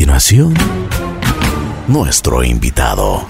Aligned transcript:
continuación, 0.00 0.54
nuestro 1.86 2.42
invitado. 2.42 3.26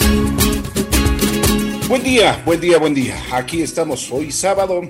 Buen 1.89 2.05
día, 2.05 2.41
buen 2.47 2.61
día, 2.61 2.79
buen 2.79 2.95
día. 2.95 3.17
Aquí 3.33 3.61
estamos 3.61 4.09
hoy 4.13 4.31
sábado. 4.31 4.89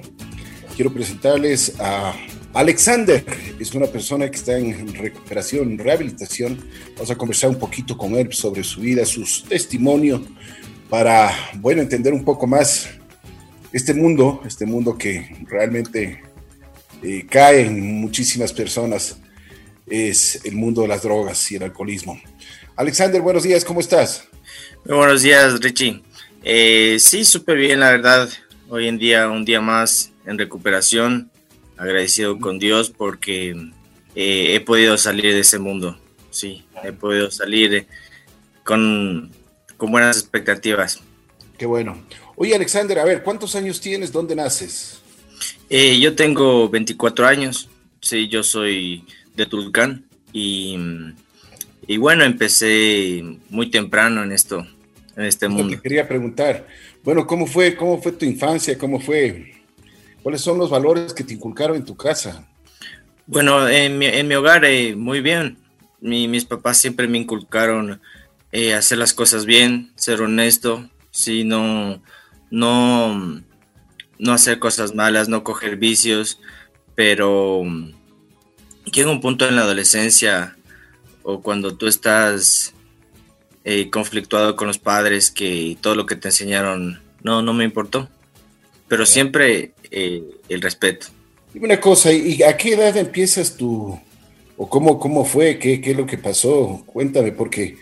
Quiero 0.76 0.92
presentarles 0.92 1.80
a 1.80 2.12
Alexander. 2.52 3.24
Es 3.58 3.74
una 3.74 3.86
persona 3.86 4.30
que 4.30 4.36
está 4.36 4.58
en 4.58 4.92
recuperación, 4.92 5.78
rehabilitación. 5.78 6.62
Vamos 6.96 7.10
a 7.12 7.16
conversar 7.16 7.48
un 7.48 7.58
poquito 7.58 7.96
con 7.96 8.14
él 8.14 8.30
sobre 8.34 8.62
su 8.62 8.82
vida, 8.82 9.06
sus 9.06 9.44
testimonios, 9.44 10.20
para, 10.90 11.34
bueno, 11.54 11.80
entender 11.80 12.12
un 12.12 12.24
poco 12.26 12.46
más 12.46 12.90
este 13.72 13.94
mundo, 13.94 14.42
este 14.44 14.66
mundo 14.66 14.98
que 14.98 15.34
realmente 15.48 16.24
eh, 17.02 17.26
cae 17.26 17.62
en 17.62 18.02
muchísimas 18.02 18.52
personas 18.52 19.16
es 19.90 20.44
el 20.44 20.54
mundo 20.54 20.82
de 20.82 20.88
las 20.88 21.02
drogas 21.02 21.50
y 21.50 21.56
el 21.56 21.64
alcoholismo. 21.64 22.20
Alexander, 22.76 23.20
buenos 23.20 23.42
días, 23.42 23.64
¿cómo 23.64 23.80
estás? 23.80 24.28
Muy 24.86 24.96
buenos 24.96 25.22
días, 25.22 25.60
Richie. 25.60 26.02
Eh, 26.42 26.96
sí, 26.98 27.24
súper 27.24 27.58
bien, 27.58 27.80
la 27.80 27.90
verdad. 27.90 28.28
Hoy 28.68 28.88
en 28.88 28.98
día, 28.98 29.28
un 29.28 29.44
día 29.44 29.60
más 29.60 30.12
en 30.24 30.38
recuperación, 30.38 31.30
agradecido 31.76 32.38
con 32.38 32.58
Dios 32.58 32.90
porque 32.90 33.50
eh, 34.14 34.54
he 34.54 34.60
podido 34.60 34.96
salir 34.96 35.34
de 35.34 35.40
ese 35.40 35.58
mundo. 35.58 35.98
Sí, 36.30 36.64
he 36.84 36.92
podido 36.92 37.30
salir 37.30 37.86
con, 38.64 39.30
con 39.76 39.90
buenas 39.90 40.18
expectativas. 40.18 41.00
Qué 41.58 41.66
bueno. 41.66 42.00
Oye, 42.36 42.54
Alexander, 42.54 42.98
a 43.00 43.04
ver, 43.04 43.22
¿cuántos 43.22 43.54
años 43.56 43.80
tienes? 43.80 44.12
¿Dónde 44.12 44.34
naces? 44.34 45.02
Eh, 45.68 45.98
yo 46.00 46.14
tengo 46.14 46.68
24 46.68 47.26
años. 47.26 47.68
Sí, 48.00 48.28
yo 48.28 48.42
soy 48.42 49.04
de 49.36 49.46
Tulcán 49.46 50.04
y, 50.32 50.76
y 51.86 51.96
bueno, 51.96 52.24
empecé 52.24 53.22
muy 53.48 53.70
temprano 53.70 54.22
en 54.22 54.32
esto, 54.32 54.66
en 55.16 55.24
este 55.24 55.48
mundo. 55.48 55.76
Te 55.76 55.82
quería 55.82 56.06
preguntar, 56.06 56.66
bueno, 57.02 57.26
¿cómo 57.26 57.46
fue, 57.46 57.76
cómo 57.76 58.00
fue 58.00 58.12
tu 58.12 58.24
infancia? 58.24 58.76
¿Cómo 58.76 59.00
fue? 59.00 59.54
¿Cuáles 60.22 60.40
son 60.40 60.58
los 60.58 60.70
valores 60.70 61.14
que 61.14 61.24
te 61.24 61.34
inculcaron 61.34 61.76
en 61.76 61.84
tu 61.84 61.96
casa? 61.96 62.46
Bueno, 63.26 63.68
en 63.68 63.98
mi, 63.98 64.06
en 64.06 64.28
mi 64.28 64.34
hogar, 64.34 64.64
eh, 64.64 64.94
muy 64.96 65.20
bien. 65.20 65.56
mis 66.00 66.44
papás 66.44 66.78
siempre 66.78 67.08
me 67.08 67.18
inculcaron 67.18 68.00
eh, 68.52 68.74
hacer 68.74 68.98
las 68.98 69.14
cosas 69.14 69.46
bien, 69.46 69.92
ser 69.94 70.20
honesto, 70.20 70.90
sí, 71.10 71.44
no, 71.44 72.02
no, 72.50 73.40
no 74.18 74.32
hacer 74.32 74.58
cosas 74.58 74.94
malas, 74.94 75.28
no 75.28 75.44
coger 75.44 75.76
vicios, 75.76 76.40
pero 76.94 77.62
llega 78.84 79.10
un 79.10 79.20
punto 79.20 79.46
en 79.48 79.56
la 79.56 79.62
adolescencia 79.62 80.56
o 81.22 81.40
cuando 81.42 81.76
tú 81.76 81.86
estás 81.86 82.74
eh, 83.64 83.90
conflictuado 83.90 84.56
con 84.56 84.68
los 84.68 84.78
padres 84.78 85.30
que 85.30 85.76
todo 85.80 85.94
lo 85.94 86.06
que 86.06 86.16
te 86.16 86.28
enseñaron 86.28 87.00
no, 87.22 87.42
no 87.42 87.52
me 87.52 87.64
importó. 87.64 88.08
Pero 88.88 89.06
siempre 89.06 89.72
eh, 89.90 90.22
el 90.48 90.62
respeto. 90.62 91.08
Dime 91.52 91.66
una 91.66 91.80
cosa, 91.80 92.12
¿y 92.12 92.42
a 92.42 92.56
qué 92.56 92.74
edad 92.74 92.96
empiezas 92.96 93.56
tú? 93.56 93.98
¿O 94.56 94.68
cómo, 94.68 94.98
cómo 94.98 95.24
fue? 95.24 95.58
¿Qué, 95.58 95.80
¿Qué 95.80 95.92
es 95.92 95.96
lo 95.96 96.06
que 96.06 96.18
pasó? 96.18 96.82
Cuéntame, 96.86 97.32
porque 97.32 97.76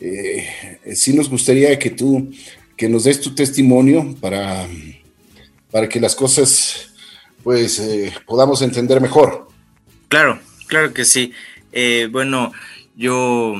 eh, 0.00 0.78
sí 0.94 1.12
nos 1.12 1.28
gustaría 1.28 1.78
que 1.78 1.90
tú 1.90 2.30
que 2.76 2.88
nos 2.88 3.04
des 3.04 3.20
tu 3.20 3.34
testimonio 3.34 4.16
para, 4.20 4.66
para 5.70 5.88
que 5.88 6.00
las 6.00 6.16
cosas 6.16 6.92
pues 7.44 7.80
podamos 8.26 8.62
entender 8.62 9.00
mejor. 9.00 9.51
Claro, 10.12 10.38
claro 10.66 10.92
que 10.92 11.06
sí. 11.06 11.32
Eh, 11.72 12.06
bueno, 12.12 12.52
yo, 12.94 13.54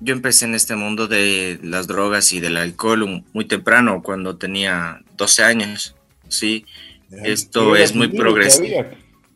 yo 0.00 0.12
empecé 0.12 0.44
en 0.44 0.54
este 0.54 0.76
mundo 0.76 1.06
de 1.06 1.58
las 1.62 1.86
drogas 1.86 2.30
y 2.34 2.40
del 2.40 2.58
alcohol 2.58 3.24
muy 3.32 3.46
temprano, 3.46 4.02
cuando 4.02 4.36
tenía 4.36 5.00
12 5.16 5.44
años. 5.44 5.96
Sí, 6.28 6.66
esto 7.10 7.74
es 7.74 7.94
muy 7.94 8.08
progresivo. 8.08 8.84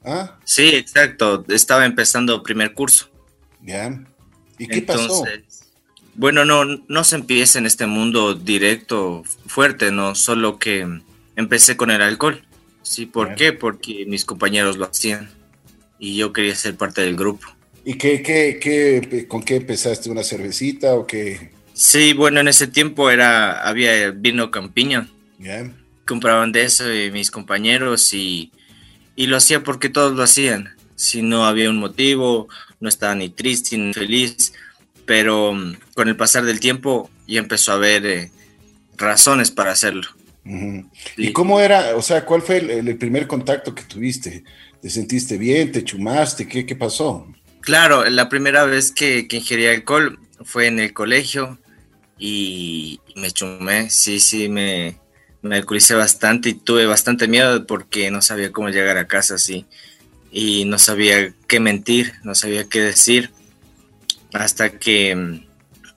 ¿Ah? 0.05 0.37
Sí, 0.45 0.69
exacto. 0.75 1.43
Estaba 1.49 1.87
empezando 1.87 2.43
primer 2.43 2.75
curso. 2.75 3.09
Ya. 3.63 4.05
¿Y 4.59 4.69
qué 4.69 4.83
pasó? 4.83 5.25
Bueno, 6.17 6.45
no, 6.45 6.67
no 6.67 7.03
se 7.03 7.17
empieza 7.17 7.59
en 7.59 7.65
este 7.65 7.87
mundo 7.87 8.35
directo, 8.35 9.23
fuerte, 9.47 9.91
no, 9.91 10.15
solo 10.15 10.59
que 10.59 10.87
empecé 11.35 11.79
con 11.79 11.91
el 11.91 12.03
alcohol. 12.03 12.45
Sí, 12.83 13.07
¿por 13.07 13.37
qué? 13.37 13.55
Porque 13.55 14.05
mis 14.07 14.27
compañeros 14.27 14.77
lo 14.77 14.85
hacían 14.85 15.38
y 15.99 16.17
yo 16.17 16.33
quería 16.33 16.55
ser 16.55 16.77
parte 16.77 17.03
del 17.03 17.17
grupo. 17.17 17.47
¿Y 17.85 17.95
qué, 17.95 18.23
qué, 18.23 18.59
qué, 18.61 19.27
con 19.27 19.43
qué 19.43 19.57
empezaste? 19.57 20.11
¿Una 20.11 20.23
cervecita 20.23 20.95
o 20.95 21.07
qué? 21.07 21.51
Sí, 21.73 22.13
bueno, 22.13 22.41
en 22.41 22.49
ese 22.49 22.67
tiempo 22.67 23.11
era, 23.11 23.67
había 23.67 24.11
vino 24.11 24.51
campiño. 24.51 25.09
Compraban 26.07 26.53
de 26.53 26.65
eso 26.65 26.85
mis 27.13 27.31
compañeros 27.31 28.13
y, 28.13 28.53
y 29.15 29.27
lo 29.27 29.37
hacía 29.37 29.63
porque 29.63 29.89
todos 29.89 30.17
lo 30.17 30.23
hacían. 30.23 30.77
Si 30.97 31.23
no 31.23 31.47
había 31.47 31.71
un 31.71 31.79
motivo, 31.79 32.49
no 32.81 32.89
estaba 32.89 33.15
ni 33.15 33.29
triste 33.29 33.79
ni 33.79 33.93
feliz, 33.93 34.53
pero 35.07 35.55
mm, 35.55 35.77
con 35.95 36.09
el 36.09 36.17
pasar 36.17 36.45
del 36.45 36.61
tiempo 36.61 37.11
ya 37.27 37.39
empezó 37.39 37.73
a 37.73 37.77
haber 37.77 38.07
eh, 38.07 38.31
razones 38.97 39.51
para 39.51 39.73
hacerlo. 39.73 40.09
¿Y 41.17 41.33
cómo 41.33 41.61
era, 41.61 41.95
o 41.95 42.03
sea, 42.03 42.25
cuál 42.25 42.41
fue 42.41 42.57
el, 42.57 42.97
primer 42.97 43.27
contacto 43.27 43.75
que 43.75 43.83
tuviste? 43.83 44.45
¿Te 44.81 44.91
sentiste 44.91 45.37
bien? 45.39 45.73
¿Te 45.73 45.85
chumaste? 45.85 46.47
¿Qué, 46.47 46.65
qué 46.65 46.77
pasó? 46.77 47.27
Claro, 47.61 48.05
la 48.09 48.29
primera 48.29 48.65
vez 48.65 48.93
que, 48.93 49.27
que 49.29 49.39
ingerí 49.39 49.67
alcohol 49.67 50.19
fue 50.45 50.67
en 50.67 50.79
el 50.79 50.93
colegio 50.93 51.59
y 52.19 53.01
me 53.17 53.31
chumé, 53.31 53.91
sí, 53.91 54.21
sí, 54.21 54.49
me, 54.49 54.99
me 55.43 55.57
alcoholicé 55.57 55.95
bastante 55.95 56.51
y 56.51 56.55
tuve 56.55 56.87
bastante 56.87 57.29
miedo 57.29 57.67
porque 57.67 58.11
no 58.11 58.23
sabía 58.23 58.53
cómo 58.53 58.71
llegar 58.71 58.97
a 58.97 59.07
casa 59.07 59.35
así 59.35 59.67
y 60.31 60.65
no 60.65 60.79
sabía 60.79 61.33
qué 61.47 61.61
mentir, 61.61 62.15
no 62.23 62.35
sabía 62.35 62.69
qué 62.69 62.81
decir 62.81 63.31
hasta 64.33 64.71
que 64.79 65.43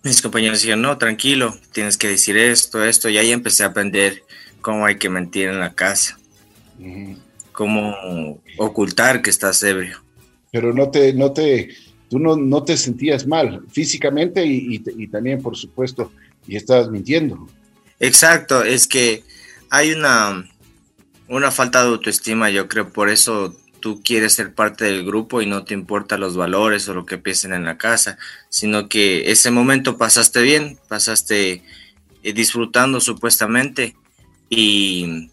mis 0.03 0.21
compañeros 0.21 0.61
dijeron, 0.61 0.81
no, 0.81 0.97
tranquilo, 0.97 1.57
tienes 1.71 1.97
que 1.97 2.07
decir 2.07 2.37
esto, 2.37 2.83
esto, 2.83 3.09
y 3.09 3.17
ahí 3.17 3.31
empecé 3.31 3.63
a 3.63 3.67
aprender 3.67 4.23
cómo 4.61 4.85
hay 4.85 4.97
que 4.97 5.09
mentir 5.09 5.49
en 5.49 5.59
la 5.59 5.73
casa, 5.73 6.17
cómo 7.61 8.41
ocultar 8.57 9.21
que 9.21 9.29
estás 9.29 9.61
ebrio 9.61 10.01
pero 10.51 10.73
no 10.73 10.91
te, 10.91 11.13
no 11.13 11.31
te, 11.31 11.69
tú 12.09 12.19
no, 12.19 12.35
no 12.35 12.63
te 12.63 12.77
sentías 12.77 13.25
mal 13.25 13.63
físicamente 13.71 14.45
y, 14.45 14.83
y, 14.97 15.07
también, 15.07 15.41
por 15.41 15.55
supuesto, 15.55 16.11
y 16.45 16.57
estabas 16.57 16.89
mintiendo. 16.89 17.47
Exacto, 17.99 18.63
es 18.63 18.87
que 18.87 19.23
hay 19.69 19.91
una, 19.91 20.45
una 21.29 21.51
falta 21.51 21.81
de 21.81 21.89
autoestima, 21.89 22.49
yo 22.49 22.67
creo, 22.67 22.91
por 22.91 23.09
eso 23.09 23.55
tú 23.79 24.01
quieres 24.03 24.33
ser 24.33 24.53
parte 24.53 24.85
del 24.85 25.05
grupo 25.05 25.41
y 25.41 25.47
no 25.47 25.63
te 25.63 25.73
importa 25.73 26.17
los 26.17 26.35
valores 26.35 26.87
o 26.87 26.93
lo 26.93 27.05
que 27.05 27.17
piensen 27.17 27.53
en 27.53 27.65
la 27.65 27.77
casa, 27.77 28.17
sino 28.49 28.89
que 28.89 29.31
ese 29.31 29.49
momento 29.49 29.97
pasaste 29.97 30.41
bien, 30.41 30.77
pasaste 30.87 31.63
eh, 32.23 32.33
disfrutando 32.33 32.99
supuestamente 32.99 33.95
y 34.49 35.31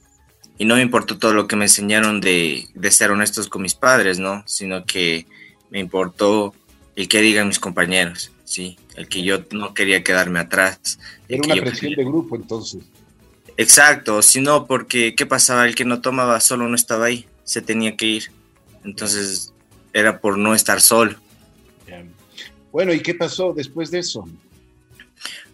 y 0.58 0.64
no 0.64 0.74
me 0.74 0.82
importó 0.82 1.18
todo 1.18 1.32
lo 1.32 1.46
que 1.46 1.54
me 1.54 1.66
enseñaron 1.66 2.20
de, 2.20 2.68
ser 2.90 3.12
honestos 3.12 3.48
con 3.48 3.62
mis 3.62 3.74
padres, 3.74 4.18
¿no? 4.18 4.42
Sino 4.46 4.84
que 4.84 5.24
me 5.70 5.78
importó 5.78 6.52
el 6.96 7.06
que 7.08 7.20
digan 7.20 7.46
mis 7.46 7.60
compañeros, 7.60 8.32
¿sí? 8.44 8.76
El 8.96 9.08
que 9.08 9.22
yo 9.22 9.44
no 9.52 9.72
quería 9.72 10.02
quedarme 10.02 10.40
atrás. 10.40 10.98
Era 11.28 11.42
una 11.44 11.62
presión 11.62 11.94
de 11.94 12.04
grupo 12.04 12.34
entonces. 12.34 12.82
Exacto, 13.56 14.20
si 14.20 14.40
no, 14.40 14.66
porque 14.66 15.14
¿qué 15.14 15.26
pasaba? 15.26 15.64
El 15.66 15.76
que 15.76 15.84
no 15.84 16.00
tomaba 16.00 16.40
solo 16.40 16.68
no 16.68 16.74
estaba 16.74 17.06
ahí, 17.06 17.26
se 17.44 17.62
tenía 17.62 17.96
que 17.96 18.06
ir. 18.06 18.32
Entonces 18.84 19.52
era 19.92 20.20
por 20.20 20.38
no 20.38 20.54
estar 20.54 20.80
solo. 20.80 21.16
Bueno, 22.72 22.92
¿y 22.92 23.00
qué 23.00 23.14
pasó 23.14 23.52
después 23.52 23.90
de 23.90 24.00
eso? 24.00 24.28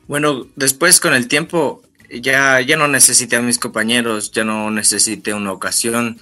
Bueno, 0.08 0.46
después 0.56 0.98
con 0.98 1.14
el 1.14 1.28
tiempo 1.28 1.82
ya, 2.20 2.60
ya 2.60 2.76
no 2.76 2.88
necesité 2.88 3.36
a 3.36 3.42
mis 3.42 3.58
compañeros, 3.58 4.30
ya 4.32 4.44
no 4.44 4.70
necesité 4.70 5.34
una 5.34 5.52
ocasión 5.52 6.18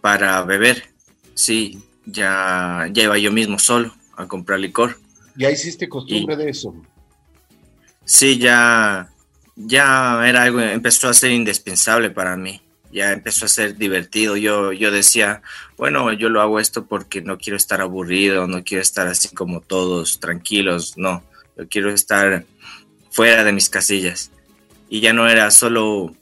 para 0.00 0.42
beber. 0.42 0.84
Sí, 1.34 1.82
ya, 2.06 2.88
ya 2.92 3.04
iba 3.04 3.18
yo 3.18 3.32
mismo 3.32 3.58
solo 3.58 3.94
a 4.16 4.26
comprar 4.26 4.60
licor. 4.60 4.98
¿Ya 5.36 5.50
hiciste 5.50 5.88
costumbre 5.88 6.36
de 6.36 6.50
eso? 6.50 6.74
Sí, 8.04 8.38
ya, 8.38 9.08
ya 9.56 10.28
era 10.28 10.42
algo, 10.42 10.60
empezó 10.60 11.08
a 11.08 11.14
ser 11.14 11.30
indispensable 11.30 12.10
para 12.10 12.36
mí. 12.36 12.60
Ya 12.92 13.12
empezó 13.12 13.46
a 13.46 13.48
ser 13.48 13.78
divertido. 13.78 14.36
Yo, 14.36 14.72
yo 14.72 14.90
decía, 14.90 15.40
bueno, 15.78 16.12
yo 16.12 16.28
lo 16.28 16.42
hago 16.42 16.60
esto 16.60 16.84
porque 16.86 17.22
no 17.22 17.38
quiero 17.38 17.56
estar 17.56 17.80
aburrido, 17.80 18.46
no 18.46 18.62
quiero 18.64 18.82
estar 18.82 19.08
así 19.08 19.34
como 19.34 19.62
todos 19.62 20.20
tranquilos, 20.20 20.98
no. 20.98 21.24
Yo 21.56 21.68
quiero 21.68 21.90
estar 21.90 22.44
fuera 23.10 23.44
de 23.44 23.52
mis 23.52 23.70
casillas 23.70 24.30
y 24.92 25.00
ya 25.00 25.14
no 25.14 25.26
era 25.26 25.50
solo 25.50 26.14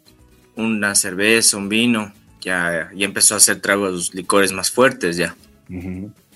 una 0.55 0.95
cerveza, 0.95 1.57
un 1.57 1.69
vino, 1.69 2.13
ya, 2.41 2.89
ya 2.95 3.05
empezó 3.05 3.35
a 3.35 3.39
hacer 3.39 3.61
tragos, 3.61 4.15
licores 4.15 4.53
más 4.53 4.71
fuertes 4.71 5.17
ya. 5.17 5.35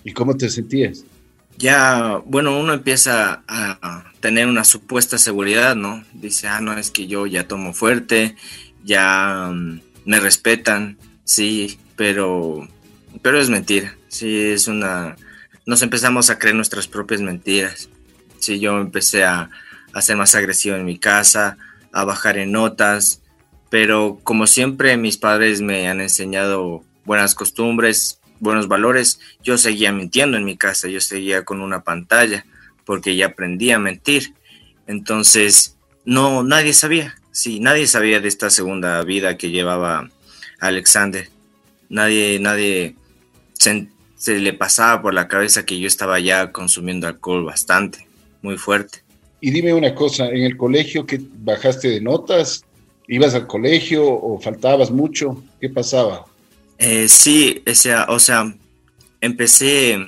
¿Y 0.02 0.12
cómo 0.12 0.36
te 0.36 0.48
sentías? 0.48 1.04
ya, 1.56 2.20
bueno, 2.26 2.58
uno 2.58 2.72
empieza 2.72 3.44
a 3.46 4.12
tener 4.18 4.48
una 4.48 4.64
supuesta 4.64 5.16
seguridad, 5.16 5.76
¿no? 5.76 6.02
Dice, 6.12 6.48
ah, 6.48 6.60
no, 6.60 6.76
es 6.76 6.90
que 6.90 7.06
yo 7.06 7.24
ya 7.26 7.46
tomo 7.46 7.72
fuerte, 7.72 8.34
ya 8.82 9.50
mm, 9.52 9.80
me 10.04 10.18
respetan, 10.18 10.98
sí, 11.22 11.78
pero, 11.94 12.68
pero 13.22 13.40
es 13.40 13.48
mentira, 13.48 13.96
sí, 14.08 14.36
es 14.36 14.66
una, 14.66 15.14
nos 15.66 15.82
empezamos 15.82 16.30
a 16.30 16.38
creer 16.40 16.56
nuestras 16.56 16.88
propias 16.88 17.20
mentiras, 17.20 17.88
sí, 18.40 18.58
yo 18.58 18.80
empecé 18.80 19.22
a, 19.22 19.50
a 19.92 20.02
ser 20.02 20.16
más 20.16 20.34
agresivo 20.34 20.74
en 20.74 20.84
mi 20.84 20.98
casa, 20.98 21.56
a 21.94 22.04
bajar 22.04 22.36
en 22.36 22.52
notas, 22.52 23.22
pero 23.70 24.18
como 24.24 24.46
siempre 24.46 24.96
mis 24.96 25.16
padres 25.16 25.60
me 25.60 25.88
han 25.88 26.00
enseñado 26.00 26.82
buenas 27.04 27.36
costumbres, 27.36 28.20
buenos 28.40 28.66
valores, 28.66 29.20
yo 29.44 29.56
seguía 29.56 29.92
mintiendo 29.92 30.36
en 30.36 30.44
mi 30.44 30.56
casa, 30.56 30.88
yo 30.88 31.00
seguía 31.00 31.44
con 31.44 31.60
una 31.60 31.84
pantalla 31.84 32.44
porque 32.84 33.16
ya 33.16 33.26
aprendí 33.26 33.70
a 33.70 33.78
mentir. 33.78 34.34
Entonces, 34.88 35.76
no, 36.04 36.42
nadie 36.42 36.74
sabía, 36.74 37.14
sí, 37.30 37.60
nadie 37.60 37.86
sabía 37.86 38.20
de 38.20 38.28
esta 38.28 38.50
segunda 38.50 39.00
vida 39.02 39.38
que 39.38 39.50
llevaba 39.50 40.10
Alexander. 40.58 41.28
Nadie, 41.88 42.40
nadie 42.40 42.96
se, 43.52 43.86
se 44.16 44.40
le 44.40 44.52
pasaba 44.52 45.00
por 45.00 45.14
la 45.14 45.28
cabeza 45.28 45.64
que 45.64 45.78
yo 45.78 45.86
estaba 45.86 46.18
ya 46.18 46.50
consumiendo 46.50 47.06
alcohol 47.06 47.44
bastante, 47.44 48.08
muy 48.42 48.58
fuerte. 48.58 49.03
Y 49.44 49.50
dime 49.50 49.74
una 49.74 49.94
cosa, 49.94 50.30
¿en 50.30 50.42
el 50.42 50.56
colegio 50.56 51.04
que 51.04 51.20
bajaste 51.20 51.88
de 51.88 52.00
notas? 52.00 52.64
¿Ibas 53.08 53.34
al 53.34 53.46
colegio 53.46 54.02
o 54.02 54.40
faltabas 54.40 54.90
mucho? 54.90 55.44
¿Qué 55.60 55.68
pasaba? 55.68 56.24
Eh, 56.78 57.10
sí, 57.10 57.62
o 58.08 58.18
sea, 58.18 58.56
empecé, 59.20 59.98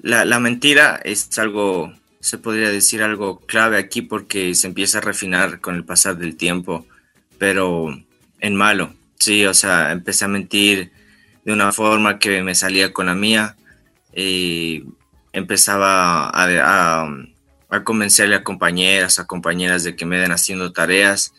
la, 0.00 0.24
la, 0.24 0.40
mentira 0.40 1.02
es 1.04 1.38
algo, 1.38 1.92
se 2.20 2.38
podría 2.38 2.70
decir 2.70 3.02
algo 3.02 3.40
clave 3.40 3.76
aquí 3.76 4.00
porque 4.00 4.54
se 4.54 4.68
empieza 4.68 4.96
a 4.96 5.02
refinar 5.02 5.60
con 5.60 5.74
el 5.74 5.84
pasar 5.84 6.16
del 6.16 6.36
tiempo, 6.36 6.86
pero 7.36 7.94
en 8.40 8.56
malo, 8.56 8.94
sí, 9.18 9.44
o 9.44 9.52
sea, 9.52 9.92
empecé 9.92 10.24
a 10.24 10.28
mentir 10.28 10.92
de 11.44 11.52
una 11.52 11.72
forma 11.72 12.18
que 12.18 12.42
me 12.42 12.54
salía 12.54 12.90
con 12.94 13.04
la 13.04 13.14
mía 13.14 13.54
y 14.14 14.84
empezaba 15.34 16.30
a, 16.30 17.02
a, 17.02 17.06
a 17.68 17.84
convencerle 17.84 18.34
a 18.34 18.44
compañeras, 18.44 19.18
a 19.18 19.26
compañeras 19.26 19.84
de 19.84 19.94
que 19.96 20.06
me 20.06 20.18
den 20.18 20.32
haciendo 20.32 20.72
tareas 20.72 21.34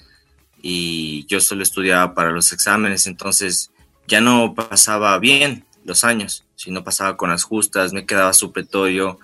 y 0.62 1.26
yo 1.28 1.40
solo 1.40 1.64
estudiaba 1.64 2.14
para 2.14 2.32
los 2.32 2.52
exámenes, 2.52 3.08
entonces 3.08 3.72
ya 4.08 4.22
no 4.22 4.54
pasaba 4.54 5.18
bien 5.20 5.66
los 5.86 6.04
años, 6.04 6.46
sino 6.56 6.84
pasaba 6.84 7.18
con 7.18 7.30
las 7.30 7.44
justas, 7.44 7.94
me 7.94 8.06
quedaba 8.06 8.34
supletorio, 8.34 9.20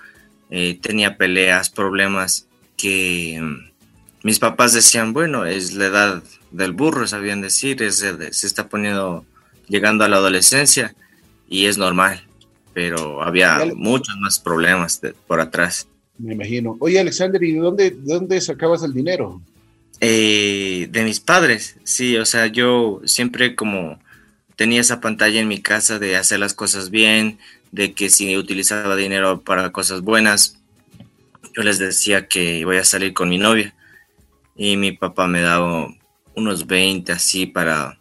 eh, 0.50 0.80
tenía 0.82 1.18
peleas, 1.18 1.70
problemas 1.70 2.48
que 2.78 3.40
mm, 3.42 3.72
mis 4.24 4.40
papás 4.40 4.74
decían, 4.74 5.14
bueno, 5.14 5.46
es 5.46 5.74
la 5.74 5.86
edad 5.86 6.24
del 6.52 6.72
burro, 6.72 7.08
sabían 7.08 7.42
decir, 7.42 7.84
es, 7.84 7.98
se 7.98 8.48
está 8.48 8.70
poniendo, 8.70 9.26
llegando 9.68 10.04
a 10.04 10.10
la 10.10 10.18
adolescencia 10.18 10.96
y 11.48 11.66
es 11.66 11.78
normal, 11.78 12.26
pero 12.74 13.22
había 13.22 13.60
muchos 13.76 14.16
más 14.18 14.40
problemas 14.40 15.02
por 15.28 15.42
atrás. 15.42 15.88
Me 16.18 16.34
imagino. 16.34 16.78
Oye, 16.80 17.00
Alexander, 17.00 17.42
¿y 17.44 17.54
de 17.54 17.60
dónde, 17.60 17.92
de 17.92 18.14
dónde 18.14 18.40
sacabas 18.40 18.84
el 18.84 18.94
dinero? 18.94 19.42
Eh, 20.02 20.88
de 20.92 21.04
mis 21.04 21.20
padres, 21.20 21.78
sí, 21.84 22.18
o 22.18 22.26
sea, 22.26 22.48
yo 22.48 23.02
siempre 23.06 23.56
como 23.56 24.00
tenía 24.56 24.82
esa 24.82 25.00
pantalla 25.00 25.40
en 25.40 25.48
mi 25.48 25.62
casa 25.62 26.00
de 26.00 26.18
hacer 26.18 26.40
las 26.40 26.54
cosas 26.54 26.90
bien, 26.90 27.40
de 27.72 27.94
que 27.94 28.10
si 28.10 28.38
utilizaba 28.38 28.96
dinero 28.96 29.42
para 29.42 29.72
cosas 29.72 30.02
buenas, 30.02 30.58
yo 31.56 31.64
les 31.64 31.80
decía 31.80 32.28
que 32.28 32.66
voy 32.66 32.78
a 32.78 32.84
salir 32.84 33.14
con 33.14 33.30
mi 33.30 33.38
novia 33.38 33.74
y 34.56 34.78
mi 34.78 34.92
papá 34.92 35.28
me 35.28 35.42
daba 35.42 35.88
unos 36.36 36.68
20 36.68 37.12
así 37.14 37.46
para, 37.46 37.98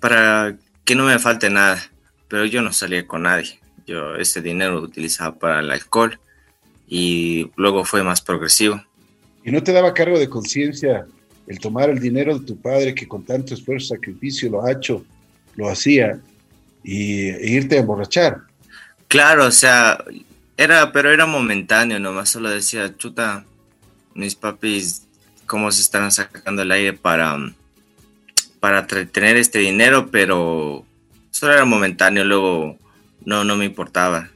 para 0.00 0.56
que 0.84 0.94
no 0.94 1.04
me 1.04 1.18
falte 1.18 1.50
nada, 1.50 1.82
pero 2.28 2.46
yo 2.46 2.62
no 2.62 2.72
salía 2.72 3.06
con 3.06 3.22
nadie, 3.22 3.58
yo 3.86 4.16
ese 4.16 4.40
dinero 4.40 4.74
lo 4.74 4.80
utilizaba 4.80 5.38
para 5.38 5.60
el 5.60 5.70
alcohol 5.70 6.18
y 6.96 7.50
luego 7.56 7.84
fue 7.84 8.04
más 8.04 8.20
progresivo. 8.20 8.80
¿Y 9.44 9.50
no 9.50 9.64
te 9.64 9.72
daba 9.72 9.92
cargo 9.92 10.16
de 10.16 10.28
conciencia 10.28 11.04
el 11.48 11.58
tomar 11.58 11.90
el 11.90 11.98
dinero 11.98 12.38
de 12.38 12.46
tu 12.46 12.56
padre 12.56 12.94
que 12.94 13.08
con 13.08 13.24
tanto 13.24 13.52
esfuerzo 13.52 13.86
y 13.86 13.96
sacrificio 13.96 14.48
lo 14.48 14.64
ha 14.64 14.70
hecho 14.70 15.04
lo 15.56 15.68
hacía 15.68 16.20
y, 16.84 17.30
e 17.30 17.50
irte 17.50 17.76
a 17.76 17.80
emborrachar. 17.80 18.42
Claro, 19.08 19.46
o 19.46 19.50
sea, 19.50 20.04
era, 20.56 20.92
pero 20.92 21.10
era 21.10 21.26
momentáneo, 21.26 21.98
nomás 21.98 22.28
solo 22.30 22.48
decía, 22.48 22.96
chuta, 22.96 23.44
mis 24.14 24.36
papis, 24.36 25.02
cómo 25.46 25.72
se 25.72 25.82
están 25.82 26.12
sacando 26.12 26.62
el 26.62 26.70
aire 26.70 26.92
para, 26.92 27.36
para 28.60 28.86
tener 28.86 29.36
este 29.36 29.58
dinero, 29.58 30.10
pero 30.12 30.84
solo 31.32 31.54
era 31.54 31.64
momentáneo, 31.64 32.24
luego 32.24 32.78
no, 33.24 33.44
no 33.44 33.56
me 33.56 33.64
importaba. 33.64 34.30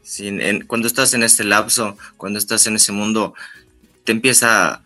cuando 0.67 0.87
estás 0.87 1.15
en 1.15 1.23
este 1.23 1.45
lapso, 1.45 1.97
cuando 2.17 2.39
estás 2.39 2.67
en 2.67 2.77
ese 2.77 2.93
mundo, 2.93 3.35
te 4.05 4.13
empieza, 4.13 4.83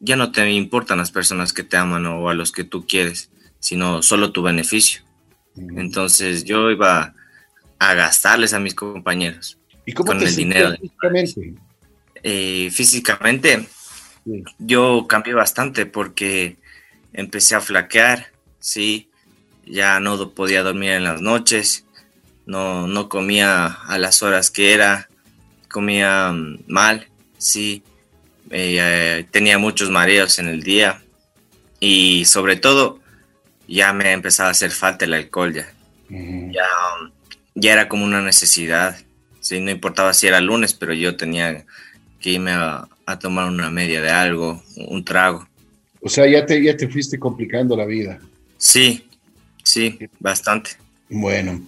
ya 0.00 0.16
no 0.16 0.32
te 0.32 0.50
importan 0.50 0.98
las 0.98 1.10
personas 1.10 1.52
que 1.52 1.62
te 1.62 1.76
aman 1.76 2.06
o 2.06 2.28
a 2.28 2.34
los 2.34 2.52
que 2.52 2.64
tú 2.64 2.86
quieres, 2.86 3.30
sino 3.60 4.02
solo 4.02 4.32
tu 4.32 4.42
beneficio. 4.42 5.02
Entonces 5.56 6.44
yo 6.44 6.70
iba 6.70 7.14
a 7.78 7.94
gastarles 7.94 8.52
a 8.52 8.60
mis 8.60 8.74
compañeros 8.74 9.58
¿Y 9.86 9.92
cómo 9.92 10.08
con 10.08 10.22
el 10.22 10.34
dinero. 10.34 10.74
Físicamente, 10.76 11.54
eh, 12.22 12.70
físicamente 12.72 13.66
yo 14.58 15.06
cambié 15.08 15.34
bastante 15.34 15.86
porque 15.86 16.56
empecé 17.12 17.54
a 17.54 17.60
flaquear, 17.60 18.26
sí, 18.58 19.08
ya 19.64 20.00
no 20.00 20.30
podía 20.30 20.62
dormir 20.62 20.90
en 20.90 21.04
las 21.04 21.20
noches, 21.20 21.85
no, 22.46 22.86
no 22.86 23.08
comía 23.08 23.66
a 23.66 23.98
las 23.98 24.22
horas 24.22 24.50
que 24.50 24.72
era, 24.72 25.08
comía 25.68 26.32
mm, 26.32 26.64
mal, 26.68 27.06
sí, 27.36 27.82
eh, 28.50 29.26
tenía 29.30 29.58
muchos 29.58 29.90
mareos 29.90 30.38
en 30.38 30.48
el 30.48 30.62
día 30.62 31.02
y 31.80 32.24
sobre 32.24 32.56
todo 32.56 33.00
ya 33.68 33.92
me 33.92 34.12
empezaba 34.12 34.48
a 34.48 34.52
hacer 34.52 34.70
falta 34.70 35.04
el 35.04 35.14
alcohol 35.14 35.52
ya. 35.52 35.72
ya, 36.08 36.66
ya 37.54 37.72
era 37.72 37.88
como 37.88 38.04
una 38.04 38.22
necesidad. 38.22 38.96
Sí, 39.40 39.60
no 39.60 39.70
importaba 39.70 40.14
si 40.14 40.26
era 40.26 40.40
lunes, 40.40 40.74
pero 40.74 40.94
yo 40.94 41.16
tenía 41.16 41.64
que 42.20 42.30
irme 42.30 42.52
a, 42.52 42.88
tomar 43.20 43.48
una 43.48 43.70
media 43.70 44.00
de 44.00 44.10
algo, 44.10 44.60
un 44.76 45.04
trago. 45.04 45.46
O 46.00 46.08
sea, 46.08 46.26
ya 46.26 46.44
te, 46.44 46.60
ya 46.60 46.76
te 46.76 46.88
fuiste 46.88 47.18
complicando 47.18 47.76
la 47.76 47.84
vida. 47.84 48.18
Sí, 48.58 49.08
sí, 49.62 49.98
bastante. 50.18 50.70
Bueno, 51.08 51.64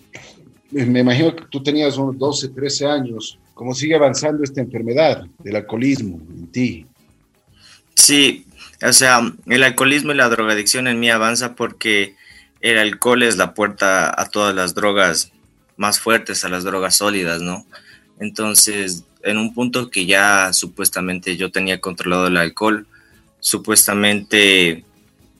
me 0.71 1.01
imagino 1.01 1.35
que 1.35 1.45
tú 1.51 1.63
tenías 1.63 1.97
unos 1.97 2.19
12, 2.19 2.49
13 2.49 2.87
años. 2.87 3.39
¿Cómo 3.55 3.75
sigue 3.75 3.95
avanzando 3.97 4.45
esta 4.45 4.61
enfermedad 4.61 5.27
del 5.39 5.57
alcoholismo 5.57 6.21
en 6.31 6.47
ti? 6.49 6.87
Sí, 7.95 8.47
o 8.81 8.93
sea, 8.93 9.21
el 9.47 9.63
alcoholismo 9.65 10.13
y 10.13 10.17
la 10.17 10.29
drogadicción 10.29 10.87
en 10.87 11.01
mí 11.01 11.11
avanza 11.11 11.55
porque 11.55 12.15
el 12.61 12.79
alcohol 12.79 13.23
es 13.23 13.37
la 13.37 13.55
puerta 13.55 14.15
a 14.21 14.27
todas 14.27 14.55
las 14.55 14.75
drogas 14.75 15.33
más 15.77 16.01
fuertes, 16.01 16.45
a 16.45 16.49
las 16.49 16.65
drogas 16.65 16.97
sólidas, 16.97 17.41
¿no? 17.41 17.67
Entonces, 18.21 19.05
en 19.23 19.39
un 19.39 19.55
punto 19.55 19.91
que 19.91 20.07
ya 20.07 20.53
supuestamente 20.53 21.37
yo 21.37 21.51
tenía 21.51 21.81
controlado 21.81 22.27
el 22.29 22.37
alcohol, 22.37 22.87
supuestamente 23.41 24.85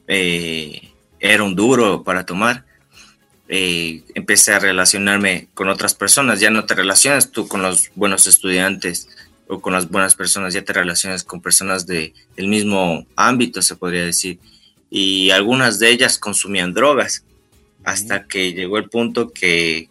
eh, 0.07 0.93
era 1.21 1.43
un 1.43 1.55
duro 1.55 2.03
para 2.03 2.25
tomar, 2.25 2.65
eh, 3.49 4.03
empecé 4.15 4.53
a 4.53 4.59
relacionarme 4.59 5.49
con 5.55 5.69
otras 5.69 5.95
personas. 5.95 6.41
Ya 6.41 6.51
no 6.51 6.67
te 6.67 6.75
relacionas 6.75 7.31
tú 7.31 7.49
con 7.49 7.63
los 7.63 7.91
buenos 7.95 8.27
estudiantes, 8.27 9.09
o 9.49 9.61
con 9.61 9.73
las 9.73 9.89
buenas 9.89 10.15
personas, 10.15 10.53
ya 10.53 10.63
te 10.63 10.75
relacionas 10.75 11.25
con 11.25 11.41
personas 11.41 11.87
de, 11.87 12.13
del 12.37 12.49
mismo 12.49 13.07
ámbito, 13.17 13.63
se 13.63 13.77
podría 13.77 14.05
decir. 14.05 14.39
Y 14.91 15.31
algunas 15.31 15.79
de 15.79 15.91
ellas 15.91 16.19
consumían 16.19 16.75
drogas, 16.75 17.25
hasta 17.83 18.27
que 18.27 18.53
llegó 18.53 18.77
el 18.77 18.91
punto 18.91 19.33
que 19.33 19.89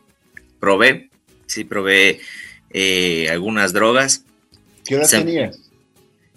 probé, 0.60 1.10
sí, 1.48 1.64
probé 1.64 2.22
eh, 2.70 3.28
algunas 3.32 3.74
drogas. 3.74 4.24
¿Qué 4.86 4.96
edad 4.96 5.10
tenías? 5.10 5.60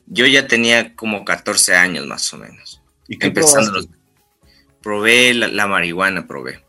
Yo 0.06 0.26
ya 0.26 0.46
tenía 0.46 0.94
como 0.94 1.24
14 1.24 1.74
años 1.74 2.06
más 2.06 2.32
o 2.32 2.38
menos. 2.38 2.80
¿Y 3.06 3.18
qué 3.18 3.28
Empezando 3.28 3.86
Probé 4.82 5.34
la, 5.34 5.48
la 5.48 5.66
marihuana, 5.66 6.26
probé. 6.26 6.60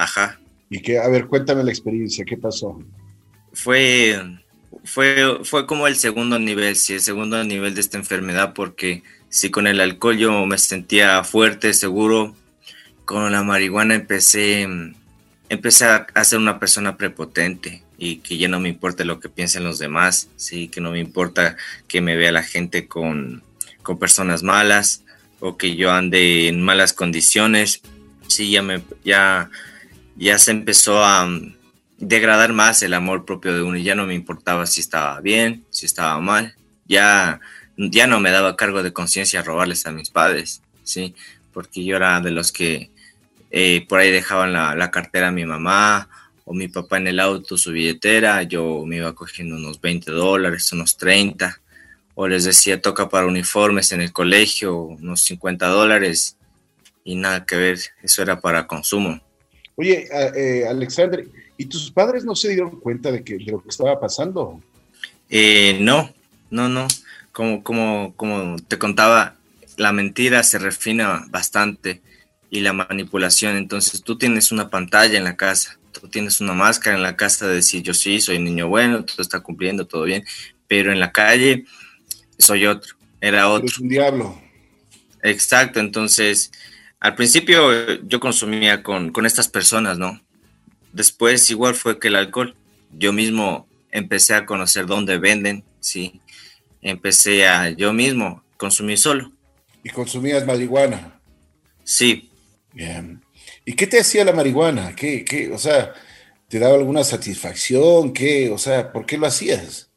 Ajá. 0.00 0.40
¿Y 0.70 0.80
qué? 0.80 0.98
A 0.98 1.08
ver, 1.08 1.26
cuéntame 1.26 1.62
la 1.62 1.70
experiencia, 1.70 2.24
¿qué 2.24 2.36
pasó? 2.36 2.82
Fue 3.52 4.18
fue, 4.84 5.40
fue 5.44 5.66
como 5.66 5.86
el 5.86 5.96
segundo 5.96 6.38
nivel, 6.38 6.76
sí, 6.76 6.94
el 6.94 7.00
segundo 7.00 7.42
nivel 7.44 7.74
de 7.74 7.80
esta 7.80 7.98
enfermedad, 7.98 8.54
porque 8.54 9.02
si 9.28 9.50
con 9.50 9.66
el 9.66 9.80
alcohol 9.80 10.16
yo 10.16 10.46
me 10.46 10.58
sentía 10.58 11.22
fuerte, 11.24 11.74
seguro, 11.74 12.34
con 13.04 13.30
la 13.32 13.42
marihuana 13.42 13.94
empecé, 13.94 14.66
empecé 15.48 15.84
a 15.84 16.24
ser 16.24 16.38
una 16.38 16.58
persona 16.58 16.96
prepotente, 16.96 17.82
y 17.98 18.16
que 18.16 18.38
ya 18.38 18.48
no 18.48 18.60
me 18.60 18.70
importa 18.70 19.04
lo 19.04 19.20
que 19.20 19.28
piensen 19.28 19.64
los 19.64 19.78
demás, 19.78 20.28
sí, 20.36 20.68
que 20.68 20.80
no 20.80 20.92
me 20.92 21.00
importa 21.00 21.56
que 21.86 22.00
me 22.00 22.16
vea 22.16 22.32
la 22.32 22.42
gente 22.42 22.88
con, 22.88 23.42
con 23.82 23.98
personas 23.98 24.42
malas 24.42 25.02
o 25.38 25.58
que 25.58 25.76
yo 25.76 25.90
ande 25.90 26.48
en 26.48 26.62
malas 26.62 26.94
condiciones, 26.94 27.82
sí, 28.26 28.50
ya 28.50 28.62
me, 28.62 28.80
ya, 29.04 29.50
ya 30.20 30.38
se 30.38 30.50
empezó 30.50 31.02
a 31.02 31.26
mm, 31.26 31.56
degradar 31.98 32.52
más 32.52 32.82
el 32.82 32.94
amor 32.94 33.24
propio 33.24 33.54
de 33.54 33.62
uno 33.62 33.78
ya 33.78 33.94
no 33.94 34.06
me 34.06 34.14
importaba 34.14 34.66
si 34.66 34.80
estaba 34.80 35.20
bien, 35.20 35.64
si 35.70 35.86
estaba 35.86 36.20
mal, 36.20 36.54
ya, 36.86 37.40
ya 37.76 38.06
no 38.06 38.20
me 38.20 38.30
daba 38.30 38.56
cargo 38.56 38.82
de 38.82 38.92
conciencia 38.92 39.42
robarles 39.42 39.86
a 39.86 39.92
mis 39.92 40.10
padres, 40.10 40.62
sí, 40.84 41.14
porque 41.52 41.84
yo 41.84 41.96
era 41.96 42.20
de 42.20 42.30
los 42.30 42.52
que 42.52 42.90
eh, 43.50 43.86
por 43.88 44.00
ahí 44.00 44.10
dejaban 44.10 44.52
la, 44.52 44.74
la 44.76 44.90
cartera 44.90 45.28
a 45.28 45.32
mi 45.32 45.46
mamá 45.46 46.08
o 46.44 46.52
mi 46.52 46.68
papá 46.68 46.98
en 46.98 47.08
el 47.08 47.18
auto 47.18 47.56
su 47.56 47.72
billetera, 47.72 48.42
yo 48.42 48.84
me 48.86 48.96
iba 48.96 49.14
cogiendo 49.14 49.56
unos 49.56 49.80
20 49.80 50.10
dólares, 50.10 50.70
unos 50.72 50.98
30, 50.98 51.60
o 52.14 52.28
les 52.28 52.44
decía 52.44 52.82
toca 52.82 53.08
para 53.08 53.26
uniformes 53.26 53.92
en 53.92 54.02
el 54.02 54.12
colegio, 54.12 54.76
unos 54.76 55.22
50 55.22 55.66
dólares, 55.68 56.36
y 57.04 57.14
nada 57.14 57.46
que 57.46 57.56
ver, 57.56 57.78
eso 58.02 58.20
era 58.20 58.40
para 58.40 58.66
consumo. 58.66 59.20
Oye, 59.80 60.06
eh, 60.36 60.66
Alexandre, 60.68 61.26
¿y 61.56 61.64
tus 61.64 61.90
padres 61.90 62.22
no 62.22 62.36
se 62.36 62.50
dieron 62.50 62.78
cuenta 62.80 63.10
de, 63.10 63.24
que, 63.24 63.38
de 63.38 63.52
lo 63.52 63.62
que 63.62 63.70
estaba 63.70 63.98
pasando? 63.98 64.60
Eh, 65.30 65.78
no, 65.80 66.12
no, 66.50 66.68
no. 66.68 66.86
Como, 67.32 67.62
como, 67.62 68.12
como 68.14 68.56
te 68.68 68.76
contaba, 68.76 69.36
la 69.78 69.92
mentira 69.92 70.42
se 70.42 70.58
refina 70.58 71.24
bastante 71.30 72.02
y 72.50 72.60
la 72.60 72.74
manipulación. 72.74 73.56
Entonces 73.56 74.02
tú 74.02 74.18
tienes 74.18 74.52
una 74.52 74.68
pantalla 74.68 75.16
en 75.16 75.24
la 75.24 75.36
casa 75.36 75.80
tú 75.90 76.08
tienes 76.08 76.40
una 76.40 76.52
máscara 76.52 76.96
en 76.96 77.02
la 77.02 77.16
casa 77.16 77.46
de 77.46 77.56
decir 77.56 77.82
yo 77.82 77.94
sí, 77.94 78.20
soy 78.20 78.38
niño 78.38 78.68
bueno, 78.68 79.04
todo 79.04 79.22
está 79.22 79.40
cumpliendo, 79.40 79.86
todo 79.86 80.04
bien, 80.04 80.24
pero 80.68 80.92
en 80.92 81.00
la 81.00 81.10
calle 81.10 81.64
soy 82.38 82.66
otro, 82.66 82.94
era 83.20 83.48
otro. 83.48 83.66
Es 83.66 83.78
un 83.78 83.88
diablo. 83.88 84.40
Exacto, 85.22 85.80
entonces 85.80 86.52
al 87.00 87.14
principio 87.14 88.00
yo 88.02 88.20
consumía 88.20 88.82
con, 88.82 89.10
con 89.10 89.26
estas 89.26 89.48
personas, 89.48 89.98
¿no? 89.98 90.20
Después 90.92 91.50
igual 91.50 91.74
fue 91.74 91.98
que 91.98 92.08
el 92.08 92.16
alcohol, 92.16 92.54
yo 92.92 93.12
mismo 93.12 93.66
empecé 93.90 94.34
a 94.34 94.46
conocer 94.46 94.86
dónde 94.86 95.18
venden, 95.18 95.64
sí, 95.80 96.20
empecé 96.82 97.46
a 97.46 97.70
yo 97.70 97.92
mismo 97.92 98.42
consumir 98.56 98.98
solo. 98.98 99.32
¿Y 99.82 99.90
consumías 99.90 100.46
marihuana? 100.46 101.20
Sí. 101.84 102.30
Bien. 102.72 103.22
¿Y 103.64 103.74
qué 103.74 103.86
te 103.86 104.00
hacía 104.00 104.24
la 104.24 104.32
marihuana? 104.32 104.94
¿Qué, 104.94 105.24
qué, 105.24 105.50
o 105.52 105.58
sea, 105.58 105.92
te 106.48 106.58
daba 106.58 106.74
alguna 106.74 107.04
satisfacción? 107.04 108.12
¿Qué, 108.12 108.50
o 108.50 108.58
sea, 108.58 108.92
por 108.92 109.06
qué 109.06 109.18
lo 109.18 109.26
hacías? 109.26 109.90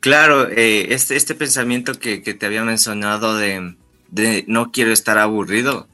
Claro, 0.00 0.48
eh, 0.50 0.94
este, 0.94 1.16
este 1.16 1.34
pensamiento 1.34 1.98
que, 1.98 2.18
te 2.18 2.46
había 2.46 2.62
mencionado 2.62 3.36
de, 3.36 3.74
no 4.46 4.70
quiero 4.70 4.92
estar 4.92 5.18
aburrido, 5.18 5.88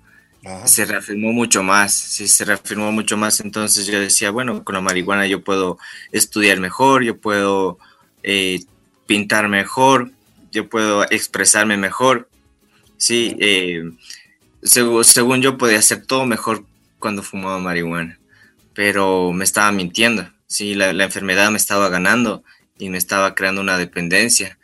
se 0.65 0.85
reafirmó 0.85 1.33
mucho 1.33 1.63
más, 1.63 1.93
sí, 1.93 2.27
se 2.27 2.45
reafirmó 2.45 2.91
mucho 2.93 3.17
más. 3.17 3.41
Entonces 3.41 3.87
yo 3.87 4.01
decía, 4.01 4.31
bueno, 4.31 4.65
con 4.65 4.75
la 4.75 4.81
marihuana 4.81 5.27
yo 5.27 5.43
puedo 5.43 5.79
estudiar 6.11 6.59
mejor, 6.61 7.05
yo 7.05 7.19
puedo 7.19 7.79
eh, 8.23 8.65
pintar 9.07 9.49
mejor, 9.49 10.11
yo 10.51 10.69
puedo 10.69 11.05
expresarme 11.11 11.77
mejor. 11.77 12.29
Sí, 12.97 13.37
eh, 13.41 13.91
según, 14.63 15.05
según, 15.05 15.43
yo 15.43 15.59
podía 15.59 15.79
hacer 15.79 16.07
todo 16.07 16.25
mejor 16.27 16.65
cuando 16.99 17.23
fumaba 17.23 17.59
marihuana, 17.59 18.19
pero 18.75 19.33
me 19.33 19.45
estaba 19.45 19.73
mintiendo, 19.73 20.29
sí, 20.47 20.75
la, 20.75 20.91
enfermedad 20.91 21.51
me 21.51 21.57
estaba 21.57 21.89
ganando 21.89 22.45
y 22.79 22.91
me 22.91 22.99
estaba 22.99 23.35
creando 23.35 23.61
una 23.61 23.77
dependencia, 23.77 24.57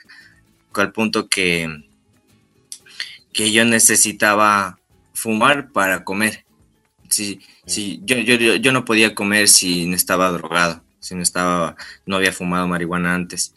al 0.78 0.92
punto 0.92 1.28
que, 1.28 1.84
que 3.32 3.50
yo 3.50 3.64
necesitaba 3.64 4.78
fumar 5.18 5.70
para 5.72 6.04
comer. 6.04 6.44
Sí, 7.08 7.40
sí, 7.66 8.00
yo, 8.04 8.16
yo, 8.18 8.36
yo 8.36 8.72
no 8.72 8.84
podía 8.84 9.14
comer 9.14 9.48
si 9.48 9.86
no 9.86 9.96
estaba 9.96 10.30
drogado, 10.30 10.82
si 11.00 11.14
no 11.14 11.22
estaba, 11.22 11.76
no 12.06 12.16
había 12.16 12.32
fumado 12.32 12.68
marihuana 12.68 13.14
antes. 13.14 13.54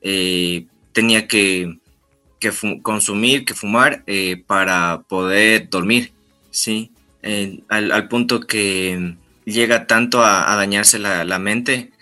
Eh, 0.00 0.66
tenía 0.92 1.28
que, 1.28 1.78
que 2.40 2.52
consumir, 2.82 3.44
que 3.44 3.54
fumar 3.54 4.02
eh, 4.06 4.42
para 4.46 5.02
poder 5.08 5.68
dormir, 5.68 6.12
sí 6.50 6.90
al, 7.68 8.08
punto 8.08 8.40
que 8.40 9.16
llega 9.44 9.86
tanto 9.86 10.24
a, 10.24 10.54
dañarse 10.56 10.98
la, 10.98 11.38
mente 11.38 11.92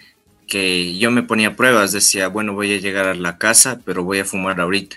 que 0.47 0.97
yo 0.99 1.11
me 1.11 1.23
ponía 1.23 1.57
pruebas, 1.57 1.93
decía, 1.93 2.29
bueno, 2.29 2.53
voy 2.53 2.75
a 2.75 2.79
llegar 2.79 3.07
a 3.07 3.15
la 3.15 3.39
casa, 3.39 3.81
pero 3.85 4.05
voy 4.05 4.19
a 4.19 4.25
fumar 4.25 4.61
ahorita, 4.61 4.97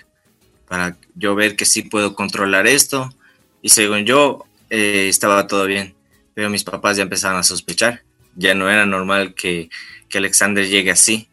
para 0.68 0.96
yo 1.14 1.34
ver 1.34 1.56
que 1.56 1.64
sí 1.64 1.82
puedo 1.82 2.14
controlar 2.14 2.66
esto. 2.66 3.14
Y 3.62 3.68
según 3.70 4.04
yo, 4.04 4.44
eh, 4.70 5.06
estaba 5.08 5.46
todo 5.46 5.66
bien, 5.66 5.94
pero 6.34 6.50
mis 6.50 6.64
papás 6.64 6.96
ya 6.96 7.02
empezaban 7.02 7.38
a 7.38 7.42
sospechar, 7.42 8.02
ya 8.36 8.54
no 8.54 8.70
era 8.70 8.86
normal 8.86 9.34
que, 9.34 9.70
que 10.08 10.18
Alexander 10.18 10.66
llegue 10.66 10.90
así. 10.90 11.28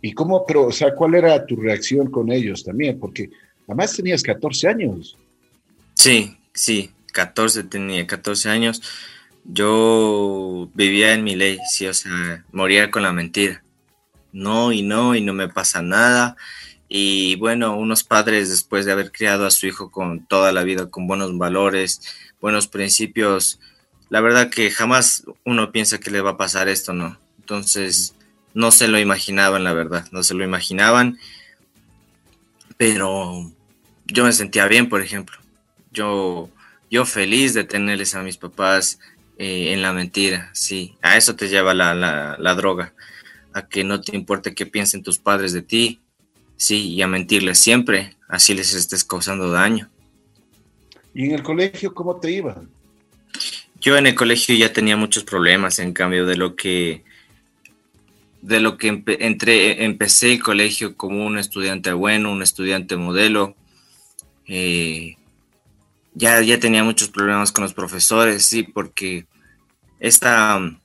¿Y 0.00 0.12
cómo, 0.12 0.44
pero, 0.46 0.66
o 0.66 0.72
sea, 0.72 0.94
cuál 0.94 1.14
era 1.14 1.44
tu 1.46 1.56
reacción 1.56 2.10
con 2.10 2.32
ellos 2.32 2.64
también? 2.64 2.98
Porque 2.98 3.30
además 3.68 3.94
tenías 3.94 4.22
14 4.22 4.68
años. 4.68 5.16
Sí, 5.94 6.36
sí, 6.52 6.90
14, 7.12 7.64
tenía 7.64 8.06
14 8.06 8.48
años, 8.48 8.82
yo 9.44 10.70
vivía 10.74 11.12
en 11.12 11.24
mi 11.24 11.36
ley, 11.36 11.58
sí, 11.70 11.86
o 11.86 11.94
sea, 11.94 12.44
moría 12.52 12.90
con 12.90 13.02
la 13.02 13.12
mentira. 13.12 13.62
No 14.32 14.72
y 14.72 14.82
no, 14.82 15.14
y 15.14 15.20
no 15.20 15.34
me 15.34 15.48
pasa 15.48 15.82
nada. 15.82 16.36
Y 16.94 17.36
bueno, 17.36 17.74
unos 17.78 18.04
padres 18.04 18.50
después 18.50 18.84
de 18.84 18.92
haber 18.92 19.12
criado 19.12 19.46
a 19.46 19.50
su 19.50 19.66
hijo 19.66 19.90
con 19.90 20.26
toda 20.26 20.52
la 20.52 20.62
vida, 20.62 20.90
con 20.90 21.06
buenos 21.06 21.36
valores, 21.38 22.02
buenos 22.38 22.66
principios, 22.68 23.58
la 24.10 24.20
verdad 24.20 24.50
que 24.50 24.70
jamás 24.70 25.24
uno 25.46 25.72
piensa 25.72 25.98
que 25.98 26.10
le 26.10 26.20
va 26.20 26.32
a 26.32 26.36
pasar 26.36 26.68
esto, 26.68 26.92
¿no? 26.92 27.18
Entonces, 27.38 28.14
no 28.52 28.70
se 28.70 28.88
lo 28.88 28.98
imaginaban, 28.98 29.64
la 29.64 29.72
verdad, 29.72 30.06
no 30.12 30.22
se 30.22 30.34
lo 30.34 30.44
imaginaban. 30.44 31.18
Pero 32.76 33.50
yo 34.04 34.24
me 34.24 34.32
sentía 34.34 34.66
bien, 34.66 34.90
por 34.90 35.00
ejemplo. 35.00 35.38
Yo 35.92 36.50
yo 36.92 37.06
feliz 37.06 37.54
de 37.54 37.64
tenerles 37.64 38.14
a 38.14 38.22
mis 38.22 38.36
papás 38.36 39.00
eh, 39.38 39.72
en 39.72 39.80
la 39.80 39.94
mentira, 39.94 40.50
sí, 40.52 40.98
a 41.00 41.16
eso 41.16 41.34
te 41.36 41.48
lleva 41.48 41.72
la, 41.72 41.94
la, 41.94 42.54
droga, 42.54 42.92
a 43.54 43.66
que 43.66 43.82
no 43.82 44.02
te 44.02 44.14
importe 44.14 44.54
qué 44.54 44.66
piensen 44.66 45.02
tus 45.02 45.18
padres 45.18 45.54
de 45.54 45.62
ti, 45.62 46.02
sí, 46.62 46.94
y 46.94 47.02
a 47.02 47.06
mentirles 47.06 47.58
siempre, 47.58 48.16
así 48.28 48.54
les 48.54 48.74
estés 48.74 49.04
causando 49.04 49.50
daño. 49.50 49.90
¿Y 51.14 51.26
en 51.26 51.32
el 51.32 51.42
colegio 51.42 51.92
cómo 51.94 52.16
te 52.16 52.30
iba? 52.30 52.62
Yo 53.80 53.96
en 53.96 54.06
el 54.06 54.14
colegio 54.14 54.54
ya 54.54 54.72
tenía 54.72 54.96
muchos 54.96 55.24
problemas, 55.24 55.78
en 55.78 55.92
cambio 55.92 56.24
de 56.24 56.36
lo 56.36 56.54
que 56.56 57.04
de 58.40 58.58
lo 58.58 58.76
que 58.76 59.02
entré, 59.06 59.84
empecé 59.84 60.32
el 60.32 60.42
colegio 60.42 60.96
como 60.96 61.24
un 61.24 61.38
estudiante 61.38 61.92
bueno, 61.92 62.32
un 62.32 62.42
estudiante 62.42 62.96
modelo, 62.96 63.54
eh, 64.48 65.16
ya, 66.14 66.40
ya 66.42 66.58
tenía 66.58 66.82
muchos 66.82 67.08
problemas 67.08 67.52
con 67.52 67.62
los 67.62 67.72
profesores, 67.72 68.44
sí, 68.44 68.64
porque 68.64 69.26
esta 70.00 70.56
um, 70.56 70.78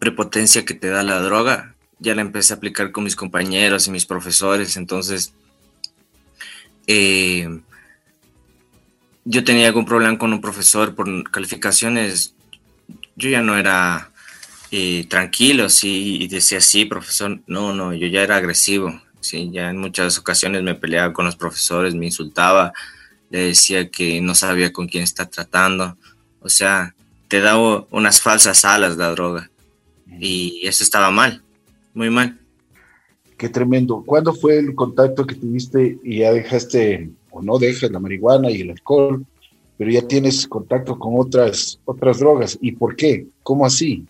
prepotencia 0.00 0.64
que 0.64 0.74
te 0.74 0.88
da 0.88 1.04
la 1.04 1.20
droga, 1.20 1.76
ya 2.00 2.14
la 2.14 2.22
empecé 2.22 2.52
a 2.52 2.56
aplicar 2.56 2.92
con 2.92 3.04
mis 3.04 3.16
compañeros 3.16 3.86
y 3.86 3.90
mis 3.90 4.06
profesores, 4.06 4.76
entonces 4.76 5.32
eh, 6.86 7.60
yo 9.24 9.44
tenía 9.44 9.68
algún 9.68 9.84
problema 9.84 10.18
con 10.18 10.32
un 10.32 10.40
profesor 10.40 10.94
por 10.94 11.30
calificaciones, 11.30 12.34
yo 13.16 13.28
ya 13.28 13.42
no 13.42 13.56
era 13.56 14.10
eh, 14.70 15.06
tranquilo, 15.08 15.68
sí, 15.68 16.18
y 16.22 16.28
decía, 16.28 16.60
sí, 16.60 16.86
profesor, 16.86 17.40
no, 17.46 17.74
no, 17.74 17.92
yo 17.94 18.06
ya 18.06 18.22
era 18.22 18.36
agresivo, 18.36 19.00
sí, 19.20 19.50
ya 19.52 19.70
en 19.70 19.78
muchas 19.78 20.18
ocasiones 20.18 20.62
me 20.62 20.74
peleaba 20.74 21.12
con 21.12 21.26
los 21.26 21.36
profesores, 21.36 21.94
me 21.94 22.06
insultaba, 22.06 22.72
le 23.30 23.46
decía 23.46 23.90
que 23.90 24.20
no 24.20 24.34
sabía 24.34 24.72
con 24.72 24.88
quién 24.88 25.04
está 25.04 25.28
tratando. 25.28 25.96
O 26.40 26.48
sea, 26.48 26.94
te 27.28 27.40
da 27.40 27.56
unas 27.56 28.20
falsas 28.20 28.64
alas 28.64 28.96
la 28.96 29.10
droga. 29.10 29.50
Y 30.18 30.66
eso 30.66 30.82
estaba 30.82 31.10
mal, 31.10 31.42
muy 31.94 32.10
mal. 32.10 32.38
Qué 33.36 33.48
tremendo. 33.48 34.02
¿Cuándo 34.04 34.34
fue 34.34 34.58
el 34.58 34.74
contacto 34.74 35.26
que 35.26 35.34
tuviste 35.34 35.98
y 36.04 36.18
ya 36.18 36.32
dejaste, 36.32 37.10
o 37.30 37.40
no 37.40 37.58
dejas 37.58 37.90
la 37.90 37.98
marihuana 37.98 38.50
y 38.50 38.60
el 38.60 38.70
alcohol, 38.70 39.24
pero 39.78 39.90
ya 39.90 40.06
tienes 40.06 40.46
contacto 40.46 40.98
con 40.98 41.14
otras, 41.16 41.80
otras 41.84 42.18
drogas? 42.18 42.58
¿Y 42.60 42.72
por 42.72 42.96
qué? 42.96 43.26
¿Cómo 43.42 43.64
así? 43.64 44.06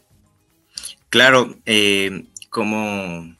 Claro, 1.10 1.56
eh, 1.64 2.24
como, 2.50 3.36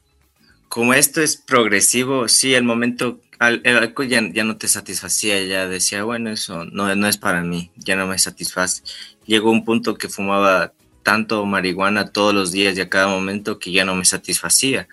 como 0.68 0.94
esto 0.94 1.20
es 1.23 1.37
progresivo, 1.37 2.28
sí, 2.28 2.54
el 2.54 2.64
momento 2.64 3.20
el 3.40 3.76
alcohol 3.76 4.09
ya, 4.09 4.44
no 4.44 4.56
te 4.59 4.68
satisfacía, 4.68 5.42
ya 5.44 5.66
decía, 5.66 6.04
bueno, 6.04 6.30
eso 6.30 6.66
no, 6.66 6.94
no 6.94 7.09
es 7.09 7.16
para 7.16 7.42
mí, 7.42 7.70
ya 7.76 7.97
no 7.97 8.06
me 8.06 8.18
satisface. 8.18 8.82
Llegó 9.25 9.50
un 9.50 9.64
punto 9.64 9.94
que 9.94 10.11
fumaba 10.11 10.75
tanto 11.02 11.45
marihuana 11.47 12.12
todos 12.12 12.35
los 12.35 12.52
días 12.52 12.76
y 12.76 12.80
a 12.80 12.88
cada 12.88 13.09
momento 13.09 13.59
que 13.59 13.73
ya 13.73 13.85
no 13.85 13.95
me 13.95 14.04
satisfacía. 14.04 14.88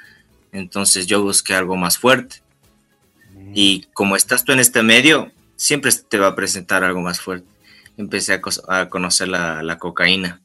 Entonces 0.52 1.08
yo 1.08 1.22
busqué 1.22 1.54
algo 1.54 1.76
más 1.76 1.98
fuerte. 1.98 2.38
Y 3.54 3.88
como 3.94 4.16
estás 4.16 4.44
tú 4.44 4.52
en 4.52 4.60
este 4.60 4.84
medio, 4.84 5.32
siempre 5.56 5.92
te 5.92 6.18
va 6.18 6.28
a 6.28 6.36
presentar 6.36 6.84
algo 6.84 7.02
más 7.02 7.20
fuerte. 7.20 7.48
Empecé 7.98 8.40
a, 8.68 8.90
conocer 8.90 9.28
la, 9.28 9.78
cocaína, 9.80 10.42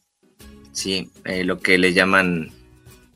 sí, 0.72 1.10
eh, 1.24 1.44
lo 1.44 1.60
que 1.60 1.76
le 1.76 1.92
llaman 1.92 2.50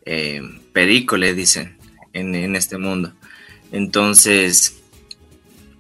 eh, 0.04 0.42
perico, 0.72 1.16
le 1.16 1.34
dicen 1.34 1.78
en, 2.12 2.34
en 2.34 2.54
este 2.54 2.76
mundo. 2.76 3.12
Entonces 3.72 4.82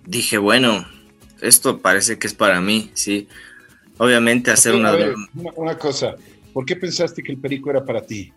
dije, 0.06 0.38
bueno, 0.38 0.86
esto 1.40 1.78
parece 1.78 2.18
que 2.18 2.26
es 2.26 2.34
para 2.34 2.60
mí, 2.60 2.90
sí. 2.94 3.28
Obviamente 3.98 4.50
hacer 4.50 4.74
una, 4.74 4.94
una... 5.54 5.78
cosa, 5.78 6.16
¿por 6.56 6.64
qué 6.64 6.74
pensaste 6.74 7.22
que 7.22 7.32
el 7.32 7.38
perico 7.38 7.68
era 7.68 7.84
para 7.84 8.00
ti? 8.00 8.32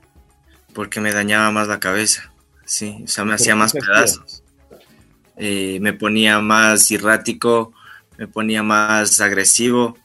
Porque 0.74 1.00
me 1.00 1.14
dañaba 1.14 1.52
más 1.52 1.70
la 1.70 1.80
cabeza, 1.80 2.34
sí, 2.66 3.00
o 3.06 3.08
sea, 3.08 3.24
me 3.24 3.34
hacía 3.34 3.56
más 3.56 3.72
pedazos. 3.72 4.44
Eh, 5.38 5.80
me 5.80 5.94
ponía 5.94 6.42
más 6.42 6.92
errático, 6.92 7.72
me 8.18 8.28
ponía 8.28 8.62
más 8.62 9.22
agresivo. 9.22 9.98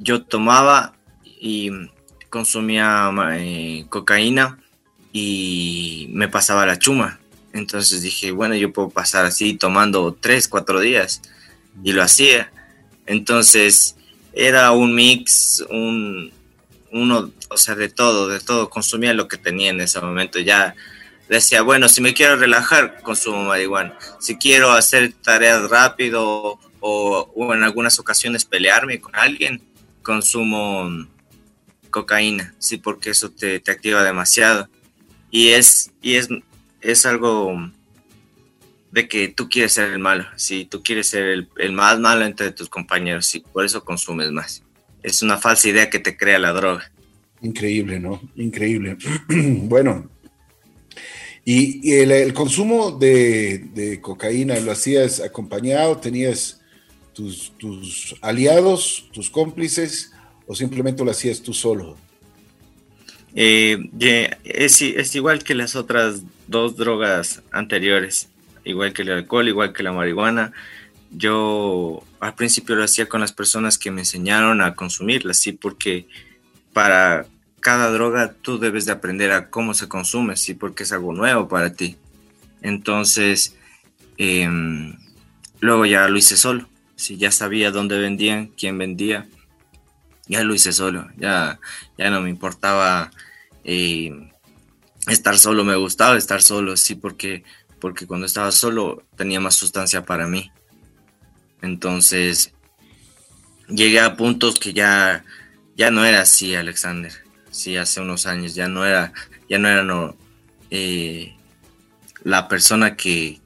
Yo 0.00 0.24
tomaba 0.24 0.96
y 1.24 1.70
consumía 2.30 3.12
eh, 3.34 3.86
cocaína 3.88 4.58
y 5.12 6.10
me 6.12 6.26
pasaba 6.26 6.66
la 6.66 6.80
chuma. 6.80 7.20
Entonces 7.52 8.02
dije, 8.02 8.32
bueno, 8.32 8.56
yo 8.56 8.72
puedo 8.72 8.90
pasar 8.90 9.24
así 9.24 9.54
tomando 9.54 10.12
tres, 10.20 10.48
cuatro 10.48 10.80
días. 10.80 11.22
Y 11.84 11.92
lo 11.92 12.02
hacía. 12.02 12.50
Entonces 13.06 13.94
era 14.32 14.72
un 14.72 14.96
mix, 14.96 15.64
un, 15.70 16.32
uno, 16.92 17.32
o 17.48 17.56
sea, 17.56 17.74
de 17.74 17.88
todo, 17.88 18.28
de 18.28 18.40
todo. 18.40 18.70
Consumía 18.70 19.14
lo 19.14 19.28
que 19.28 19.38
tenía 19.38 19.70
en 19.70 19.80
ese 19.80 20.00
momento. 20.00 20.38
Ya 20.38 20.74
decía, 21.28 21.62
bueno, 21.62 21.88
si 21.88 22.00
me 22.00 22.14
quiero 22.14 22.36
relajar, 22.36 23.00
consumo 23.02 23.44
marihuana. 23.44 23.96
Si 24.20 24.36
quiero 24.36 24.72
hacer 24.72 25.12
tareas 25.22 25.68
rápido 25.70 26.58
o, 26.80 27.54
en 27.54 27.62
algunas 27.62 27.98
ocasiones 27.98 28.44
pelearme 28.44 29.00
con 29.00 29.16
alguien, 29.16 29.62
consumo 30.02 31.06
cocaína, 31.90 32.54
sí, 32.58 32.78
porque 32.78 33.10
eso 33.10 33.30
te, 33.30 33.60
te 33.60 33.70
activa 33.70 34.02
demasiado. 34.02 34.68
Y 35.30 35.48
es, 35.48 35.92
y 36.02 36.16
es 36.16 36.28
es 36.82 37.06
algo 37.06 37.70
de 38.90 39.08
que 39.08 39.28
tú 39.28 39.48
quieres 39.48 39.72
ser 39.72 39.92
el 39.92 39.98
malo, 39.98 40.26
si 40.36 40.66
tú 40.66 40.82
quieres 40.82 41.08
ser 41.08 41.46
el, 41.56 41.72
más 41.72 41.98
malo 41.98 42.24
entre 42.26 42.50
tus 42.50 42.68
compañeros, 42.68 43.34
y 43.34 43.40
por 43.40 43.64
eso 43.64 43.82
consumes 43.84 44.30
más. 44.30 44.62
Es 45.02 45.22
una 45.22 45.38
falsa 45.38 45.68
idea 45.68 45.90
que 45.90 45.98
te 45.98 46.16
crea 46.16 46.38
la 46.38 46.52
droga. 46.52 46.90
Increíble, 47.40 47.98
¿no? 47.98 48.20
Increíble. 48.36 48.96
bueno, 49.28 50.08
y, 51.44 51.92
el, 51.92 52.32
consumo 52.34 52.92
de, 52.92 53.98
cocaína 54.00 54.58
lo 54.60 54.72
hacías 54.72 55.20
acompañado, 55.20 55.96
tenías 55.98 56.60
tus, 57.12 57.52
tus 57.58 58.14
aliados, 58.20 59.08
tus 59.12 59.28
cómplices, 59.28 60.12
o 60.46 60.54
simplemente 60.54 61.04
lo 61.04 61.10
hacías 61.10 61.42
tú 61.42 61.52
solo? 61.52 61.96
Eh, 63.34 63.78
es, 64.44 64.82
es, 64.82 65.14
igual 65.16 65.42
que 65.42 65.54
las 65.54 65.74
otras 65.74 66.22
dos 66.46 66.76
drogas 66.76 67.42
anteriores, 67.50 68.28
igual 68.64 68.92
que 68.92 69.02
el 69.02 69.10
alcohol, 69.10 69.48
igual 69.48 69.72
que 69.72 69.82
la 69.82 69.92
marihuana. 69.92 70.52
Yo 71.10 72.04
al 72.22 72.34
principio 72.34 72.74
lo 72.74 72.84
hacía 72.84 73.08
con 73.08 73.20
las 73.20 73.32
personas 73.32 73.78
que 73.78 73.90
me 73.90 74.02
enseñaron 74.02 74.62
a 74.62 74.74
consumirla, 74.74 75.34
sí, 75.34 75.52
porque 75.52 76.06
para 76.72 77.26
cada 77.60 77.90
droga 77.90 78.32
tú 78.40 78.58
debes 78.58 78.86
de 78.86 78.92
aprender 78.92 79.32
a 79.32 79.50
cómo 79.50 79.74
se 79.74 79.88
consume, 79.88 80.36
sí, 80.36 80.54
porque 80.54 80.84
es 80.84 80.92
algo 80.92 81.12
nuevo 81.12 81.48
para 81.48 81.74
ti. 81.74 81.96
Entonces, 82.62 83.56
em, 84.16 84.96
luego 85.60 85.84
ya 85.84 86.08
lo 86.08 86.16
hice 86.16 86.36
solo, 86.36 86.68
sí, 86.96 87.16
ya 87.16 87.30
sabía 87.30 87.70
dónde 87.70 87.98
vendían, 87.98 88.46
quién 88.56 88.78
vendía 88.78 89.26
ya 90.28 90.44
lo 90.44 90.54
hice 90.54 90.72
solo, 90.72 91.08
ya, 91.18 91.58
ya 91.98 92.10
no 92.10 92.20
me 92.20 92.30
importaba 92.30 93.10
eh, 93.64 94.30
estar 95.08 95.38
solo, 95.38 95.64
me 95.64 95.76
gustaba 95.76 96.16
estar 96.16 96.42
solo, 96.42 96.76
sí, 96.76 96.94
porque, 96.94 97.44
porque 97.80 98.06
cuando 98.06 98.26
estaba 98.26 98.52
solo 98.52 99.04
tenía 99.16 99.40
más 99.40 99.54
sustancia 99.54 100.04
para 100.04 100.26
mí. 100.26 100.50
Entonces, 101.62 102.52
llegué 103.68 104.00
a 104.00 104.16
puntos 104.16 104.58
que 104.58 104.72
ya, 104.72 105.24
ya 105.76 105.90
no 105.90 106.04
era 106.04 106.22
así, 106.22 106.54
Alexander. 106.54 107.12
Sí, 107.50 107.76
hace 107.76 108.00
unos 108.00 108.26
años 108.26 108.54
ya 108.54 108.68
no 108.68 108.84
era, 108.84 109.12
ya 109.48 109.58
no 109.58 109.68
era 109.68 109.82
no, 109.82 110.16
eh, 110.70 111.34
la 112.24 112.48
persona 112.48 112.96
que, 112.96 113.40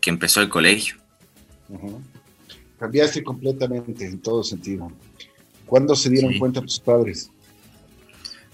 que, 0.00 0.10
empezó 0.10 0.40
el 0.40 0.48
colegio. 0.48 0.96
Cambiaste 2.78 3.22
completamente 3.22 4.06
en 4.06 4.20
todo 4.20 4.42
sentido. 4.42 4.90
¿Cuándo 5.66 5.94
se 5.94 6.08
dieron 6.08 6.38
cuenta 6.38 6.60
tus 6.62 6.80
padres? 6.80 7.30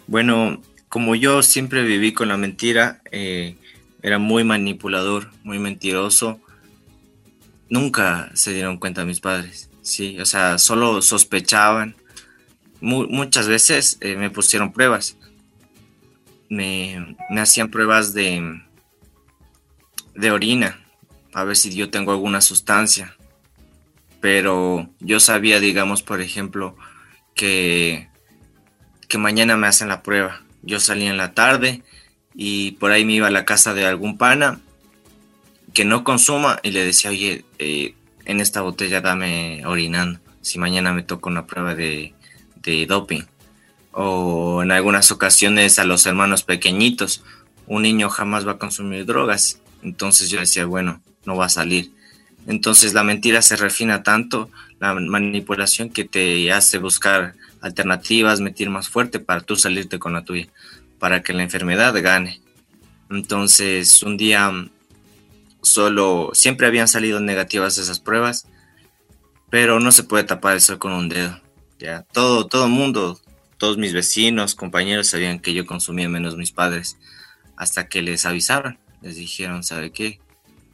Bueno, 0.07 0.61
como 0.89 1.15
yo 1.15 1.43
siempre 1.43 1.83
viví 1.83 2.13
con 2.13 2.29
la 2.29 2.37
mentira, 2.37 3.03
eh, 3.11 3.57
era 4.03 4.19
muy 4.19 4.45
manipulador, 4.45 5.31
muy 5.43 5.59
mentiroso, 5.59 6.41
nunca 7.69 8.31
se 8.35 8.53
dieron 8.53 8.79
cuenta 8.79 9.05
mis 9.05 9.21
padres, 9.21 9.71
sí, 9.83 10.21
o 10.21 10.27
sea, 10.27 10.59
solo 10.59 11.03
sospechaban. 11.03 11.97
muchas 12.81 13.49
veces 13.49 13.99
eh, 14.01 14.17
me 14.17 14.31
pusieron 14.31 14.73
pruebas, 14.73 15.17
me, 16.49 17.17
me, 17.31 17.41
hacían 17.41 17.71
pruebas 17.71 18.13
de, 18.15 18.61
de 20.15 20.31
orina, 20.31 20.85
a 21.33 21.45
ver 21.45 21.57
si 21.57 21.75
yo 21.75 21.91
tengo 21.91 22.13
alguna 22.13 22.41
sustancia, 22.41 23.17
pero 24.21 24.89
yo 25.01 25.21
sabía, 25.21 25.61
digamos, 25.61 26.03
por 26.03 26.21
ejemplo, 26.21 26.77
que, 27.35 28.09
que 29.09 29.19
mañana 29.19 29.57
me 29.57 29.67
hacen 29.67 29.89
la 29.89 30.03
prueba. 30.03 30.41
Yo 30.63 30.81
salí 30.81 31.05
en 31.07 31.19
la 31.19 31.35
tarde 31.35 31.83
y 32.35 32.73
por 32.73 32.91
ahí 32.91 33.05
me 33.05 33.13
iba 33.13 33.27
a 33.27 33.31
la 33.31 33.45
casa 33.45 33.75
de 33.75 33.85
algún 33.85 34.17
pana 34.17 34.61
que 35.75 35.85
no 35.85 36.05
consuma 36.05 36.61
y 36.63 36.71
le 36.71 36.85
decía, 36.85 37.11
oye, 37.11 37.45
eh, 37.59 37.95
en 38.25 38.41
esta 38.41 38.63
botella 38.63 39.01
dame 39.01 39.67
orinando, 39.67 40.21
si 40.41 40.59
mañana 40.59 40.93
me 40.93 41.03
toca 41.03 41.29
una 41.29 41.47
prueba 41.47 41.75
de, 41.75 42.15
doping. 42.89 43.23
O 43.93 44.63
en 44.63 44.71
algunas 44.71 45.11
ocasiones 45.11 45.79
a 45.79 45.85
los 45.85 46.07
hermanos 46.07 46.45
pequeñitos, 46.45 47.23
un 47.67 47.83
niño 47.83 48.09
jamás 48.09 48.47
va 48.47 48.53
a 48.53 48.59
consumir 48.59 49.05
drogas. 49.05 49.61
Entonces 49.83 50.31
yo 50.31 50.41
decía, 50.41 50.65
bueno, 50.65 51.03
no 51.27 51.37
va 51.37 51.47
a 51.47 51.51
salir. 51.51 51.93
Entonces 52.47 52.95
la 52.95 53.05
mentira 53.05 53.43
se 53.43 53.57
refina 53.57 54.03
tanto, 54.03 54.51
la 54.81 54.95
manipulación 54.95 55.91
que 55.91 56.05
te 56.05 56.53
hace 56.53 56.79
buscar 56.79 57.35
alternativas, 57.61 58.41
metir 58.41 58.71
más 58.71 58.89
fuerte 58.89 59.19
para 59.19 59.41
tú 59.41 59.57
salirte 59.57 59.99
con 59.99 60.13
la 60.13 60.25
tuya, 60.25 60.49
para 60.99 61.23
que 61.23 61.33
la 61.33 61.43
enfermedad 61.43 61.95
gane. 62.03 62.41
Entonces 63.11 64.03
un 64.03 64.17
día 64.17 64.53
solo, 65.65 66.31
siempre 66.33 66.67
habían 66.67 66.89
salido 66.89 67.21
negativas 67.21 67.79
esas 67.79 68.01
pruebas, 68.01 68.47
pero 69.51 69.81
no 69.81 69.93
se 69.93 70.05
puede 70.05 70.25
tapar 70.25 70.57
eso 70.57 70.79
con 70.79 70.93
un 70.93 71.09
dedo. 71.09 71.41
Ya, 71.79 72.03
todo, 72.03 72.47
todo 72.47 72.69
mundo, 72.69 73.21
todos 73.59 73.77
mis 73.77 73.93
vecinos, 73.93 74.55
compañeros 74.55 75.09
sabían 75.09 75.41
que 75.41 75.55
yo 75.55 75.67
consumía 75.67 76.09
menos 76.09 76.37
mis 76.37 76.53
padres, 76.53 76.97
hasta 77.57 77.89
que 77.89 78.03
les 78.03 78.27
avisaron, 78.27 78.79
les 79.03 79.17
dijeron, 79.17 79.63
¿sabe 79.63 79.91
qué? 79.91 80.21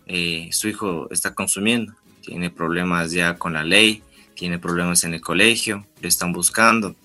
Eh, 0.06 0.48
su 0.52 0.68
hijo 0.68 1.08
está 1.10 1.34
consumiendo, 1.34 1.94
tiene 2.20 2.50
problemas 2.50 3.12
ya 3.12 3.36
con 3.36 3.54
la 3.54 3.64
ley, 3.64 4.02
tiene 4.34 4.58
problemas 4.58 5.04
en 5.04 5.14
el 5.14 5.20
colegio, 5.20 5.86
le 6.00 6.08
están 6.08 6.32
buscando. 6.32 6.96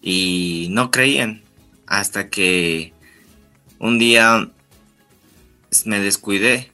Y 0.00 0.68
no 0.70 0.90
creían 0.90 1.42
hasta 1.86 2.28
que 2.28 2.92
un 3.78 3.98
día 3.98 4.48
me 5.84 6.00
descuidé. 6.00 6.72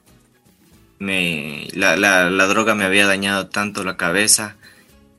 Me, 0.97 1.67
la, 1.73 1.97
la, 1.97 2.47
droga 2.47 2.73
me 2.73 2.85
había 2.85 3.05
dañado 3.05 3.47
tanto 3.47 3.83
la 3.83 3.97
cabeza 3.97 4.55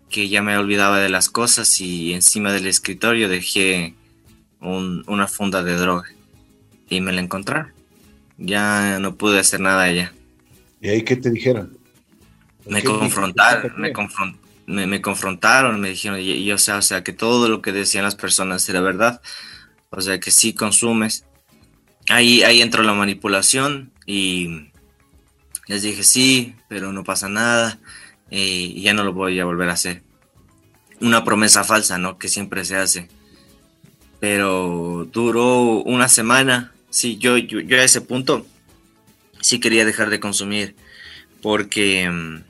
que 0.08 0.28
ya 0.28 0.40
me 0.40 0.56
olvidaba 0.56 1.00
de 1.00 1.10
las 1.10 1.28
cosas 1.28 1.80
y 1.80 2.14
encima 2.14 2.52
del 2.52 2.66
escritorio 2.66 3.28
dejé 3.28 3.94
una 4.60 5.28
funda 5.28 5.62
de 5.62 5.76
droga 5.76 6.08
y 6.88 7.00
me 7.00 7.12
la 7.12 7.20
encontraron 7.20 7.76
ya 8.38 8.98
no 8.98 9.16
pude 9.16 9.38
hacer 9.38 9.60
nada 9.60 9.82
allá. 9.82 10.12
¿Y 10.80 10.88
ahí 10.88 11.02
qué 11.02 11.16
te 11.16 11.30
dijeron? 11.30 11.76
Me 12.68 12.82
confrontaron, 12.82 13.72
me, 13.76 13.92
me, 14.86 15.00
confrontaron, 15.00 15.80
me 15.80 15.90
dijeron, 15.90 16.20
y, 16.20 16.50
o, 16.50 16.58
sea, 16.58 16.78
o 16.78 16.82
sea, 16.82 17.04
que 17.04 17.12
todo 17.12 17.48
lo 17.48 17.62
que 17.62 17.72
decían 17.72 18.04
las 18.04 18.16
personas 18.16 18.68
era 18.68 18.80
verdad, 18.80 19.20
o 19.90 20.00
sea, 20.00 20.18
que 20.18 20.32
sí 20.32 20.52
consumes. 20.52 21.24
Ahí, 22.08 22.42
ahí 22.42 22.62
entró 22.62 22.82
la 22.82 22.92
manipulación 22.92 23.92
y 24.04 24.70
les 25.66 25.82
dije, 25.82 26.02
sí, 26.04 26.54
pero 26.68 26.92
no 26.92 27.04
pasa 27.04 27.28
nada 27.28 27.78
eh, 28.30 28.72
y 28.74 28.82
ya 28.82 28.94
no 28.94 29.04
lo 29.04 29.12
voy 29.12 29.38
a 29.40 29.44
volver 29.44 29.68
a 29.68 29.74
hacer. 29.74 30.02
Una 31.00 31.24
promesa 31.24 31.64
falsa, 31.64 31.98
¿no? 31.98 32.18
Que 32.18 32.28
siempre 32.28 32.64
se 32.64 32.76
hace. 32.76 33.08
pero 34.20 35.08
duró 35.12 35.82
una 35.82 36.08
semana. 36.08 36.72
Sí, 36.90 37.18
yo, 37.18 37.36
yo, 37.36 37.60
a 37.78 37.84
ese 37.84 38.00
punto 38.00 38.46
sí 39.40 39.60
quería 39.60 39.84
dejar 39.84 40.08
de 40.10 40.20
consumir 40.20 40.74
porque 41.42 42.08
mm, 42.10 42.42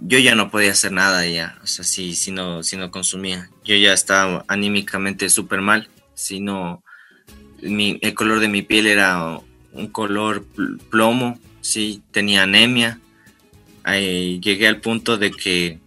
yo 0.00 0.18
ya 0.18 0.34
no 0.34 0.50
podía 0.50 0.72
hacer 0.72 0.92
nada 0.92 1.26
ya, 1.26 1.58
o 1.62 1.66
sea, 1.66 1.84
si, 1.84 2.14
si, 2.14 2.30
no, 2.32 2.62
si 2.62 2.76
no 2.76 2.90
consumía. 2.90 3.50
Yo 3.64 3.74
ya 3.76 3.92
estaba 3.92 4.44
anímicamente 4.48 5.30
súper 5.30 5.62
mal, 5.62 5.88
si 6.14 6.40
no, 6.40 6.82
el 7.62 8.14
color 8.14 8.40
de 8.40 8.48
mi 8.48 8.62
piel 8.62 8.86
era 8.86 9.40
un 9.72 9.88
color 9.88 10.44
plomo, 10.90 11.38
sí, 11.66 12.02
tenía 12.10 12.44
anemia. 12.44 13.00
llegué 13.84 14.68
al 14.68 14.80
punto 14.80 15.18
de 15.18 15.30
que 15.30 15.78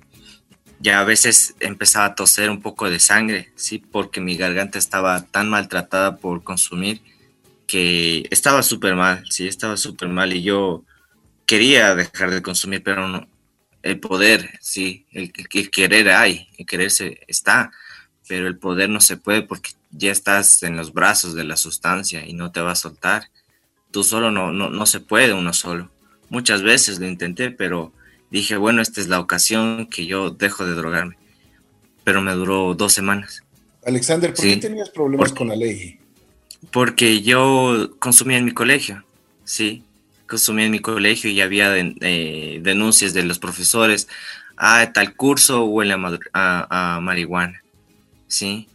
ya 0.79 0.99
a 0.99 1.03
veces 1.03 1.55
empezaba 1.59 2.05
a 2.05 2.15
toser 2.15 2.49
un 2.49 2.61
poco 2.61 2.89
de 2.89 2.99
sangre, 2.99 3.51
sí, 3.55 3.79
porque 3.79 4.21
mi 4.21 4.37
garganta 4.37 4.79
estaba 4.79 5.25
tan 5.25 5.49
maltratada 5.49 6.17
por 6.17 6.43
consumir 6.43 7.01
que 7.67 8.27
estaba 8.31 8.63
súper 8.63 8.95
mal, 8.95 9.23
sí, 9.29 9.47
estaba 9.47 9.77
súper 9.77 10.09
mal 10.09 10.33
y 10.33 10.41
yo 10.41 10.83
quería 11.45 11.95
dejar 11.95 12.31
de 12.31 12.41
consumir, 12.41 12.81
pero 12.81 13.07
no, 13.07 13.27
el 13.83 13.99
poder, 13.99 14.57
sí, 14.61 15.05
el, 15.11 15.31
querer 15.31 16.09
hay, 16.09 16.47
el 16.57 16.65
quererse 16.65 17.21
está, 17.27 17.71
pero 18.27 18.47
el 18.47 18.57
poder 18.57 18.89
no 18.89 19.01
se 19.01 19.17
puede 19.17 19.43
porque 19.43 19.71
ya 19.91 20.11
estás 20.11 20.63
en 20.63 20.77
los 20.77 20.93
brazos 20.93 21.33
de 21.35 21.43
la 21.43 21.57
sustancia 21.57 22.25
y 22.25 22.33
no 22.33 22.51
te 22.51 22.61
va 22.61 22.71
a 22.71 22.75
soltar. 22.75 23.29
Tú 23.91 24.03
solo 24.03 24.31
no, 24.31 24.51
no, 24.51 24.69
no 24.69 24.85
se 24.85 24.99
puede 24.99 25.33
uno 25.33 25.53
solo. 25.53 25.89
Muchas 26.29 26.61
veces 26.61 26.99
lo 26.99 27.07
intenté, 27.07 27.49
pero 27.49 27.91
dije, 28.29 28.57
bueno, 28.57 28.81
esta 28.81 29.01
es 29.01 29.07
la 29.07 29.19
ocasión 29.19 29.87
que 29.87 30.05
yo 30.05 30.29
dejo 30.29 30.65
de 30.65 30.73
drogarme. 30.73 31.17
Pero 32.03 32.21
me 32.21 32.33
duró 32.33 32.75
dos 32.75 32.93
semanas. 32.93 33.43
Alexander, 33.85 34.33
¿por 34.33 34.45
qué 34.45 34.57
tenías 34.57 34.89
problemas 34.89 35.31
con 35.33 35.47
la 35.47 35.55
ley? 35.55 35.99
Porque 36.71 37.21
yo 37.21 37.91
consumía 37.99 38.37
en 38.37 38.45
mi 38.45 38.51
colegio, 38.51 39.03
sí, 39.45 39.83
consumía 40.27 40.65
en 40.65 40.71
mi 40.71 40.79
colegio 40.79 41.29
y 41.29 41.41
había 41.41 41.75
eh, 41.77 42.59
denuncias 42.61 43.13
de 43.13 43.23
los 43.23 43.39
profesores, 43.39 44.07
ah, 44.57 44.91
tal 44.93 45.15
curso 45.15 45.65
huele 45.65 45.95
a, 46.33 46.95
a 46.97 46.99
marihuana, 46.99 47.63
sí. 48.27 48.67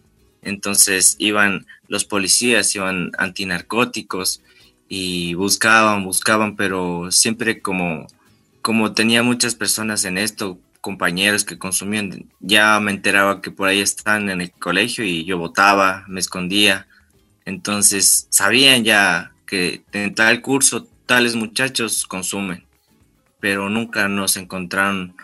Entonces 0.43 1.17
iban 1.19 1.67
los 1.89 2.05
policías, 2.05 2.75
iban 2.75 3.13
antinarcóticos 3.19 4.43
y 4.89 5.35
buscaban, 5.35 6.05
buscaban, 6.05 6.57
pero 6.57 7.11
siempre 7.11 7.61
como 7.61 8.07
como 8.65 8.95
tenía 8.95 9.23
muchas 9.23 9.55
personas 9.55 10.07
en 10.07 10.17
esto, 10.17 10.59
compañeros 10.81 11.45
que 11.45 11.59
consumían, 11.59 12.31
ya 12.41 12.81
me 12.81 12.93
enteraba 12.93 13.43
que 13.43 13.51
por 13.51 13.69
ahí 13.69 13.81
están 13.81 14.31
en 14.31 14.41
el 14.41 14.53
colegio 14.53 15.05
y 15.05 15.27
yo 15.27 15.37
votaba, 15.37 16.07
me 16.09 16.19
escondía. 16.19 16.87
Entonces 17.45 18.27
sabían 18.31 18.83
ya 18.83 19.33
que 19.47 19.83
en 19.93 20.15
tal 20.15 20.41
curso 20.41 20.87
tales 21.05 21.37
muchachos 21.37 22.07
consumen, 22.07 22.65
pero 23.39 23.69
nunca 23.69 24.09
nos 24.09 24.39
encontraron 24.39 25.15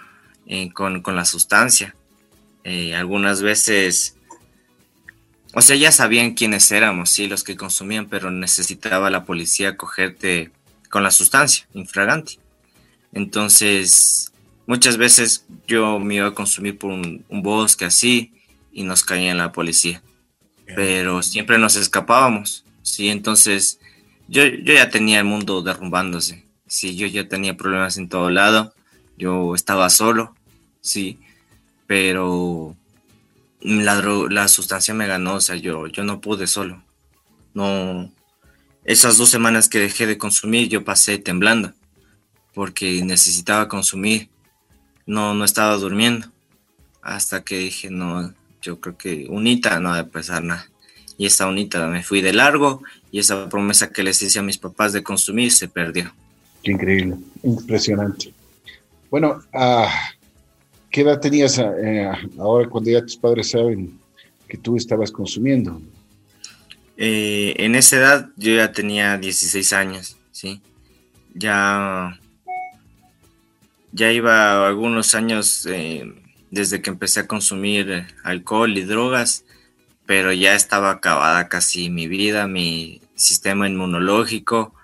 eh, 0.44 0.70
con, 0.75 1.03
la 1.07 1.25
sustancia. 1.25 1.94
Eh, 2.64 2.94
algunas 2.94 3.40
veces, 3.40 4.18
o 5.52 5.62
sea, 5.62 5.76
ya 5.76 5.90
sabían 5.90 6.34
quiénes 6.34 6.70
éramos, 6.70 7.10
sí, 7.10 7.26
los 7.26 7.42
que 7.42 7.56
consumían, 7.56 8.08
pero 8.08 8.30
necesitaba 8.30 9.10
la 9.10 9.24
policía 9.24 9.76
cogerte 9.76 10.52
con 10.88 11.02
la 11.02 11.10
sustancia, 11.10 11.66
infragante. 11.74 12.38
Entonces, 13.12 14.32
muchas 14.66 14.96
veces 14.96 15.46
yo 15.66 15.98
me 15.98 16.16
iba 16.16 16.28
a 16.28 16.34
consumir 16.34 16.78
por 16.78 16.92
un, 16.92 17.24
bosque 17.28 17.84
así 17.84 18.32
y 18.72 18.84
nos 18.84 19.02
caía 19.02 19.32
en 19.32 19.38
la 19.38 19.50
policía. 19.50 20.02
Pero 20.76 21.22
siempre 21.22 21.58
nos 21.58 21.74
escapábamos, 21.74 22.64
¿sí? 22.82 23.08
Entonces, 23.08 23.80
yo, 24.28 24.44
yo 24.44 24.74
ya 24.74 24.88
tenía 24.88 25.18
el 25.18 25.24
mundo 25.24 25.62
derrumbándose, 25.62 26.44
¿sí? 26.68 26.94
Yo 26.94 27.08
ya 27.08 27.26
tenía 27.26 27.56
problemas 27.56 27.96
en 27.96 28.08
todo 28.08 28.30
lado, 28.30 28.72
yo 29.18 29.56
estaba 29.56 29.90
solo, 29.90 30.36
¿sí? 30.80 31.18
Pero 31.88 32.76
la, 33.61 34.01
la 34.31 34.49
sustancia 34.49 34.94
me 34.94 35.07
ganó, 35.07 35.37
o 35.37 35.40
sea, 35.40 35.57
yo, 35.57 35.87
yo 35.87 36.05
no 36.05 36.20
pude 36.20 36.46
solo. 36.46 36.83
No, 37.55 38.12
esas 38.85 39.18
dos 39.18 39.29
semanas 39.29 39.68
que 39.68 39.79
dejé 39.79 40.07
de 40.07 40.18
consumir, 40.18 40.68
yo 40.68 40.85
pasé 40.85 41.18
temblando 41.18 41.73
porque 42.55 43.03
necesitaba 43.05 43.68
consumir. 43.68 44.29
No, 45.07 45.35
no 45.35 45.44
estaba 45.44 45.75
durmiendo. 45.77 46.29
Hasta 47.03 47.42
que 47.42 47.59
dije, 47.59 47.90
no, 47.90 48.33
yo 48.61 48.81
creo 48.81 48.96
que 48.96 49.27
unita 49.29 49.81
no 49.81 49.94
debe 49.94 50.09
pesar 50.09 50.42
nada. 50.42 50.68
Y 51.16 51.27
esa 51.27 51.46
unita 51.46 51.87
me 51.88 52.03
fui 52.03 52.20
de 52.20 52.33
largo 52.33 52.83
y 53.11 53.18
esa 53.18 53.49
promesa 53.49 53.90
que 53.90 54.03
les 54.03 54.20
hice 54.23 54.38
a 54.38 54.42
mis 54.42 54.59
papás 54.59 54.92
de 54.92 55.03
consumir 55.03 55.53
se 55.53 55.68
perdió. 55.68 56.12
Qué 56.62 56.73
increíble, 56.73 57.16
impresionante. 57.42 58.33
Bueno, 59.11 59.42
ah, 59.53 60.10
¿qué 60.90 61.03
edad 61.03 61.20
tenías 61.20 61.59
eh, 61.59 62.11
ahora 62.38 62.68
cuando 62.68 62.90
ya 62.90 63.03
tus 63.03 63.16
padres 63.16 63.50
saben 63.50 63.98
que 64.48 64.59
tú 64.59 64.76
estabas 64.76 65.12
consumiendo? 65.12 65.81
Eh, 66.96 67.55
en 67.57 67.74
esa 67.76 67.96
edad 67.96 68.29
yo 68.37 68.55
ya 68.55 68.72
tenía 68.72 69.16
16 69.16 69.72
años, 69.72 70.16
¿sí? 70.33 70.61
Ya 71.35 72.18
ya 73.92 74.12
iba 74.12 74.66
algunos 74.66 75.14
años 75.14 75.66
eh, 75.66 76.12
desde 76.50 76.83
que 76.83 76.90
empecé 76.90 77.20
a 77.20 77.26
consumir 77.26 78.07
alcohol 78.22 78.76
y 78.76 78.83
drogas, 78.83 79.44
pero 80.07 80.33
ya 80.33 80.55
estaba 80.55 80.90
acabada 80.90 81.48
casi 81.48 81.90
mi 81.90 82.07
vida, 82.07 82.46
mi 82.46 83.00
sistema 83.14 83.68
inmunológico. 83.68 84.74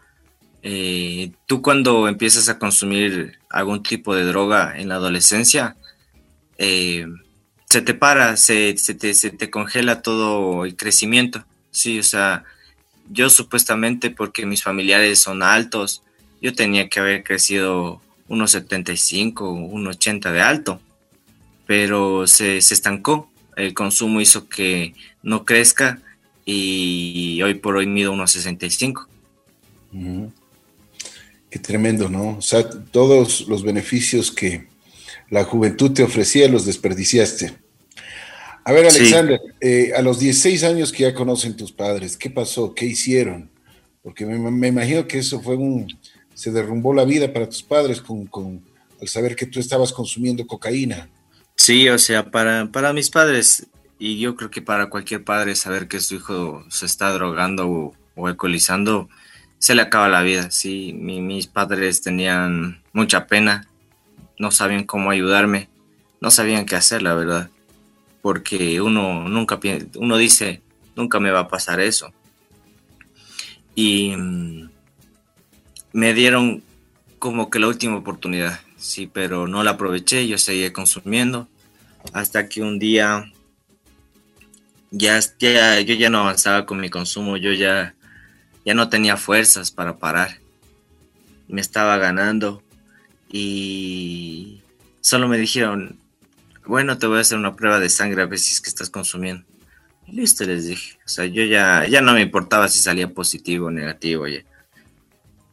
Tú 1.46 1.62
cuando 1.62 2.08
empiezas 2.08 2.48
a 2.48 2.58
consumir 2.58 3.38
algún 3.48 3.84
tipo 3.84 4.16
de 4.16 4.24
droga 4.24 4.76
en 4.76 4.88
la 4.88 4.96
adolescencia, 4.96 5.76
eh, 6.58 7.06
se 7.68 7.82
te 7.82 7.94
para, 7.94 8.36
se, 8.36 8.74
te, 8.74 9.14
se 9.14 9.30
te 9.30 9.50
congela 9.50 10.02
todo 10.02 10.64
el 10.64 10.76
crecimiento. 10.76 11.44
Sí, 11.70 11.98
o 11.98 12.02
sea, 12.02 12.44
yo 13.10 13.28
supuestamente 13.30 14.10
porque 14.10 14.46
mis 14.46 14.62
familiares 14.62 15.18
son 15.18 15.42
altos, 15.42 16.02
yo 16.40 16.54
tenía 16.54 16.88
que 16.88 17.00
haber 17.00 17.24
crecido 17.24 18.00
unos 18.28 18.52
75, 18.52 19.52
1,80 19.52 20.32
de 20.32 20.40
alto, 20.40 20.80
pero 21.66 22.26
se, 22.26 22.58
estancó. 22.58 23.30
El 23.56 23.74
consumo 23.74 24.20
hizo 24.20 24.48
que 24.48 24.94
no 25.22 25.44
crezca 25.44 26.00
y 26.44 27.40
hoy 27.42 27.54
por 27.54 27.76
hoy 27.76 27.86
mido 27.86 28.12
unos 28.12 28.32
65. 28.32 29.08
Qué 31.50 31.58
tremendo, 31.58 32.08
¿no? 32.08 32.36
O 32.36 32.42
sea, 32.42 32.68
todos 32.68 33.46
los 33.48 33.62
beneficios 33.62 34.30
que 34.30 34.66
la 35.30 35.44
juventud 35.44 35.92
te 35.92 36.02
ofrecía 36.02 36.48
los 36.48 36.66
desperdiciaste. 36.66 37.54
A 38.64 38.72
ver, 38.72 38.86
Alexander, 38.86 39.40
eh, 39.60 39.92
a 39.96 40.02
los 40.02 40.18
16 40.18 40.64
años 40.64 40.92
que 40.92 41.04
ya 41.04 41.14
conocen 41.14 41.56
tus 41.56 41.72
padres, 41.72 42.16
¿qué 42.16 42.30
pasó? 42.30 42.74
¿Qué 42.74 42.84
hicieron? 42.86 43.48
Porque 44.02 44.26
me 44.26 44.68
imagino 44.68 45.06
que 45.06 45.18
eso 45.18 45.40
fue 45.40 45.56
un, 45.56 45.86
se 46.36 46.50
derrumbó 46.50 46.92
la 46.92 47.06
vida 47.06 47.32
para 47.32 47.48
tus 47.48 47.62
padres 47.62 48.02
con, 48.02 48.62
al 49.00 49.08
saber 49.08 49.34
que 49.34 49.46
tú 49.46 49.58
estabas 49.58 49.90
consumiendo 49.92 50.46
cocaína. 50.46 51.08
Sí, 51.56 51.88
o 51.88 51.98
sea, 51.98 52.30
para, 52.30 52.70
para 52.70 52.92
mis 52.92 53.08
padres, 53.08 53.66
y 53.98 54.18
yo 54.18 54.36
creo 54.36 54.50
que 54.50 54.60
para 54.60 54.90
cualquier 54.90 55.24
padre 55.24 55.56
saber 55.56 55.88
que 55.88 55.98
su 55.98 56.16
hijo 56.16 56.62
se 56.68 56.84
está 56.84 57.10
drogando 57.12 57.94
o, 58.14 58.26
alcoholizando, 58.26 59.08
se 59.58 59.74
le 59.74 59.80
acaba 59.80 60.10
la 60.10 60.20
vida. 60.20 60.50
Sí, 60.50 60.92
mis 60.92 61.46
padres 61.46 62.02
tenían 62.02 62.82
mucha 62.92 63.26
pena, 63.26 63.66
no 64.38 64.50
sabían 64.50 64.84
cómo 64.84 65.10
ayudarme, 65.10 65.68
no 66.20 66.30
sabían 66.30 66.66
qué 66.66 66.76
hacer, 66.76 67.02
la 67.02 67.14
verdad. 67.14 67.50
Porque 68.22 68.80
uno 68.80 69.28
nunca 69.28 69.60
uno 69.96 70.16
dice, 70.16 70.62
nunca 70.94 71.20
me 71.20 71.30
va 71.30 71.40
a 71.40 71.48
pasar 71.48 71.80
eso. 71.80 72.12
Y 73.74 74.16
mm, 74.16 74.70
me 75.92 76.14
dieron 76.14 76.62
como 77.18 77.50
que 77.50 77.58
la 77.58 77.68
última 77.68 77.96
oportunidad, 77.96 78.60
sí, 78.76 79.06
pero 79.06 79.46
no 79.46 79.62
la 79.62 79.72
aproveché, 79.72 80.26
yo 80.26 80.38
seguía 80.38 80.72
consumiendo 80.72 81.48
hasta 82.12 82.48
que 82.48 82.62
un 82.62 82.78
día 82.78 83.32
ya, 84.90 85.18
ya 85.38 85.80
yo 85.80 85.94
ya 85.94 86.10
no 86.10 86.20
avanzaba 86.20 86.66
con 86.66 86.78
mi 86.78 86.90
consumo, 86.90 87.36
yo 87.36 87.52
ya, 87.52 87.94
ya 88.64 88.74
no 88.74 88.88
tenía 88.88 89.16
fuerzas 89.16 89.70
para 89.70 89.98
parar, 89.98 90.38
me 91.48 91.60
estaba 91.60 91.96
ganando 91.98 92.62
y 93.30 94.62
solo 95.00 95.28
me 95.28 95.38
dijeron, 95.38 95.98
bueno, 96.66 96.98
te 96.98 97.06
voy 97.06 97.18
a 97.18 97.20
hacer 97.20 97.38
una 97.38 97.54
prueba 97.54 97.78
de 97.78 97.88
sangre 97.88 98.22
a 98.22 98.26
ver 98.26 98.38
si 98.38 98.52
es 98.52 98.60
que 98.60 98.68
estás 98.68 98.90
consumiendo. 98.90 99.44
listo, 100.08 100.44
les 100.44 100.66
dije. 100.66 100.98
O 101.04 101.08
sea, 101.08 101.26
yo 101.26 101.44
ya, 101.44 101.86
ya 101.86 102.00
no 102.00 102.12
me 102.12 102.22
importaba 102.22 102.68
si 102.68 102.80
salía 102.80 103.12
positivo 103.12 103.66
o 103.66 103.70
negativo. 103.70 104.26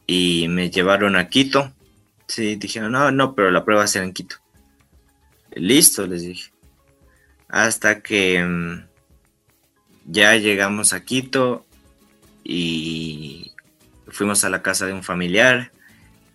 Y 0.08 0.48
me 0.48 0.70
llevaron 0.70 1.16
a 1.16 1.28
Quito. 1.30 1.72
Sí, 2.28 2.56
dijeron, 2.56 2.92
no, 2.92 3.12
no, 3.12 3.36
pero 3.36 3.52
la 3.52 3.64
prueba 3.64 3.80
va 3.80 3.86
a 3.86 3.88
ser 3.88 4.04
en 4.04 4.14
Quito. 4.14 4.38
Listo, 5.56 6.08
les 6.08 6.24
dije. 6.24 6.52
Hasta 7.48 8.02
que 8.02 8.44
mm, 8.44 8.86
ya 10.06 10.36
llegamos 10.36 10.94
a 10.94 11.04
Quito 11.04 11.66
y 12.44 13.52
fuimos 14.08 14.44
a 14.44 14.50
la 14.50 14.62
casa 14.62 14.88
de 14.88 14.94
un 14.94 15.04
familiar. 15.04 15.72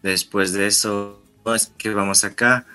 Después 0.03 0.53
de 0.53 0.68
eso, 0.68 1.20
es 1.54 1.72
que 1.78 1.90
vamos 1.90 2.24
acá 2.24 2.66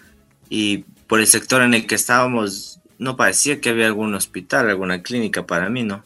y 0.50 0.80
por 1.08 1.20
el 1.20 1.28
sector 1.28 1.62
en 1.62 1.74
el 1.74 1.88
que 1.88 1.96
estábamos 1.96 2.80
no 2.98 3.18
parecía 3.18 3.60
que 3.60 3.70
había 3.70 3.88
algún 3.88 4.14
hospital, 4.16 4.70
alguna 4.70 5.02
clínica 5.02 5.46
para 5.46 5.70
mí, 5.70 5.84
¿no? 5.84 6.04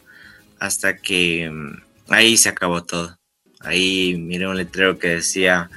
Hasta 0.59 0.97
que 0.97 1.49
mm, 1.49 1.81
ahí 2.09 2.37
se 2.37 2.49
acabó 2.49 2.83
todo. 2.83 3.17
Ahí 3.59 4.17
miré 4.17 4.47
un 4.47 4.57
letrero 4.57 4.97
que 4.97 5.09
decía 5.09 5.69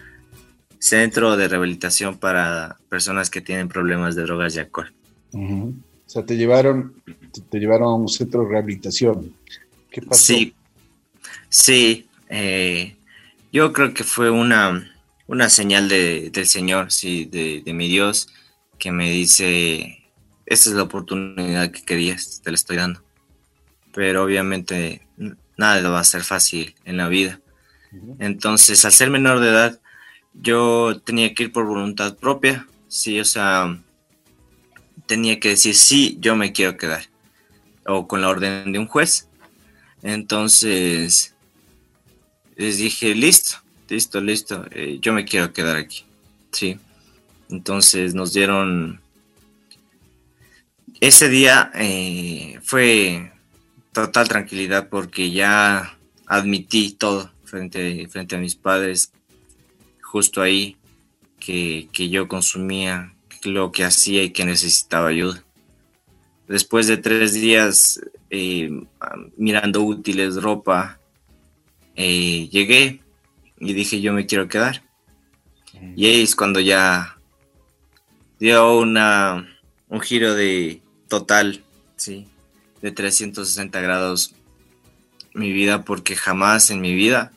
Centro 0.79 1.37
de 1.37 1.49
Rehabilitación 1.49 2.19
para 2.19 2.79
Personas 2.89 3.31
que 3.31 3.41
tienen 3.41 3.69
problemas 3.69 4.17
de 4.17 4.23
drogas 4.23 4.57
y 4.57 4.61
alcohol. 4.61 4.93
O 5.33 5.73
sea, 6.07 6.25
te 6.25 6.37
llevaron, 6.37 6.95
te, 7.51 7.59
llevaron 7.59 7.89
a 7.89 7.95
un 7.95 8.09
centro 8.09 8.43
de 8.43 8.49
rehabilitación. 8.49 9.33
¿Qué 9.91 10.03
pasó? 10.03 10.25
Sí, 10.25 10.55
sí. 11.49 12.09
Eh, 12.29 12.97
yo 13.53 13.73
creo 13.73 13.95
que 13.95 14.05
fue 14.05 14.31
una, 14.31 14.90
una 15.31 15.49
señal 15.49 15.89
de, 15.89 16.31
del 16.31 16.47
Señor, 16.47 16.91
sí, 16.91 17.25
de, 17.25 17.63
de 17.65 17.73
mi 17.73 17.87
Dios, 17.87 18.29
que 18.81 18.91
me 18.91 19.13
dice, 19.13 20.11
esta 20.45 20.71
es 20.71 20.75
la 20.75 20.83
oportunidad 20.83 21.71
que 21.71 21.85
querías, 21.85 22.41
te 22.43 22.51
la 22.51 22.57
estoy 22.57 22.79
dando. 22.79 23.01
Pero 23.95 24.25
obviamente 24.25 25.07
nada 25.57 25.89
va 25.89 26.01
a 26.01 26.05
ser 26.05 26.25
fácil 26.25 26.75
en 26.85 26.97
la 26.97 27.09
vida. 27.09 27.41
Entonces, 28.19 28.85
al 28.85 28.91
ser 28.91 29.11
menor 29.11 29.39
de 29.39 29.51
edad, 29.51 29.81
yo 30.35 31.01
tenía 31.05 31.33
que 31.33 31.45
ir 31.45 31.53
por 31.53 31.65
voluntad 31.65 32.17
propia, 32.17 32.67
sí, 32.89 33.21
o 33.21 33.25
sea, 33.25 33.81
tenía 35.07 35.39
que 35.39 35.51
decir, 35.51 35.77
sí, 35.77 36.19
yo 36.21 36.35
me 36.35 36.53
quiero 36.53 36.77
quedar, 36.77 37.05
o 37.87 38.09
con 38.09 38.21
la 38.21 38.29
orden 38.29 38.73
de 38.73 38.81
un 38.81 38.87
juez. 38.89 39.29
Entonces, 40.03 41.37
les 42.57 42.79
dije, 42.79 43.15
listo, 43.15 43.59
listo, 43.91 44.21
listo, 44.21 44.65
eh, 44.71 44.99
yo 45.01 45.13
me 45.13 45.25
quiero 45.25 45.53
quedar 45.53 45.77
aquí, 45.77 46.05
sí. 46.53 46.79
Entonces 47.51 48.15
nos 48.15 48.33
dieron, 48.33 49.01
ese 51.01 51.29
día 51.29 51.73
eh, 51.75 52.61
fue 52.63 53.33
total 53.93 54.29
tranquilidad 54.29 54.89
porque 54.89 55.33
ya 55.33 55.99
admití 56.27 56.93
todo 56.93 57.33
frente, 57.45 58.07
frente 58.09 58.37
a 58.37 58.39
mis 58.39 58.55
padres, 58.55 59.13
justo 60.01 60.41
ahí, 60.41 60.77
que, 61.41 61.89
yo 61.93 62.29
consumía 62.29 63.13
lo 63.43 63.73
que 63.73 63.85
hacía 63.85 64.23
y 64.23 64.31
que 64.31 64.45
necesitaba 64.45 65.09
ayuda. 65.09 65.43
Después 66.47 66.87
de 66.87 66.97
tres 66.97 67.33
días 67.33 68.01
eh, 68.29 68.71
mirando 69.37 69.83
útiles, 69.83 70.37
ropa, 70.37 71.01
llegué 71.97 73.01
y 73.61 73.73
dije 73.75 74.01
yo 74.01 74.13
me 74.13 74.27
quiero 74.27 74.49
quedar. 74.49 74.83
Y 75.95 76.07
ahí 76.07 76.23
es 76.23 76.35
cuando 76.35 76.59
ya 76.59 77.17
dio 78.41 78.79
una, 78.79 79.47
un 79.89 80.01
giro 80.01 80.35
de 80.35 80.83
total, 81.09 81.63
sí, 81.97 82.27
de 82.83 82.91
360 82.91 83.81
grados 83.81 84.35
mi 85.35 85.53
vida 85.53 85.85
porque 85.85 86.17
jamás 86.17 86.71
en 86.71 86.81
mi 86.81 86.95
vida 86.95 87.33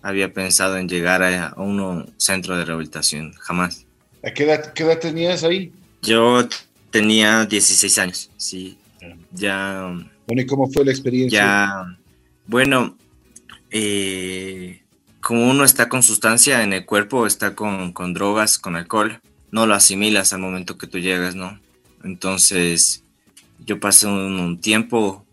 había 0.00 0.32
pensado 0.32 0.78
en 0.78 0.88
llegar 0.88 1.22
a, 1.22 1.54
un 1.56 2.12
centro 2.16 2.56
de 2.56 2.64
rehabilitación, 2.64 3.32
jamás. 3.34 3.84
¿A 4.24 4.30
qué 4.30 4.44
edad, 4.44 4.72
qué 4.72 4.84
edad 4.84 4.98
tenías 4.98 5.44
ahí? 5.44 5.72
Yo 6.02 6.48
tenía 6.90 7.44
16 7.44 7.98
años, 7.98 8.30
sí. 8.36 8.78
Ya. 9.32 9.92
Bueno, 10.26 10.42
¿y 10.42 10.46
cómo 10.46 10.70
fue 10.70 10.84
la 10.84 10.90
experiencia? 10.90 11.40
Ya. 11.40 11.98
Bueno, 12.46 12.96
eh, 13.70 14.80
como 15.20 15.48
uno 15.48 15.64
está 15.64 15.88
con 15.88 16.02
sustancia 16.02 16.62
en 16.62 16.72
el 16.72 16.84
cuerpo, 16.86 17.26
está 17.26 17.54
con, 17.54 17.92
con 17.92 18.14
drogas, 18.14 18.58
con 18.58 18.76
alcohol, 18.76 19.20
no 19.50 19.66
lo 19.66 19.74
asimilas 19.74 20.32
al 20.32 20.40
momento 20.40 20.78
que 20.78 20.86
tú 20.86 20.98
llegas, 20.98 21.34
¿no? 21.34 21.58
Entonces, 22.04 23.02
yo 23.64 23.80
pasé 23.80 24.06
un, 24.06 24.60
tiempo 24.60 25.24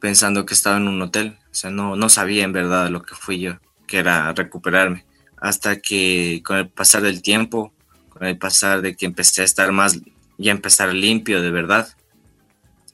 pensando 0.00 0.46
que 0.46 0.54
estaba 0.54 0.76
en 0.76 0.88
un 0.88 1.02
hotel, 1.02 1.36
o 1.50 1.54
sea, 1.54 1.70
no, 1.70 1.96
no 1.96 2.08
sabía 2.08 2.44
en 2.44 2.52
verdad 2.52 2.90
lo 2.90 3.02
que 3.02 3.14
fui 3.14 3.40
yo, 3.40 3.58
que 3.86 3.98
era 3.98 4.32
recuperarme, 4.32 5.04
hasta 5.38 5.80
que 5.80 6.42
con 6.44 6.58
el 6.58 6.68
pasar 6.68 7.02
del 7.02 7.22
tiempo, 7.22 7.72
con 8.10 8.26
el 8.26 8.38
pasar 8.38 8.82
de 8.82 8.94
que 8.94 9.06
empecé 9.06 9.42
a 9.42 9.44
estar 9.44 9.72
más, 9.72 10.00
ya 10.38 10.52
empezar 10.52 10.92
limpio 10.94 11.42
de 11.42 11.50
verdad, 11.50 11.88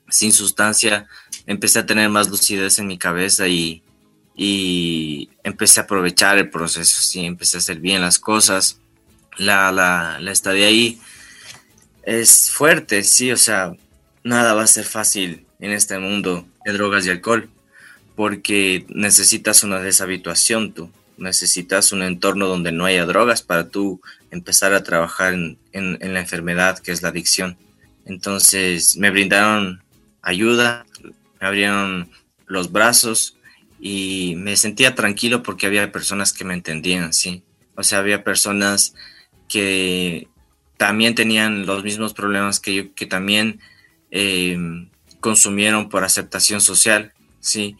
sin 0.08 0.32
sustancia, 0.32 1.06
empecé 1.46 1.80
a 1.80 1.86
tener 1.86 2.08
más 2.08 2.28
lucidez 2.28 2.78
en 2.78 2.86
mi 2.86 2.98
cabeza 2.98 3.48
y, 3.48 3.82
y 4.34 5.30
empecé 5.42 5.80
a 5.80 5.82
aprovechar 5.84 6.38
el 6.38 6.50
proceso, 6.50 7.02
sí, 7.02 7.24
empecé 7.24 7.56
a 7.56 7.60
hacer 7.60 7.78
bien 7.78 8.00
las 8.00 8.18
cosas, 8.18 8.78
la, 9.38 9.72
la, 9.72 10.18
la 10.20 10.32
estadía 10.32 10.66
ahí 10.66 11.00
es 12.02 12.50
fuerte, 12.50 13.04
sí, 13.04 13.30
o 13.30 13.36
sea, 13.36 13.74
nada 14.24 14.54
va 14.54 14.64
a 14.64 14.66
ser 14.66 14.84
fácil 14.84 15.46
en 15.60 15.72
este 15.72 15.98
mundo 15.98 16.46
de 16.64 16.72
drogas 16.72 17.06
y 17.06 17.10
alcohol, 17.10 17.48
porque 18.16 18.84
necesitas 18.88 19.62
una 19.62 19.80
deshabituación 19.80 20.72
tú, 20.72 20.90
necesitas 21.16 21.92
un 21.92 22.02
entorno 22.02 22.48
donde 22.48 22.72
no 22.72 22.84
haya 22.84 23.06
drogas 23.06 23.42
para 23.42 23.68
tú 23.68 24.00
empezar 24.30 24.74
a 24.74 24.82
trabajar 24.82 25.34
en, 25.34 25.58
en, 25.72 26.14
la 26.14 26.20
enfermedad 26.20 26.78
que 26.78 26.90
es 26.92 27.02
la 27.02 27.08
adicción. 27.08 27.56
Entonces 28.04 28.96
me 28.96 29.10
brindaron 29.10 29.82
ayuda, 30.22 30.84
me 31.40 31.46
abrieron 31.46 32.10
los 32.46 32.72
brazos 32.72 33.36
y 33.84 34.36
me 34.36 34.56
sentía 34.56 34.94
tranquilo 34.94 35.42
porque 35.42 35.66
había 35.66 35.90
personas 35.90 36.32
que 36.32 36.44
me 36.44 36.54
entendían, 36.54 37.12
sí. 37.12 37.42
O 37.74 37.82
sea, 37.82 37.98
había 37.98 38.22
personas 38.22 38.94
que 39.48 40.28
también 40.76 41.16
tenían 41.16 41.66
los 41.66 41.82
mismos 41.82 42.14
problemas 42.14 42.60
que 42.60 42.74
yo, 42.74 42.94
que 42.94 43.06
también 43.06 43.58
eh, 44.12 44.56
consumieron 45.18 45.88
por 45.88 46.04
aceptación 46.04 46.60
social, 46.60 47.12
sí, 47.40 47.76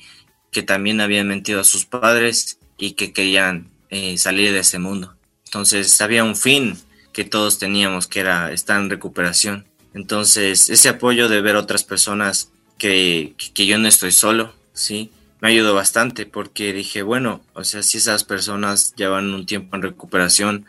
que 0.50 0.64
también 0.64 1.00
habían 1.00 1.28
mentido 1.28 1.60
a 1.60 1.64
sus 1.64 1.84
padres 1.84 2.58
y 2.76 2.94
que 2.94 3.12
querían 3.12 3.70
eh, 3.90 4.18
salir 4.18 4.52
de 4.52 4.58
ese 4.58 4.80
mundo. 4.80 5.14
Entonces 5.44 6.00
había 6.00 6.24
un 6.24 6.34
fin 6.34 6.76
que 7.12 7.22
todos 7.22 7.60
teníamos, 7.60 8.08
que 8.08 8.18
era 8.18 8.50
estar 8.50 8.80
en 8.80 8.90
recuperación. 8.90 9.66
Entonces 9.94 10.68
ese 10.68 10.88
apoyo 10.88 11.28
de 11.28 11.42
ver 11.42 11.54
otras 11.54 11.84
personas 11.84 12.50
que, 12.76 13.36
que 13.54 13.66
yo 13.66 13.78
no 13.78 13.86
estoy 13.86 14.10
solo, 14.10 14.52
sí, 14.72 15.12
me 15.42 15.48
ayudó 15.48 15.74
bastante 15.74 16.24
porque 16.24 16.72
dije, 16.72 17.02
bueno, 17.02 17.42
o 17.52 17.64
sea, 17.64 17.82
si 17.82 17.98
esas 17.98 18.22
personas 18.22 18.94
llevan 18.94 19.34
un 19.34 19.44
tiempo 19.44 19.74
en 19.74 19.82
recuperación 19.82 20.66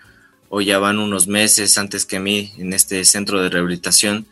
o 0.49 0.61
ya 0.61 0.79
van 0.79 0.97
unos 0.97 1.27
meses 1.27 1.77
antes 1.77 2.07
que 2.07 2.19
mí 2.19 2.51
en 2.57 2.73
este 2.73 3.05
centro 3.05 3.39
de 3.39 3.49
rehabilitación, 3.49 4.25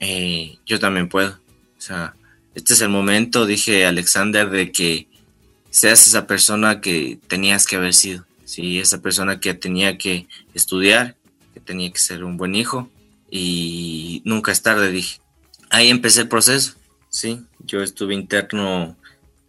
eh, 0.00 0.56
yo 0.64 0.80
también 0.80 1.10
puedo. 1.10 1.38
O 1.76 1.80
sea, 1.80 2.14
este 2.54 2.72
es 2.72 2.80
el 2.80 2.88
momento, 2.88 3.44
dije 3.44 3.84
Alexander, 3.84 4.48
de 4.48 4.72
que 4.72 5.08
seas 5.68 6.06
esa 6.06 6.26
persona 6.26 6.80
que 6.80 7.18
tenías 7.28 7.66
que 7.66 7.76
haber 7.76 7.92
sido. 7.92 8.24
Sí, 8.46 8.78
esa 8.78 9.02
persona 9.02 9.40
que 9.40 9.52
tenía 9.52 9.98
que 9.98 10.26
estudiar, 10.54 11.16
que 11.52 11.60
tenía 11.60 11.92
que 11.92 11.98
ser 11.98 12.24
un 12.24 12.38
buen 12.38 12.54
hijo 12.54 12.88
y 13.30 14.22
nunca 14.24 14.52
es 14.52 14.62
tarde, 14.62 14.90
dije. 14.90 15.20
Ahí 15.68 15.90
empecé 15.90 16.22
el 16.22 16.28
proceso, 16.28 16.76
sí. 17.10 17.42
Yo 17.58 17.82
estuve 17.82 18.14
interno 18.14 18.96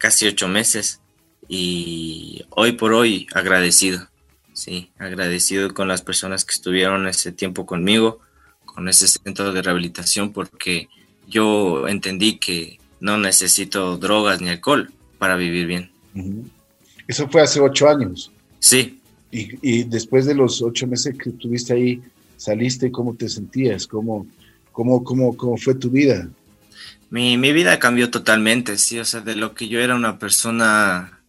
casi 0.03 0.27
ocho 0.27 0.49
meses 0.49 0.99
y 1.47 2.43
hoy 2.49 2.73
por 2.73 2.91
hoy 2.91 3.25
agradecido 3.33 4.05
sí, 4.53 4.89
agradecido 4.97 5.73
con 5.73 5.87
las 5.87 6.01
personas 6.01 6.43
que 6.43 6.53
estuvieron 6.53 7.07
ese 7.07 7.31
tiempo 7.31 7.65
conmigo, 7.65 8.19
con 8.65 8.89
ese 8.89 9.07
centro 9.07 9.53
de 9.53 9.61
rehabilitación, 9.61 10.33
porque 10.33 10.89
yo 11.27 11.87
entendí 11.87 12.37
que 12.37 12.79
no 12.99 13.17
necesito 13.17 13.97
drogas 13.97 14.41
ni 14.41 14.49
alcohol 14.49 14.91
para 15.17 15.37
vivir 15.37 15.67
bien. 15.67 15.91
Eso 17.07 17.27
fue 17.29 17.41
hace 17.41 17.59
ocho 17.59 17.89
años. 17.89 18.29
Sí. 18.59 18.99
Y, 19.31 19.83
después 19.85 20.27
de 20.27 20.35
los 20.35 20.61
ocho 20.61 20.85
meses 20.85 21.17
que 21.17 21.31
estuviste 21.31 21.73
ahí, 21.73 22.03
saliste, 22.37 22.91
¿cómo 22.91 23.15
te 23.15 23.27
sentías? 23.27 23.87
¿Cómo, 23.87 24.27
cómo, 24.71 25.03
cómo, 25.03 25.35
cómo 25.35 25.57
fue 25.57 25.73
tu 25.73 25.89
vida? 25.89 26.29
Mi, 27.09 27.37
mi 27.37 27.53
vida 27.53 27.79
cambió 27.79 28.09
totalmente, 28.09 28.77
sí, 28.77 28.99
o 28.99 29.05
sea, 29.05 29.21
de 29.21 29.35
lo 29.35 29.53
que 29.53 29.67
yo 29.67 29.79
era 29.79 29.95
una 29.95 30.17
persona 30.19 31.19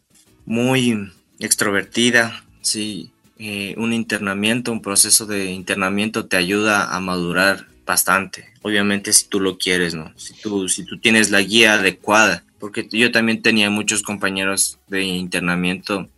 muy 0.46 1.12
extrovertida, 1.38 2.44
sí, 2.62 3.12
eh, 3.38 3.74
un 3.76 3.92
internamiento, 3.92 4.72
un 4.72 4.80
proceso 4.80 5.26
de 5.26 5.46
internamiento 5.46 6.26
te 6.26 6.36
ayuda 6.36 6.94
a 6.94 7.00
madurar 7.00 7.66
bastante. 7.84 8.46
Obviamente 8.62 9.12
si 9.12 9.28
tú 9.28 9.40
lo 9.40 9.58
quieres, 9.58 9.94
¿no? 9.94 10.12
Si 10.16 10.34
tú, 10.34 10.68
si 10.68 10.84
tú 10.84 10.98
tienes 10.98 11.30
la 11.30 11.40
guía 11.40 11.74
adecuada, 11.74 12.44
porque 12.58 12.88
yo 12.90 13.12
también 13.12 13.42
tenía 13.42 13.68
muchos 13.70 14.02
compañeros 14.02 14.78
de 14.88 15.02
internamiento, 15.02 16.08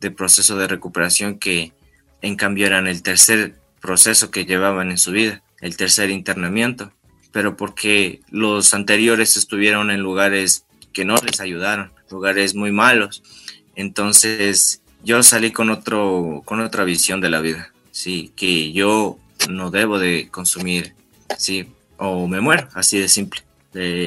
de 0.00 0.10
proceso 0.10 0.56
de 0.56 0.66
recuperación 0.66 1.38
que 1.38 1.72
en 2.20 2.36
cambio 2.36 2.66
eran 2.66 2.86
el 2.86 3.02
tercer 3.02 3.54
proceso 3.80 4.30
que 4.30 4.44
llevaban 4.44 4.90
en 4.90 4.98
su 4.98 5.12
vida, 5.12 5.42
el 5.60 5.76
tercer 5.76 6.10
internamiento, 6.10 6.92
pero 7.34 7.56
porque 7.56 8.20
los 8.30 8.74
anteriores 8.74 9.36
estuvieron 9.36 9.90
en 9.90 9.98
lugares 9.98 10.66
que 10.92 11.04
no 11.04 11.16
les 11.16 11.40
ayudaron, 11.40 11.90
lugares 12.08 12.54
muy 12.54 12.70
malos. 12.70 13.24
Entonces 13.74 14.82
yo 15.02 15.20
salí 15.24 15.50
con, 15.50 15.68
otro, 15.68 16.42
con 16.44 16.60
otra 16.60 16.84
visión 16.84 17.20
de 17.20 17.30
la 17.30 17.40
vida, 17.40 17.72
sí, 17.90 18.30
que 18.36 18.72
yo 18.72 19.18
no 19.50 19.72
debo 19.72 19.98
de 19.98 20.28
consumir, 20.30 20.94
sí, 21.36 21.66
o 21.96 22.28
me 22.28 22.40
muero, 22.40 22.68
así 22.72 23.00
de 23.00 23.08
simple. 23.08 23.40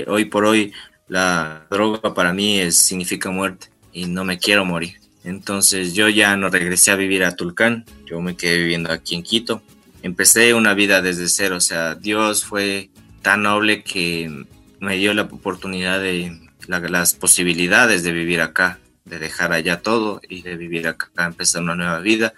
hoy 0.07 0.23
por 0.23 0.45
hoy 0.45 0.71
la 1.09 1.67
droga 1.69 2.13
para 2.13 2.31
mí 2.31 2.59
es, 2.61 2.77
significa 2.77 3.29
muerte 3.29 3.67
y 3.91 4.05
no 4.05 4.23
me 4.23 4.39
quiero 4.39 4.63
morir. 4.63 5.01
Entonces 5.25 5.93
yo 5.93 6.07
ya 6.07 6.37
no 6.37 6.47
regresé 6.49 6.91
a 6.91 6.95
vivir 6.95 7.25
a 7.25 7.35
Tulcán, 7.35 7.83
yo 8.05 8.21
me 8.21 8.37
quedé 8.37 8.59
viviendo 8.59 8.89
aquí 8.89 9.15
en 9.15 9.23
Quito. 9.23 9.61
Empecé 10.01 10.53
una 10.53 10.73
vida 10.73 11.01
desde 11.01 11.27
cero, 11.27 11.57
o 11.57 11.61
sea, 11.61 11.93
Dios 11.95 12.45
fue 12.45 12.89
tan 13.27 13.43
noble 13.43 13.83
que 13.83 14.45
me 14.79 14.95
dio 14.95 15.13
la 15.13 15.23
oportunidad 15.23 15.99
de 15.99 16.31
las 16.67 17.13
posibilidades 17.13 18.01
de 18.03 18.13
vivir 18.13 18.39
acá, 18.39 18.79
de 19.03 19.19
dejar 19.19 19.51
allá 19.51 19.81
todo 19.81 20.21
y 20.29 20.43
de 20.43 20.55
vivir 20.55 20.87
acá, 20.87 21.09
empezar 21.17 21.61
una 21.61 21.75
nueva 21.75 21.99
vida 21.99 22.33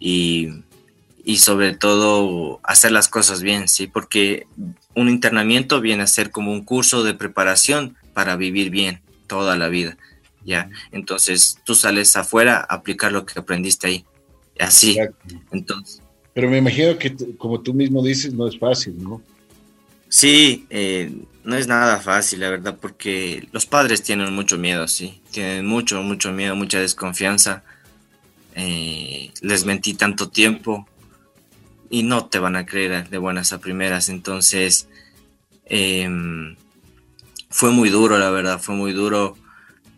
y, 0.00 0.48
y 1.24 1.36
sobre 1.36 1.74
todo 1.74 2.58
hacer 2.62 2.90
las 2.90 3.08
cosas 3.08 3.42
bien, 3.42 3.68
¿sí? 3.68 3.86
Porque 3.86 4.46
un 4.94 5.10
internamiento 5.10 5.82
viene 5.82 6.04
a 6.04 6.06
ser 6.06 6.30
como 6.30 6.52
un 6.52 6.64
curso 6.64 7.04
de 7.04 7.12
preparación 7.12 7.94
para 8.14 8.36
vivir 8.36 8.70
bien 8.70 9.02
toda 9.26 9.58
la 9.58 9.68
vida. 9.68 9.98
¿ya? 10.42 10.70
Entonces 10.90 11.58
tú 11.64 11.74
sales 11.74 12.16
afuera 12.16 12.66
a 12.66 12.76
aplicar 12.76 13.12
lo 13.12 13.26
que 13.26 13.38
aprendiste 13.38 13.88
ahí. 13.88 14.06
Así. 14.58 14.96
Entonces. 15.52 16.00
Pero 16.32 16.48
me 16.48 16.56
imagino 16.56 16.96
que, 16.96 17.14
como 17.36 17.60
tú 17.60 17.74
mismo 17.74 18.02
dices, 18.02 18.32
no 18.32 18.48
es 18.48 18.58
fácil, 18.58 18.94
¿no? 18.98 19.20
Sí, 20.08 20.66
eh, 20.70 21.12
no 21.44 21.56
es 21.56 21.66
nada 21.66 21.98
fácil, 22.00 22.40
la 22.40 22.50
verdad, 22.50 22.78
porque 22.80 23.48
los 23.52 23.66
padres 23.66 24.02
tienen 24.02 24.32
mucho 24.34 24.58
miedo, 24.58 24.88
sí. 24.88 25.22
Tienen 25.30 25.66
mucho, 25.66 26.02
mucho 26.02 26.32
miedo, 26.32 26.56
mucha 26.56 26.80
desconfianza. 26.80 27.62
Eh, 28.54 29.32
les 29.40 29.64
mentí 29.64 29.94
tanto 29.94 30.28
tiempo 30.28 30.88
y 31.90 32.02
no 32.02 32.26
te 32.26 32.38
van 32.38 32.56
a 32.56 32.66
creer 32.66 33.08
de 33.08 33.18
buenas 33.18 33.52
a 33.52 33.60
primeras. 33.60 34.08
Entonces, 34.08 34.88
em, 35.66 36.56
fue 37.50 37.70
muy 37.70 37.88
duro, 37.88 38.18
la 38.18 38.30
verdad, 38.30 38.60
fue 38.60 38.74
muy 38.74 38.92
duro 38.92 39.36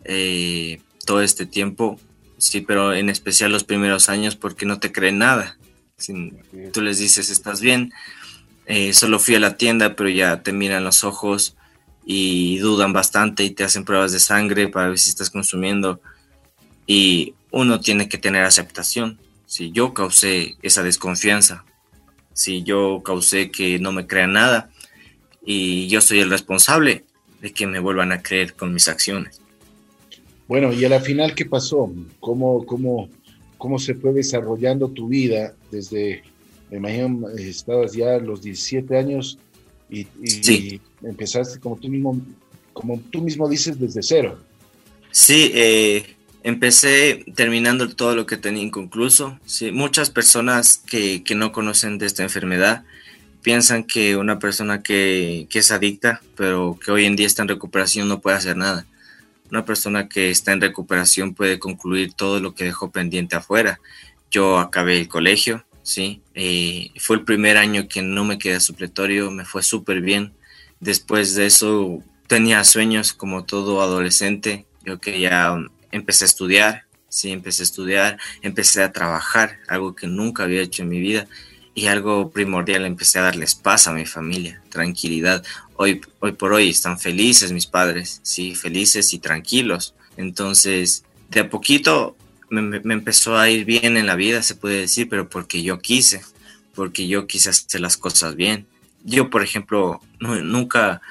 eh, 0.05 0.81
todo 1.05 1.21
este 1.21 1.45
tiempo, 1.45 1.99
sí, 2.37 2.61
pero 2.61 2.93
en 2.93 3.09
especial 3.09 3.51
los 3.51 3.63
primeros 3.63 4.09
años 4.09 4.35
porque 4.35 4.65
no 4.65 4.79
te 4.79 4.91
creen 4.91 5.17
nada. 5.17 5.57
tú 6.73 6.81
les 6.81 6.97
dices, 6.97 7.29
estás 7.29 7.61
bien, 7.61 7.93
eh, 8.73 8.93
solo 8.93 9.19
fui 9.19 9.35
a 9.35 9.39
la 9.41 9.57
tienda, 9.57 9.97
pero 9.97 10.07
ya 10.07 10.43
te 10.43 10.53
miran 10.53 10.85
los 10.85 11.03
ojos 11.03 11.57
y 12.05 12.57
dudan 12.59 12.93
bastante 12.93 13.43
y 13.43 13.49
te 13.49 13.65
hacen 13.65 13.83
pruebas 13.83 14.13
de 14.13 14.21
sangre 14.21 14.69
para 14.69 14.87
ver 14.87 14.97
si 14.97 15.09
estás 15.09 15.29
consumiendo. 15.29 15.99
Y 16.87 17.33
uno 17.51 17.81
tiene 17.81 18.07
que 18.07 18.17
tener 18.17 18.45
aceptación. 18.45 19.19
Si 19.45 19.71
yo 19.73 19.93
causé 19.93 20.55
esa 20.61 20.83
desconfianza, 20.83 21.65
si 22.31 22.63
yo 22.63 23.01
causé 23.03 23.51
que 23.51 23.77
no 23.77 23.91
me 23.91 24.07
crean 24.07 24.31
nada 24.31 24.69
y 25.45 25.89
yo 25.89 25.99
soy 25.99 26.21
el 26.21 26.29
responsable 26.29 27.03
de 27.41 27.51
que 27.51 27.67
me 27.67 27.79
vuelvan 27.79 28.13
a 28.13 28.21
creer 28.21 28.53
con 28.53 28.73
mis 28.73 28.87
acciones. 28.87 29.41
Bueno, 30.47 30.71
y 30.71 30.85
a 30.85 30.89
la 30.89 31.01
final, 31.01 31.35
¿qué 31.35 31.45
pasó? 31.45 31.91
¿Cómo, 32.21 32.65
cómo, 32.65 33.09
cómo 33.57 33.79
se 33.79 33.95
fue 33.95 34.13
desarrollando 34.13 34.87
tu 34.87 35.09
vida 35.09 35.55
desde, 35.71 36.23
me 36.71 36.77
imagino, 36.77 37.29
estabas 37.29 37.93
ya 37.93 38.15
a 38.15 38.19
los 38.19 38.41
17 38.41 38.97
años 38.97 39.37
y, 39.89 40.07
empezaste 41.03 41.59
como 41.59 41.75
tú 41.75 41.89
mismo, 41.89 42.19
como 42.73 42.99
tú 43.11 43.21
mismo 43.21 43.47
dices, 43.47 43.79
desde 43.79 44.01
cero? 44.01 44.39
Sí, 45.11 45.51
eh, 45.53 46.15
empecé 46.43 47.25
terminando 47.35 47.87
todo 47.93 48.15
lo 48.15 48.25
que 48.25 48.37
tenía 48.37 48.63
inconcluso. 48.63 49.37
Sí, 49.45 49.71
muchas 49.71 50.09
personas 50.09 50.77
que, 50.77 51.23
que, 51.23 51.35
no 51.35 51.51
conocen 51.51 51.97
de 51.97 52.05
esta 52.05 52.23
enfermedad 52.23 52.85
piensan 53.41 53.83
que 53.83 54.15
una 54.15 54.39
persona 54.39 54.81
que, 54.81 55.47
que 55.49 55.59
es 55.59 55.71
adicta, 55.71 56.21
pero 56.35 56.79
que 56.83 56.91
hoy 56.91 57.05
en 57.05 57.15
día 57.15 57.27
está 57.27 57.41
en 57.41 57.49
recuperación, 57.49 58.07
no 58.07 58.21
puede 58.21 58.37
hacer 58.37 58.55
nada 58.55 58.85
una 59.51 59.65
persona 59.65 60.07
que 60.07 60.31
está 60.31 60.53
en 60.53 60.61
recuperación 60.61 61.33
puede 61.33 61.59
concluir 61.59 62.13
todo 62.13 62.39
lo 62.39 62.55
que 62.55 62.63
dejó 62.63 62.89
pendiente 62.89 63.35
afuera. 63.35 63.81
Yo 64.31 64.59
acabé 64.59 65.01
el 65.01 65.09
colegio, 65.09 65.65
sí, 65.83 66.21
fue 66.99 67.17
el 67.17 67.23
primer 67.23 67.57
año 67.57 67.87
que 67.87 68.01
no 68.01 68.23
me 68.23 68.37
quedé 68.37 68.59
supletorio, 68.59 69.31
me 69.31 69.45
fue 69.45 69.63
súper 69.63 70.01
bien. 70.01 70.33
Después 70.79 71.35
de 71.35 71.45
eso 71.45 72.03
tenía 72.27 72.63
sueños 72.63 73.13
como 73.13 73.43
todo 73.43 73.81
adolescente, 73.81 74.65
yo 74.83 74.99
que 74.99 75.19
ya 75.19 75.57
empecé 75.91 76.25
a 76.25 76.27
estudiar, 76.27 76.85
sí, 77.09 77.31
empecé 77.31 77.63
a 77.63 77.65
estudiar, 77.65 78.17
empecé 78.41 78.81
a 78.83 78.91
trabajar, 78.91 79.59
algo 79.67 79.95
que 79.95 80.07
nunca 80.07 80.43
había 80.43 80.61
hecho 80.61 80.83
en 80.83 80.89
mi 80.89 80.99
vida 80.99 81.27
y 81.73 81.87
algo 81.87 82.31
primordial, 82.31 82.85
empecé 82.85 83.19
a 83.19 83.23
darles 83.23 83.55
paz 83.55 83.87
a 83.87 83.93
mi 83.93 84.05
familia, 84.05 84.61
tranquilidad. 84.69 85.43
Hoy, 85.75 86.01
hoy 86.19 86.33
por 86.33 86.53
hoy 86.53 86.69
están 86.69 86.99
felices 86.99 87.51
mis 87.51 87.67
padres, 87.67 88.19
sí, 88.23 88.55
felices 88.55 89.13
y 89.13 89.19
tranquilos. 89.19 89.93
Entonces, 90.17 91.05
de 91.29 91.41
a 91.41 91.49
poquito 91.49 92.17
me, 92.51 92.93
empezó 92.93 93.37
a 93.37 93.49
ir 93.49 93.65
bien 93.65 93.97
en 93.97 94.05
la 94.05 94.15
vida, 94.15 94.43
se 94.43 94.55
puede 94.55 94.81
decir, 94.81 95.09
pero 95.09 95.29
porque 95.29 95.63
yo 95.63 95.79
quise, 95.79 96.21
porque 96.75 97.07
yo 97.07 97.25
quise 97.25 97.49
hacer 97.49 97.81
las 97.81 97.97
cosas 97.97 98.35
bien. 98.35 98.67
Yo, 99.03 99.29
por 99.29 99.41
ejemplo, 99.41 100.01
nunca, 100.19 101.01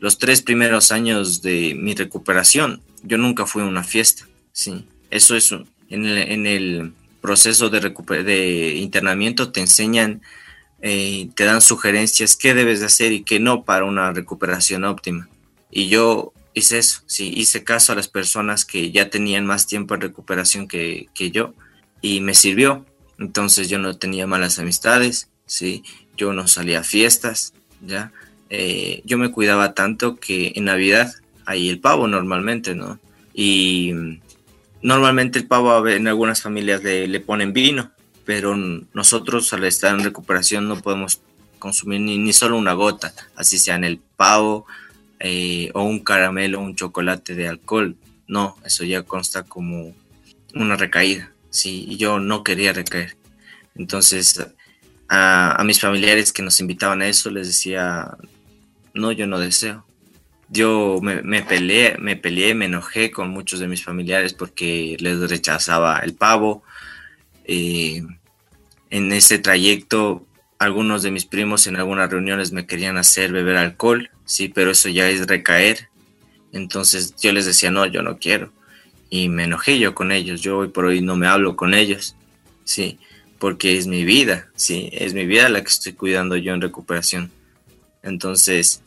los 0.00 0.18
tres 0.18 0.42
primeros 0.42 0.92
años 0.92 1.40
de 1.40 1.74
mi 1.74 1.94
recuperación, 1.94 2.82
yo 3.02 3.16
nunca 3.16 3.46
fui 3.46 3.62
a 3.62 3.66
una 3.66 3.84
fiesta, 3.84 4.26
sí. 4.52 4.84
Eso 5.10 5.36
es 5.36 5.52
en 5.52 6.04
en 6.04 6.46
el 6.46 6.92
proceso 7.20 7.70
de, 7.70 7.80
de 8.24 8.74
internamiento 8.76 9.50
te 9.50 9.60
enseñan, 9.60 10.22
eh, 10.80 11.28
te 11.34 11.44
dan 11.44 11.60
sugerencias 11.60 12.36
qué 12.36 12.54
debes 12.54 12.80
de 12.80 12.86
hacer 12.86 13.12
y 13.12 13.22
qué 13.22 13.40
no 13.40 13.64
para 13.64 13.84
una 13.84 14.12
recuperación 14.12 14.84
óptima. 14.84 15.28
Y 15.70 15.88
yo 15.88 16.32
hice 16.58 16.78
eso, 16.78 17.02
sí, 17.06 17.32
hice 17.34 17.64
caso 17.64 17.92
a 17.92 17.96
las 17.96 18.08
personas 18.08 18.64
que 18.64 18.90
ya 18.90 19.10
tenían 19.10 19.46
más 19.46 19.66
tiempo 19.66 19.94
en 19.94 20.00
recuperación 20.00 20.68
que, 20.68 21.08
yo 21.32 21.54
y 22.02 22.20
me 22.20 22.34
sirvió. 22.34 22.84
Entonces 23.18 23.68
yo 23.68 23.78
no 23.78 23.96
tenía 23.96 24.26
malas 24.26 24.58
amistades, 24.58 25.28
sí, 25.46 25.82
yo 26.16 26.32
no 26.32 26.46
salía 26.46 26.80
a 26.80 26.84
fiestas, 26.84 27.54
ya. 27.80 28.12
Eh, 28.50 29.02
yo 29.04 29.18
me 29.18 29.30
cuidaba 29.30 29.74
tanto 29.74 30.16
que 30.16 30.52
en 30.54 30.64
Navidad 30.64 31.12
hay 31.44 31.68
el 31.68 31.80
pavo 31.80 32.06
normalmente, 32.06 32.74
¿no? 32.74 32.98
Y 33.34 33.92
Normalmente 34.82 35.38
el 35.38 35.46
pavo 35.46 35.86
en 35.88 36.06
algunas 36.06 36.40
familias 36.40 36.82
le, 36.82 37.20
ponen 37.20 37.52
vino, 37.52 37.90
pero 38.24 38.56
nosotros 38.56 39.52
al 39.52 39.64
estar 39.64 39.94
en 39.94 40.04
recuperación 40.04 40.68
no 40.68 40.80
podemos 40.80 41.20
consumir 41.58 42.00
ni, 42.00 42.18
ni 42.18 42.32
solo 42.32 42.56
una 42.56 42.74
gota, 42.74 43.12
así 43.34 43.58
sea 43.58 43.74
en 43.74 43.84
el 43.84 43.98
pavo 43.98 44.66
eh, 45.20 45.70
o 45.74 45.82
un 45.82 46.00
caramelo 46.00 46.60
un 46.60 46.76
chocolate 46.76 47.34
de 47.34 47.48
alcohol. 47.48 47.96
No, 48.26 48.56
eso 48.64 48.84
ya 48.84 49.02
consta 49.02 49.42
como 49.42 49.94
una 50.54 50.76
recaída. 50.76 51.32
Sí, 51.50 51.86
y 51.88 51.96
yo 51.96 52.18
no 52.20 52.44
quería 52.44 52.72
recaer. 52.72 53.16
Entonces, 53.74 54.46
a, 55.08 55.60
a 55.60 55.64
mis 55.64 55.80
familiares 55.80 56.32
que 56.32 56.42
nos 56.42 56.60
invitaban 56.60 57.02
a 57.02 57.08
eso, 57.08 57.30
les 57.30 57.46
decía, 57.46 58.16
no, 58.94 59.12
yo 59.12 59.26
no 59.26 59.38
deseo 59.38 59.88
yo 60.50 60.98
me, 61.02 61.42
peleé, 61.42 61.96
me 61.98 62.16
peleé, 62.16 62.54
me 62.54 62.66
enojé 62.66 63.10
con 63.10 63.30
muchos 63.30 63.60
de 63.60 63.68
mis 63.68 63.84
familiares 63.84 64.32
porque 64.32 64.96
les 64.98 65.18
rechazaba 65.28 65.98
el 65.98 66.14
pavo. 66.14 66.62
Eh, 67.44 68.02
en 68.90 69.12
ese 69.12 69.38
trayecto, 69.38 70.26
algunos 70.58 71.02
de 71.02 71.10
mis 71.10 71.26
primos 71.26 71.66
en 71.66 71.76
algunas 71.76 72.10
reuniones 72.10 72.52
me 72.52 72.66
querían 72.66 72.96
hacer 72.96 73.30
beber 73.30 73.56
alcohol, 73.56 74.10
sí, 74.28 74.48
pero 74.48 74.70
eso 74.70 74.88
ya 74.90 75.08
es 75.08 75.26
recaer. 75.26 75.88
Entonces 76.52 77.14
yo 77.20 77.32
les 77.32 77.46
decía, 77.46 77.70
no, 77.70 77.86
yo 77.86 78.02
no 78.02 78.18
quiero. 78.18 78.52
Y 79.10 79.28
me 79.28 79.44
enojé 79.44 79.78
yo 79.78 79.94
con 79.94 80.12
ellos. 80.12 80.42
Yo 80.42 80.58
hoy 80.58 80.68
por 80.68 80.84
hoy 80.84 81.00
no 81.00 81.16
me 81.16 81.26
hablo 81.26 81.56
con 81.56 81.74
ellos, 81.74 82.14
sí, 82.64 82.98
porque 83.38 83.78
es 83.78 83.86
mi 83.86 84.04
vida, 84.04 84.48
sí, 84.54 84.90
es 84.92 85.14
mi 85.14 85.24
vida 85.24 85.48
la 85.48 85.62
que 85.62 85.68
estoy 85.68 85.94
cuidando 85.94 86.36
yo 86.36 86.52
en 86.52 86.60
recuperación. 86.60 87.30
Entonces, 88.02 88.82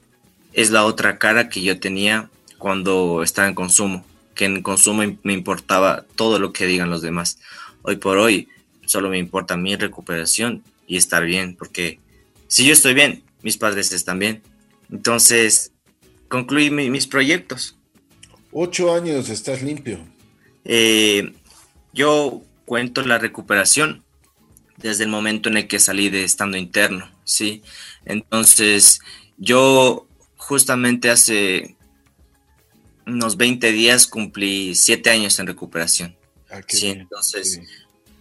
es 0.54 0.70
la 0.70 0.86
otra 0.86 1.18
cara 1.18 1.50
que 1.50 1.64
yo 1.64 1.80
tenía 1.80 2.30
cuando 2.60 3.24
estaba 3.24 3.48
en 3.48 3.56
consumo, 3.56 4.06
que 4.36 4.46
en 4.46 4.62
consumo 4.62 5.02
me 5.24 5.34
importaba 5.34 6.06
todo 6.16 6.38
lo 6.38 6.54
que 6.54 6.68
digan 6.68 6.92
los 6.92 7.02
demás. 7.02 7.40
Hoy 7.82 7.96
por 7.96 8.20
hoy 8.20 8.48
solo 8.86 9.10
me 9.10 9.18
importa 9.18 9.58
mi 9.58 9.76
recuperación 9.76 10.64
y 10.86 10.98
estar 10.98 11.26
bien, 11.26 11.56
porque 11.56 12.00
si 12.48 12.66
yo 12.66 12.74
estoy 12.74 12.94
bien, 12.94 13.24
mis 13.42 13.58
padres 13.58 13.92
están 13.92 14.20
bien. 14.20 14.44
Entonces, 14.92 15.72
concluí 16.28 16.70
mis 16.70 17.08
proyectos. 17.08 17.78
Ocho 18.52 18.94
años, 18.94 19.30
estás 19.30 19.62
limpio. 19.62 20.00
Eh, 20.66 21.34
yo 21.94 22.42
cuento 22.66 23.02
la 23.02 23.18
recuperación 23.18 24.04
desde 24.78 25.06
el 25.06 25.10
momento 25.10 25.50
en 25.50 25.58
el 25.58 25.68
que 25.68 25.80
salí 25.80 26.10
de 26.10 26.24
estando 26.24 26.58
interno, 26.58 27.10
¿sí? 27.24 27.62
Entonces, 28.06 29.00
yo 29.38 30.08
justamente 30.38 31.10
hace 31.10 31.76
unos 33.06 33.38
20 33.38 33.72
días 33.72 34.08
cumplí 34.08 34.76
7 34.76 35.10
años 35.10 35.40
en 35.40 35.48
recuperación. 35.48 36.16
Ah, 36.50 36.62
sí, 36.68 36.88
entonces 36.88 37.62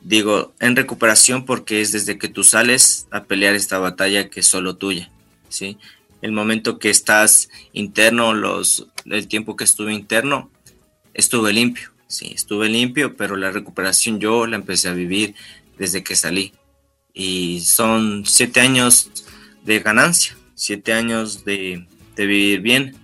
digo 0.03 0.55
en 0.61 0.77
recuperación 0.77 1.45
porque 1.45 1.81
es 1.81 1.93
desde 1.93 2.17
que 2.19 2.29
tú 2.29 2.45
sales 2.45 3.07
a 3.11 3.25
pelear 3.25 3.55
esta 3.55 3.79
batalla 3.79 4.31
que 4.31 4.41
es 4.41 4.47
solo 4.47 4.77
tuya, 4.77 5.11
¿sí? 5.49 5.79
El 6.23 6.33
momento 6.33 6.79
que 6.79 6.91
estás 6.91 7.49
interno, 7.73 8.35
los, 8.35 8.89
el 9.07 9.27
tiempo 9.29 9.57
que 9.57 9.65
estuve 9.65 9.93
interno, 9.93 10.51
estuve 11.15 11.53
limpio, 11.53 11.91
sí, 12.07 12.33
estuve 12.35 12.69
limpio, 12.69 13.17
pero 13.17 13.37
la 13.37 13.51
recuperación 13.51 14.21
yo 14.21 14.47
la 14.47 14.57
empecé 14.57 14.89
a 14.89 14.95
vivir 14.95 15.35
desde 15.79 16.03
que 16.03 16.17
salí. 16.17 16.53
Y 17.15 17.61
son 17.61 18.25
siete 18.27 18.61
años 18.61 19.11
de 19.65 19.81
ganancia, 19.81 20.37
siete 20.55 20.93
años 20.93 21.45
de, 21.45 21.87
de 22.17 22.27
vivir 22.27 22.61
bien, 22.61 22.97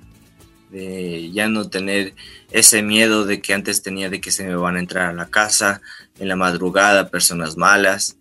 de 0.71 1.31
ya 1.33 1.49
no 1.49 1.69
tener 1.69 2.15
ese 2.51 2.83
miedo 2.83 3.25
de 3.25 3.41
que 3.41 3.55
antes 3.55 3.83
tenía 3.83 4.09
de 4.09 4.21
que 4.21 4.31
se 4.31 4.45
me 4.45 4.55
van 4.55 4.77
a 4.77 4.81
entrar 4.81 5.11
a 5.11 5.13
la 5.13 5.27
casa 5.27 5.81
en 6.19 6.29
la 6.29 6.37
madrugada, 6.37 7.11
personas 7.11 7.57
malas, 7.57 8.17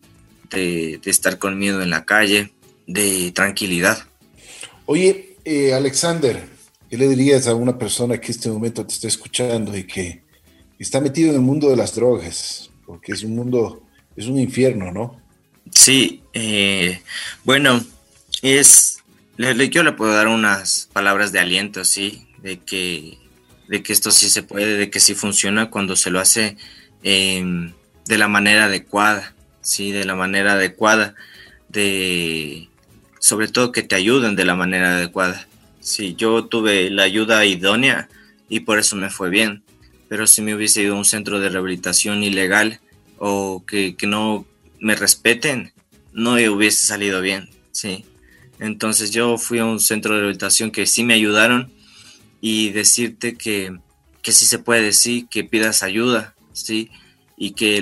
de, 0.49 0.99
estar 1.05 1.37
con 1.37 1.57
miedo 1.57 1.81
en 1.81 1.89
la 1.89 2.05
calle, 2.05 2.53
de 2.87 3.31
tranquilidad. 3.31 4.07
Oye, 4.87 5.37
eh, 5.45 5.73
Alexander, 5.73 6.47
¿qué 6.89 6.97
le 6.97 7.07
dirías 7.07 7.47
a 7.47 7.55
una 7.55 7.77
persona 7.77 8.19
que 8.19 8.27
en 8.27 8.31
este 8.31 8.49
momento 8.49 8.85
te 8.85 8.93
está 8.93 9.07
escuchando 9.07 9.75
y 9.75 9.85
que 9.85 10.23
está 10.77 11.01
metido 11.01 11.29
en 11.29 11.35
el 11.35 11.41
mundo 11.41 11.69
de 11.69 11.75
las 11.75 11.95
drogas? 11.95 12.69
Porque 12.85 13.13
es 13.13 13.23
un 13.23 13.35
mundo, 13.35 13.83
es 14.15 14.27
un 14.27 14.37
infierno, 14.37 14.91
¿no? 14.91 15.19
Sí, 15.71 16.21
eh, 16.33 17.01
bueno, 17.43 17.83
es, 18.43 18.99
yo 19.37 19.83
le 19.83 19.91
puedo 19.93 20.13
dar 20.13 20.27
unas 20.27 20.87
palabras 20.93 21.31
de 21.31 21.39
aliento, 21.39 21.83
sí, 21.83 22.27
de 22.43 22.59
que, 22.59 23.17
de 23.67 23.81
que 23.81 23.91
esto 23.91 24.11
sí 24.11 24.29
se 24.29 24.43
puede, 24.43 24.77
de 24.77 24.91
que 24.91 24.99
sí 24.99 25.15
funciona 25.15 25.71
cuando 25.71 25.95
se 25.95 26.11
lo 26.11 26.19
hace 26.19 26.57
em, 27.01 27.73
de 28.05 28.17
la 28.19 28.27
manera 28.27 28.65
adecuada, 28.65 29.33
sí, 29.61 29.91
de 29.91 30.05
la 30.05 30.13
manera 30.13 30.53
adecuada, 30.53 31.15
de 31.69 32.69
sobre 33.25 33.47
todo 33.47 33.71
que 33.71 33.81
te 33.81 33.95
ayuden 33.95 34.35
de 34.35 34.45
la 34.45 34.53
manera 34.53 34.97
adecuada. 34.97 35.47
Sí, 35.79 36.13
yo 36.13 36.45
tuve 36.45 36.91
la 36.91 37.01
ayuda 37.01 37.43
idónea 37.43 38.07
y 38.49 38.59
por 38.59 38.77
eso 38.77 38.95
me 38.95 39.09
fue 39.09 39.31
bien, 39.31 39.63
pero 40.07 40.27
si 40.27 40.43
me 40.43 40.53
hubiese 40.53 40.83
ido 40.83 40.93
a 40.93 40.99
un 40.99 41.05
centro 41.05 41.39
de 41.39 41.49
rehabilitación 41.49 42.21
ilegal 42.21 42.81
o 43.17 43.63
que, 43.65 43.95
que 43.95 44.05
no 44.05 44.45
me 44.79 44.93
respeten, 44.93 45.73
no 46.13 46.33
hubiese 46.33 46.85
salido 46.85 47.19
bien, 47.19 47.49
sí. 47.71 48.05
Entonces 48.59 49.09
yo 49.09 49.39
fui 49.39 49.57
a 49.57 49.65
un 49.65 49.79
centro 49.79 50.13
de 50.13 50.19
rehabilitación 50.19 50.69
que 50.69 50.85
sí 50.85 51.03
me 51.03 51.15
ayudaron 51.15 51.71
y 52.41 52.69
decirte 52.73 53.37
que, 53.37 53.75
que 54.21 54.33
sí 54.33 54.45
se 54.45 54.59
puede, 54.59 54.93
sí, 54.93 55.27
que 55.31 55.43
pidas 55.43 55.81
ayuda, 55.81 56.35
sí, 56.53 56.91
y 57.37 57.53
que 57.53 57.81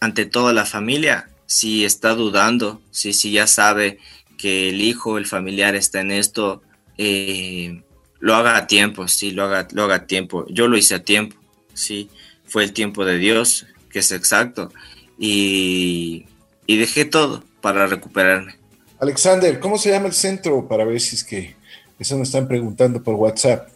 ante 0.00 0.24
toda 0.24 0.54
la 0.54 0.64
familia, 0.64 1.28
si 1.44 1.84
está 1.84 2.14
dudando, 2.14 2.80
si, 2.90 3.12
si 3.12 3.32
ya 3.32 3.46
sabe 3.46 3.98
que 4.38 4.70
el 4.70 4.80
hijo, 4.80 5.18
el 5.18 5.26
familiar 5.26 5.74
está 5.74 6.00
en 6.00 6.12
esto, 6.12 6.62
eh, 6.96 7.82
lo 8.20 8.34
haga 8.34 8.56
a 8.56 8.66
tiempo, 8.66 9.06
sí, 9.08 9.32
lo 9.32 9.44
haga, 9.44 9.68
lo 9.72 9.84
haga 9.84 9.96
a 9.96 10.06
tiempo. 10.06 10.46
Yo 10.48 10.68
lo 10.68 10.78
hice 10.78 10.94
a 10.94 11.02
tiempo, 11.02 11.36
sí, 11.74 12.08
fue 12.46 12.64
el 12.64 12.72
tiempo 12.72 13.04
de 13.04 13.18
Dios, 13.18 13.66
que 13.90 13.98
es 13.98 14.10
exacto, 14.12 14.72
y, 15.18 16.24
y 16.66 16.76
dejé 16.78 17.04
todo 17.04 17.44
para 17.60 17.86
recuperarme. 17.86 18.56
Alexander, 19.00 19.60
¿cómo 19.60 19.78
se 19.78 19.90
llama 19.90 20.06
el 20.06 20.14
centro 20.14 20.66
para 20.66 20.84
ver 20.84 21.00
si 21.00 21.16
es 21.16 21.24
que 21.24 21.54
eso 21.98 22.16
me 22.16 22.22
están 22.22 22.48
preguntando 22.48 23.02
por 23.02 23.14
WhatsApp? 23.14 23.68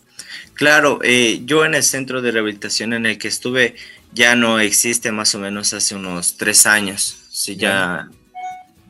Claro, 0.54 1.00
eh, 1.02 1.42
yo 1.44 1.64
en 1.64 1.74
el 1.74 1.82
centro 1.82 2.22
de 2.22 2.30
rehabilitación 2.30 2.92
en 2.92 3.06
el 3.06 3.18
que 3.18 3.28
estuve 3.28 3.74
ya 4.12 4.34
no 4.34 4.60
existe 4.60 5.10
más 5.12 5.34
o 5.34 5.38
menos 5.38 5.72
hace 5.72 5.94
unos 5.94 6.36
tres 6.36 6.66
años, 6.66 7.24
sí, 7.30 7.56
ya, 7.56 8.08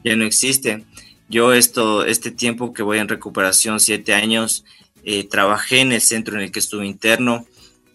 ya 0.04 0.16
no 0.16 0.24
existe. 0.24 0.84
Yo 1.32 1.54
esto, 1.54 2.04
este 2.04 2.30
tiempo 2.30 2.74
que 2.74 2.82
voy 2.82 2.98
en 2.98 3.08
recuperación, 3.08 3.80
siete 3.80 4.12
años, 4.12 4.66
eh, 5.02 5.24
trabajé 5.24 5.80
en 5.80 5.92
el 5.92 6.02
centro 6.02 6.36
en 6.36 6.42
el 6.42 6.52
que 6.52 6.58
estuve 6.58 6.86
interno, 6.86 7.46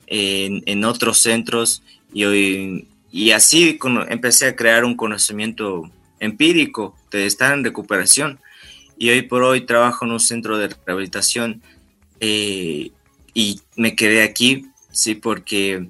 en, 0.07 0.83
otros 0.83 1.19
centros 1.19 1.83
y, 2.11 2.23
hoy, 2.23 2.87
y 3.11 3.29
así 3.31 3.77
empecé 4.09 4.47
a 4.47 4.55
crear 4.55 4.85
un 4.85 4.95
conocimiento 4.95 5.83
empírico 6.19 6.97
de 7.11 7.27
estar 7.27 7.53
en 7.53 7.63
recuperación. 7.63 8.39
Y 8.97 9.11
hoy 9.11 9.21
por 9.21 9.43
hoy 9.43 9.67
trabajo 9.67 10.05
en 10.05 10.13
un 10.13 10.19
centro 10.19 10.57
de 10.57 10.75
rehabilitación 10.87 11.61
eh, 12.19 12.89
y 13.35 13.61
me 13.75 13.95
quedé 13.95 14.23
aquí, 14.23 14.65
sí, 14.91 15.13
porque 15.13 15.87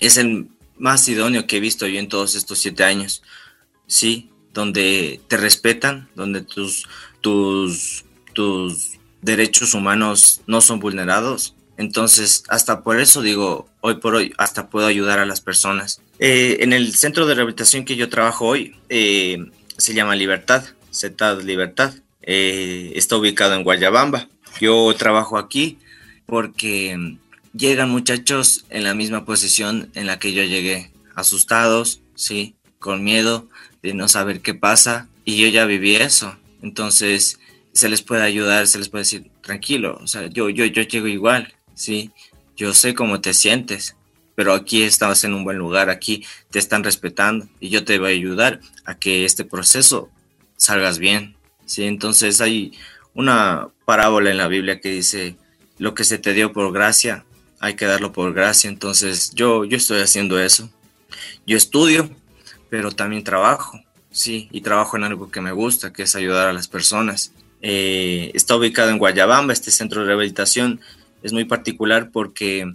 es 0.00 0.18
el 0.18 0.48
más 0.76 1.08
idóneo 1.08 1.46
que 1.46 1.56
he 1.56 1.60
visto 1.60 1.86
yo 1.86 1.98
en 1.98 2.08
todos 2.08 2.34
estos 2.34 2.58
siete 2.58 2.84
años, 2.84 3.22
sí, 3.86 4.29
donde 4.52 5.20
te 5.28 5.36
respetan, 5.36 6.08
donde 6.14 6.42
tus, 6.42 6.86
tus, 7.20 8.04
tus 8.32 8.98
derechos 9.22 9.74
humanos 9.74 10.40
no 10.46 10.60
son 10.60 10.80
vulnerados. 10.80 11.54
Entonces, 11.76 12.44
hasta 12.48 12.82
por 12.82 13.00
eso 13.00 13.22
digo, 13.22 13.68
hoy 13.80 13.94
por 13.94 14.14
hoy, 14.14 14.34
hasta 14.36 14.68
puedo 14.68 14.86
ayudar 14.86 15.18
a 15.18 15.26
las 15.26 15.40
personas. 15.40 16.02
Eh, 16.18 16.58
en 16.60 16.72
el 16.72 16.94
centro 16.94 17.26
de 17.26 17.34
rehabilitación 17.34 17.84
que 17.84 17.96
yo 17.96 18.10
trabajo 18.10 18.46
hoy, 18.46 18.76
eh, 18.90 19.38
se 19.78 19.94
llama 19.94 20.14
Libertad, 20.14 20.62
CETAD 20.92 21.42
Libertad. 21.42 21.94
Eh, 22.22 22.92
está 22.96 23.16
ubicado 23.16 23.54
en 23.54 23.64
Guayabamba. 23.64 24.28
Yo 24.60 24.94
trabajo 24.98 25.38
aquí 25.38 25.78
porque 26.26 27.16
llegan 27.54 27.90
muchachos 27.90 28.66
en 28.68 28.84
la 28.84 28.94
misma 28.94 29.24
posición 29.24 29.90
en 29.94 30.06
la 30.06 30.18
que 30.18 30.32
yo 30.32 30.44
llegué, 30.44 30.92
asustados, 31.14 32.02
sí, 32.14 32.56
con 32.78 33.02
miedo, 33.02 33.48
de 33.82 33.94
no 33.94 34.08
saber 34.08 34.40
qué 34.40 34.54
pasa 34.54 35.08
y 35.24 35.36
yo 35.36 35.48
ya 35.48 35.64
viví 35.64 35.96
eso. 35.96 36.36
Entonces 36.62 37.38
se 37.72 37.88
les 37.88 38.02
puede 38.02 38.22
ayudar, 38.22 38.66
se 38.66 38.78
les 38.78 38.88
puede 38.88 39.02
decir, 39.02 39.30
tranquilo, 39.42 39.98
o 40.02 40.06
sea, 40.06 40.26
yo, 40.26 40.48
yo, 40.50 40.64
yo 40.64 40.82
llego 40.82 41.06
igual, 41.06 41.52
¿sí? 41.74 42.10
Yo 42.56 42.74
sé 42.74 42.94
cómo 42.94 43.20
te 43.20 43.32
sientes, 43.32 43.96
pero 44.34 44.54
aquí 44.54 44.82
estás 44.82 45.24
en 45.24 45.34
un 45.34 45.44
buen 45.44 45.56
lugar, 45.56 45.88
aquí 45.88 46.24
te 46.50 46.58
están 46.58 46.84
respetando 46.84 47.48
y 47.60 47.68
yo 47.68 47.84
te 47.84 47.98
voy 47.98 48.10
a 48.12 48.14
ayudar 48.14 48.60
a 48.84 48.98
que 48.98 49.24
este 49.24 49.44
proceso 49.44 50.10
salgas 50.56 50.98
bien, 50.98 51.36
¿sí? 51.64 51.84
Entonces 51.84 52.40
hay 52.40 52.72
una 53.14 53.68
parábola 53.84 54.30
en 54.30 54.36
la 54.36 54.48
Biblia 54.48 54.80
que 54.80 54.90
dice, 54.90 55.36
lo 55.78 55.94
que 55.94 56.04
se 56.04 56.18
te 56.18 56.34
dio 56.34 56.52
por 56.52 56.72
gracia, 56.72 57.24
hay 57.60 57.74
que 57.74 57.86
darlo 57.86 58.12
por 58.12 58.34
gracia, 58.34 58.68
entonces 58.68 59.32
yo, 59.34 59.64
yo 59.64 59.76
estoy 59.76 60.00
haciendo 60.00 60.40
eso. 60.40 60.70
Yo 61.46 61.56
estudio, 61.56 62.10
pero 62.70 62.92
también 62.92 63.24
trabajo, 63.24 63.80
sí, 64.10 64.48
y 64.52 64.62
trabajo 64.62 64.96
en 64.96 65.04
algo 65.04 65.30
que 65.30 65.40
me 65.40 65.52
gusta, 65.52 65.92
que 65.92 66.04
es 66.04 66.16
ayudar 66.16 66.48
a 66.48 66.52
las 66.52 66.68
personas. 66.68 67.32
Eh, 67.60 68.30
está 68.32 68.56
ubicado 68.56 68.90
en 68.90 68.98
Guayabamba, 68.98 69.52
este 69.52 69.70
centro 69.70 70.00
de 70.00 70.06
rehabilitación 70.06 70.80
es 71.22 71.32
muy 71.32 71.44
particular 71.44 72.10
porque 72.10 72.72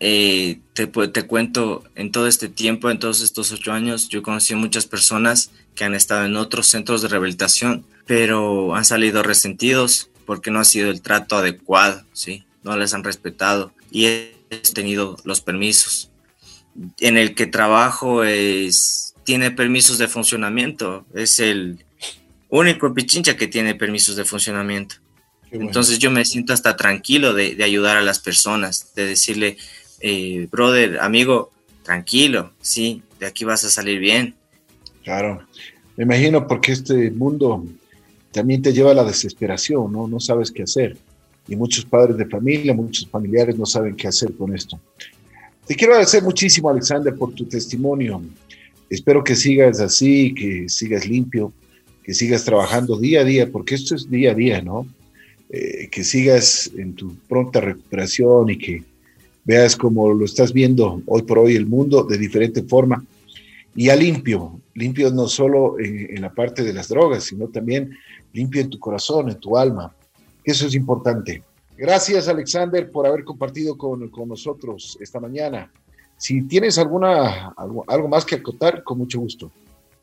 eh, 0.00 0.58
te, 0.74 0.86
te, 0.86 1.26
cuento, 1.26 1.84
en 1.94 2.12
todo 2.12 2.26
este 2.26 2.48
tiempo, 2.48 2.90
en 2.90 2.98
todos 2.98 3.22
estos 3.22 3.52
ocho 3.52 3.72
años, 3.72 4.08
yo 4.08 4.22
conocí 4.22 4.54
muchas 4.54 4.86
personas 4.86 5.50
que 5.74 5.84
han 5.84 5.94
estado 5.94 6.26
en 6.26 6.36
otros 6.36 6.66
centros 6.66 7.02
de 7.02 7.08
rehabilitación, 7.08 7.86
pero 8.06 8.74
han 8.74 8.84
salido 8.84 9.22
resentidos 9.22 10.10
porque 10.26 10.50
no 10.50 10.60
ha 10.60 10.64
sido 10.64 10.90
el 10.90 11.00
trato 11.00 11.36
adecuado, 11.36 12.02
¿sí? 12.12 12.44
No 12.62 12.76
les 12.76 12.92
han 12.94 13.04
respetado 13.04 13.72
y 13.90 14.06
he 14.06 14.34
tenido 14.74 15.16
los 15.24 15.40
permisos. 15.40 16.10
En 17.00 17.16
el 17.16 17.34
que 17.34 17.46
trabajo 17.46 18.24
es 18.24 19.05
tiene 19.26 19.50
permisos 19.50 19.98
de 19.98 20.08
funcionamiento. 20.08 21.04
Es 21.12 21.40
el 21.40 21.84
único 22.48 22.94
pichincha 22.94 23.36
que 23.36 23.48
tiene 23.48 23.74
permisos 23.74 24.16
de 24.16 24.24
funcionamiento. 24.24 24.94
Entonces 25.50 25.98
yo 25.98 26.10
me 26.10 26.24
siento 26.24 26.52
hasta 26.52 26.76
tranquilo 26.76 27.34
de, 27.34 27.62
ayudar 27.62 27.96
a 27.96 28.02
las 28.02 28.20
personas, 28.20 28.92
de 28.94 29.06
decirle, 29.06 29.56
eh, 30.00 30.48
brother, 30.50 31.00
amigo, 31.00 31.50
tranquilo, 31.82 32.52
sí, 32.60 33.02
de 33.18 33.26
aquí 33.26 33.44
vas 33.44 33.64
a 33.64 33.70
salir 33.70 33.98
bien. 33.98 34.34
Claro, 35.02 35.42
me 35.96 36.04
imagino 36.04 36.46
porque 36.46 36.72
este 36.72 37.10
mundo 37.10 37.64
también 38.32 38.62
te 38.62 38.72
lleva 38.72 38.92
a 38.92 38.94
la 38.94 39.04
desesperación, 39.04 39.92
¿no? 39.92 40.06
No 40.06 40.20
sabes 40.20 40.50
qué 40.50 40.62
hacer. 40.62 40.96
Y 41.48 41.56
muchos 41.56 41.84
padres 41.84 42.16
de 42.16 42.26
familia, 42.26 42.74
muchos 42.74 43.08
familiares 43.08 43.56
no 43.56 43.66
saben 43.66 43.96
qué 43.96 44.08
hacer 44.08 44.34
con 44.34 44.54
esto. 44.54 44.78
Te 45.66 45.74
quiero 45.74 45.94
agradecer 45.94 46.22
muchísimo, 46.22 46.68
Alexander, 46.68 47.14
por 47.14 47.32
tu 47.32 47.44
testimonio. 47.44 48.22
Espero 48.90 49.24
que 49.24 49.34
sigas 49.34 49.80
así, 49.80 50.34
que 50.34 50.68
sigas 50.68 51.06
limpio, 51.06 51.52
que 52.02 52.14
sigas 52.14 52.44
trabajando 52.44 52.98
día 52.98 53.20
a 53.20 53.24
día, 53.24 53.50
porque 53.50 53.74
esto 53.74 53.94
es 53.94 54.08
día 54.08 54.32
a 54.32 54.34
día, 54.34 54.62
¿no? 54.62 54.86
Eh, 55.50 55.88
que 55.90 56.04
sigas 56.04 56.70
en 56.76 56.94
tu 56.94 57.14
pronta 57.28 57.60
recuperación 57.60 58.50
y 58.50 58.58
que 58.58 58.82
veas 59.44 59.76
como 59.76 60.12
lo 60.12 60.24
estás 60.24 60.52
viendo 60.52 61.02
hoy 61.06 61.22
por 61.22 61.38
hoy 61.38 61.56
el 61.56 61.66
mundo 61.66 62.04
de 62.04 62.18
diferente 62.18 62.62
forma. 62.62 63.04
Y 63.74 63.90
a 63.90 63.96
limpio, 63.96 64.60
limpio 64.74 65.10
no 65.10 65.28
solo 65.28 65.78
en 65.78 66.20
la 66.22 66.32
parte 66.32 66.64
de 66.64 66.72
las 66.72 66.88
drogas, 66.88 67.24
sino 67.24 67.48
también 67.48 67.90
limpio 68.32 68.60
en 68.60 68.70
tu 68.70 68.78
corazón, 68.78 69.28
en 69.28 69.38
tu 69.38 69.56
alma. 69.56 69.94
Eso 70.44 70.66
es 70.66 70.74
importante. 70.74 71.42
Gracias, 71.76 72.26
Alexander, 72.28 72.90
por 72.90 73.06
haber 73.06 73.24
compartido 73.24 73.76
con, 73.76 74.10
nosotros 74.26 74.96
esta 75.00 75.20
mañana. 75.20 75.70
Si 76.16 76.42
tienes 76.42 76.78
alguna 76.78 77.48
algo, 77.56 77.84
algo 77.88 78.08
más 78.08 78.24
que 78.24 78.36
acotar, 78.36 78.82
con 78.82 78.98
mucho 78.98 79.20
gusto. 79.20 79.50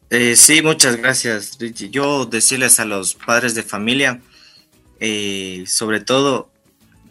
Eh, 0.10 0.36
sí, 0.36 0.62
muchas 0.62 0.98
gracias. 0.98 1.58
Yo 1.58 2.26
decirles 2.26 2.80
a 2.80 2.86
los 2.86 3.16
padres 3.16 3.56
de 3.56 3.64
familia, 3.64 4.22
eh, 5.00 5.64
sobre 5.66 6.02
todo, 6.02 6.50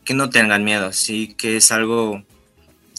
que 0.05 0.15
no 0.15 0.31
tengan 0.31 0.65
miedo, 0.65 0.93
sí, 0.93 1.35
que 1.37 1.57
es 1.57 1.73
algo 1.73 2.23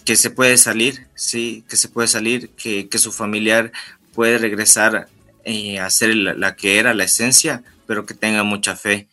que 0.03 0.15
se 0.15 0.29
puede 0.29 0.57
salir, 0.57 1.07
sí, 1.15 1.63
que 1.69 1.77
se 1.77 1.87
puede 1.87 2.07
salir, 2.07 2.49
que, 2.49 2.87
su 2.97 3.11
familiar 3.11 3.71
puede 4.13 4.37
regresar 4.37 5.07
eh, 5.45 5.79
a 5.79 5.89
ser 5.89 6.15
la, 6.15 6.55
que 6.55 6.79
era 6.79 6.93
la 6.93 7.05
esencia, 7.05 7.63
pero 7.87 8.05
que 8.05 8.13
tenga 8.13 8.43
mucha 8.43 8.75
fe, 8.75 9.07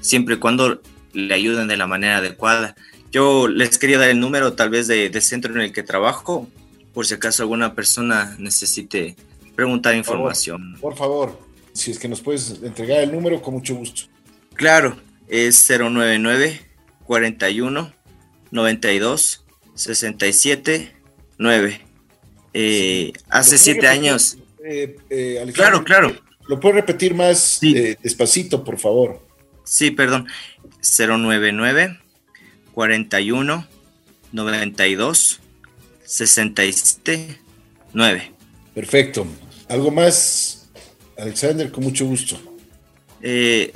siempre 0.00 0.34
y 0.34 0.38
cuando 0.38 0.82
le 1.12 1.34
ayuden 1.34 1.68
de 1.68 1.76
la 1.76 1.86
manera 1.86 2.16
adecuada. 2.16 2.74
Yo 3.14 3.46
les 3.46 3.78
quería 3.78 3.96
dar 3.96 4.08
el 4.08 4.18
número 4.18 4.54
tal 4.54 4.70
vez 4.70 4.88
de, 4.88 5.20
centro 5.20 5.54
en 5.54 5.60
el 5.60 5.72
que 5.72 5.84
trabajo, 5.84 6.48
por 6.92 7.06
si 7.06 7.14
acaso 7.14 7.44
alguna 7.44 7.76
persona 7.76 8.34
necesite 8.40 9.14
preguntar 9.54 9.94
información. 9.94 10.76
por 10.80 10.96
favor, 10.96 11.38
si 11.72 11.92
es 11.92 12.00
que 12.00 12.08
nos 12.08 12.20
puedes 12.20 12.60
entregar 12.60 13.02
el 13.04 13.12
número, 13.12 13.40
con 13.40 13.54
mucho 13.54 13.76
gusto. 13.76 14.10
Claro, 14.54 14.96
es 15.28 15.64
099 15.70 16.60
41 17.04 17.92
92 18.50 19.44
67 19.76 20.96
9. 21.38 21.80
hace 23.28 23.58
siete 23.58 23.86
años. 23.86 24.38
Eh, 24.64 24.96
eh, 25.08 25.52
claro, 25.54 25.84
claro. 25.84 26.16
¿Lo 26.48 26.58
puedes 26.58 26.74
repetir 26.74 27.14
más 27.14 27.62
eh, 27.62 27.96
despacito, 28.02 28.64
por 28.64 28.80
favor? 28.80 29.24
Sí, 29.62 29.92
perdón. 29.92 30.26
099 30.82 32.00
41 32.74 33.66
92 34.32 35.40
67 36.04 37.38
9. 37.92 38.32
Perfecto. 38.74 39.26
¿Algo 39.68 39.90
más, 39.90 40.68
Alexander? 41.16 41.70
Con 41.70 41.84
mucho 41.84 42.04
gusto. 42.04 42.36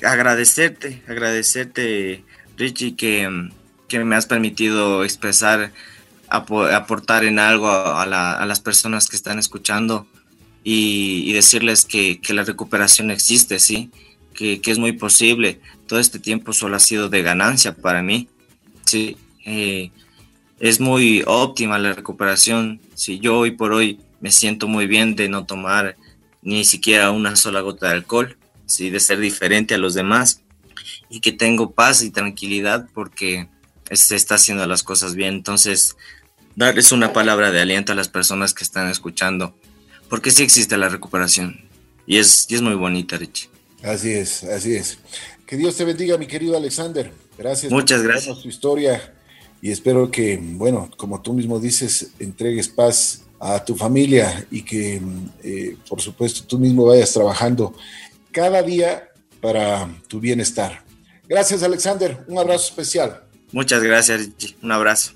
agradecerte, 0.04 1.02
agradecerte, 1.06 2.24
Richie, 2.56 2.96
que, 2.96 3.28
me 4.04 4.16
has 4.16 4.26
permitido 4.26 5.04
expresar, 5.04 5.72
aportar 6.28 7.24
en 7.24 7.38
algo 7.38 7.70
a, 7.70 8.04
las 8.04 8.60
personas 8.60 9.08
que 9.08 9.16
están 9.16 9.38
escuchando 9.38 10.06
y, 10.64 11.32
decirles 11.32 11.84
que, 11.84 12.20
la 12.30 12.42
recuperación 12.42 13.10
existe, 13.10 13.60
¿sí? 13.60 13.90
Que, 14.34 14.60
es 14.66 14.78
muy 14.78 14.92
posible. 14.92 15.60
Todo 15.86 16.00
este 16.00 16.18
tiempo 16.18 16.52
solo 16.52 16.76
ha 16.76 16.80
sido 16.80 17.08
de 17.08 17.22
ganancia 17.22 17.74
para 17.74 18.02
mí, 18.02 18.28
¿sí? 18.88 19.16
Eh, 19.44 19.90
es 20.60 20.80
muy 20.80 21.22
óptima 21.26 21.78
la 21.78 21.92
recuperación. 21.92 22.80
Si 22.94 23.18
yo 23.20 23.38
hoy 23.38 23.52
por 23.52 23.72
hoy 23.72 24.00
me 24.20 24.32
siento 24.32 24.66
muy 24.66 24.86
bien 24.86 25.14
de 25.14 25.28
no 25.28 25.46
tomar 25.46 25.96
ni 26.42 26.64
siquiera 26.64 27.10
una 27.10 27.36
sola 27.36 27.60
gota 27.60 27.88
de 27.88 27.92
alcohol, 27.92 28.36
¿sí? 28.66 28.90
de 28.90 29.00
ser 29.00 29.20
diferente 29.20 29.74
a 29.74 29.78
los 29.78 29.94
demás 29.94 30.42
y 31.08 31.20
que 31.20 31.32
tengo 31.32 31.72
paz 31.72 32.02
y 32.02 32.10
tranquilidad 32.10 32.88
porque 32.94 33.48
se 33.90 34.16
está 34.16 34.36
haciendo 34.36 34.66
las 34.66 34.82
cosas 34.82 35.14
bien. 35.14 35.34
Entonces, 35.34 35.96
darles 36.56 36.92
una 36.92 37.12
palabra 37.12 37.50
de 37.50 37.60
aliento 37.60 37.92
a 37.92 37.96
las 37.96 38.08
personas 38.08 38.54
que 38.54 38.64
están 38.64 38.88
escuchando, 38.88 39.56
porque 40.08 40.30
sí 40.30 40.42
existe 40.42 40.76
la 40.76 40.88
recuperación 40.88 41.68
y 42.06 42.16
es, 42.16 42.46
es 42.50 42.62
muy 42.62 42.74
bonita, 42.74 43.16
Richie. 43.16 43.50
Así 43.82 44.10
es, 44.10 44.42
así 44.44 44.74
es. 44.74 44.98
Que 45.46 45.56
Dios 45.56 45.76
te 45.76 45.84
bendiga, 45.84 46.18
mi 46.18 46.26
querido 46.26 46.56
Alexander. 46.56 47.12
Gracias 47.38 47.70
Muchas 47.72 48.00
por 48.00 48.08
gracias. 48.08 48.42
tu 48.42 48.48
historia 48.48 49.14
y 49.62 49.70
espero 49.70 50.10
que, 50.10 50.38
bueno, 50.42 50.90
como 50.96 51.22
tú 51.22 51.32
mismo 51.32 51.58
dices, 51.58 52.10
entregues 52.18 52.68
paz 52.68 53.22
a 53.40 53.64
tu 53.64 53.76
familia 53.76 54.46
y 54.50 54.62
que, 54.62 55.00
eh, 55.42 55.76
por 55.88 56.00
supuesto, 56.00 56.44
tú 56.44 56.58
mismo 56.58 56.84
vayas 56.84 57.12
trabajando 57.12 57.74
cada 58.32 58.62
día 58.62 59.08
para 59.40 59.88
tu 60.08 60.20
bienestar. 60.20 60.84
Gracias, 61.28 61.62
Alexander. 61.62 62.24
Un 62.26 62.38
abrazo 62.38 62.68
especial. 62.68 63.22
Muchas 63.52 63.82
gracias, 63.82 64.28
Un 64.62 64.72
abrazo. 64.72 65.12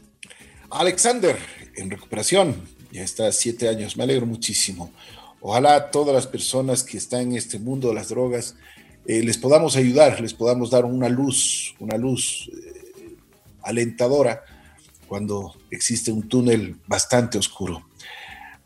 Alexander, 0.70 1.36
en 1.76 1.90
recuperación, 1.90 2.56
ya 2.90 3.02
está 3.02 3.30
siete 3.32 3.68
años. 3.68 3.96
Me 3.96 4.04
alegro 4.04 4.26
muchísimo. 4.26 4.92
Ojalá 5.40 5.90
todas 5.90 6.14
las 6.14 6.26
personas 6.26 6.84
que 6.84 6.98
están 6.98 7.22
en 7.22 7.36
este 7.36 7.58
mundo 7.58 7.88
de 7.88 7.94
las 7.94 8.08
drogas 8.08 8.54
eh, 9.06 9.22
les 9.22 9.38
podamos 9.38 9.76
ayudar, 9.76 10.20
les 10.20 10.34
podamos 10.34 10.70
dar 10.70 10.84
una 10.84 11.08
luz, 11.08 11.74
una 11.80 11.96
luz 11.96 12.50
eh, 12.52 13.16
alentadora 13.62 14.42
cuando 15.06 15.54
existe 15.70 16.10
un 16.12 16.28
túnel 16.28 16.76
bastante 16.86 17.38
oscuro. 17.38 17.82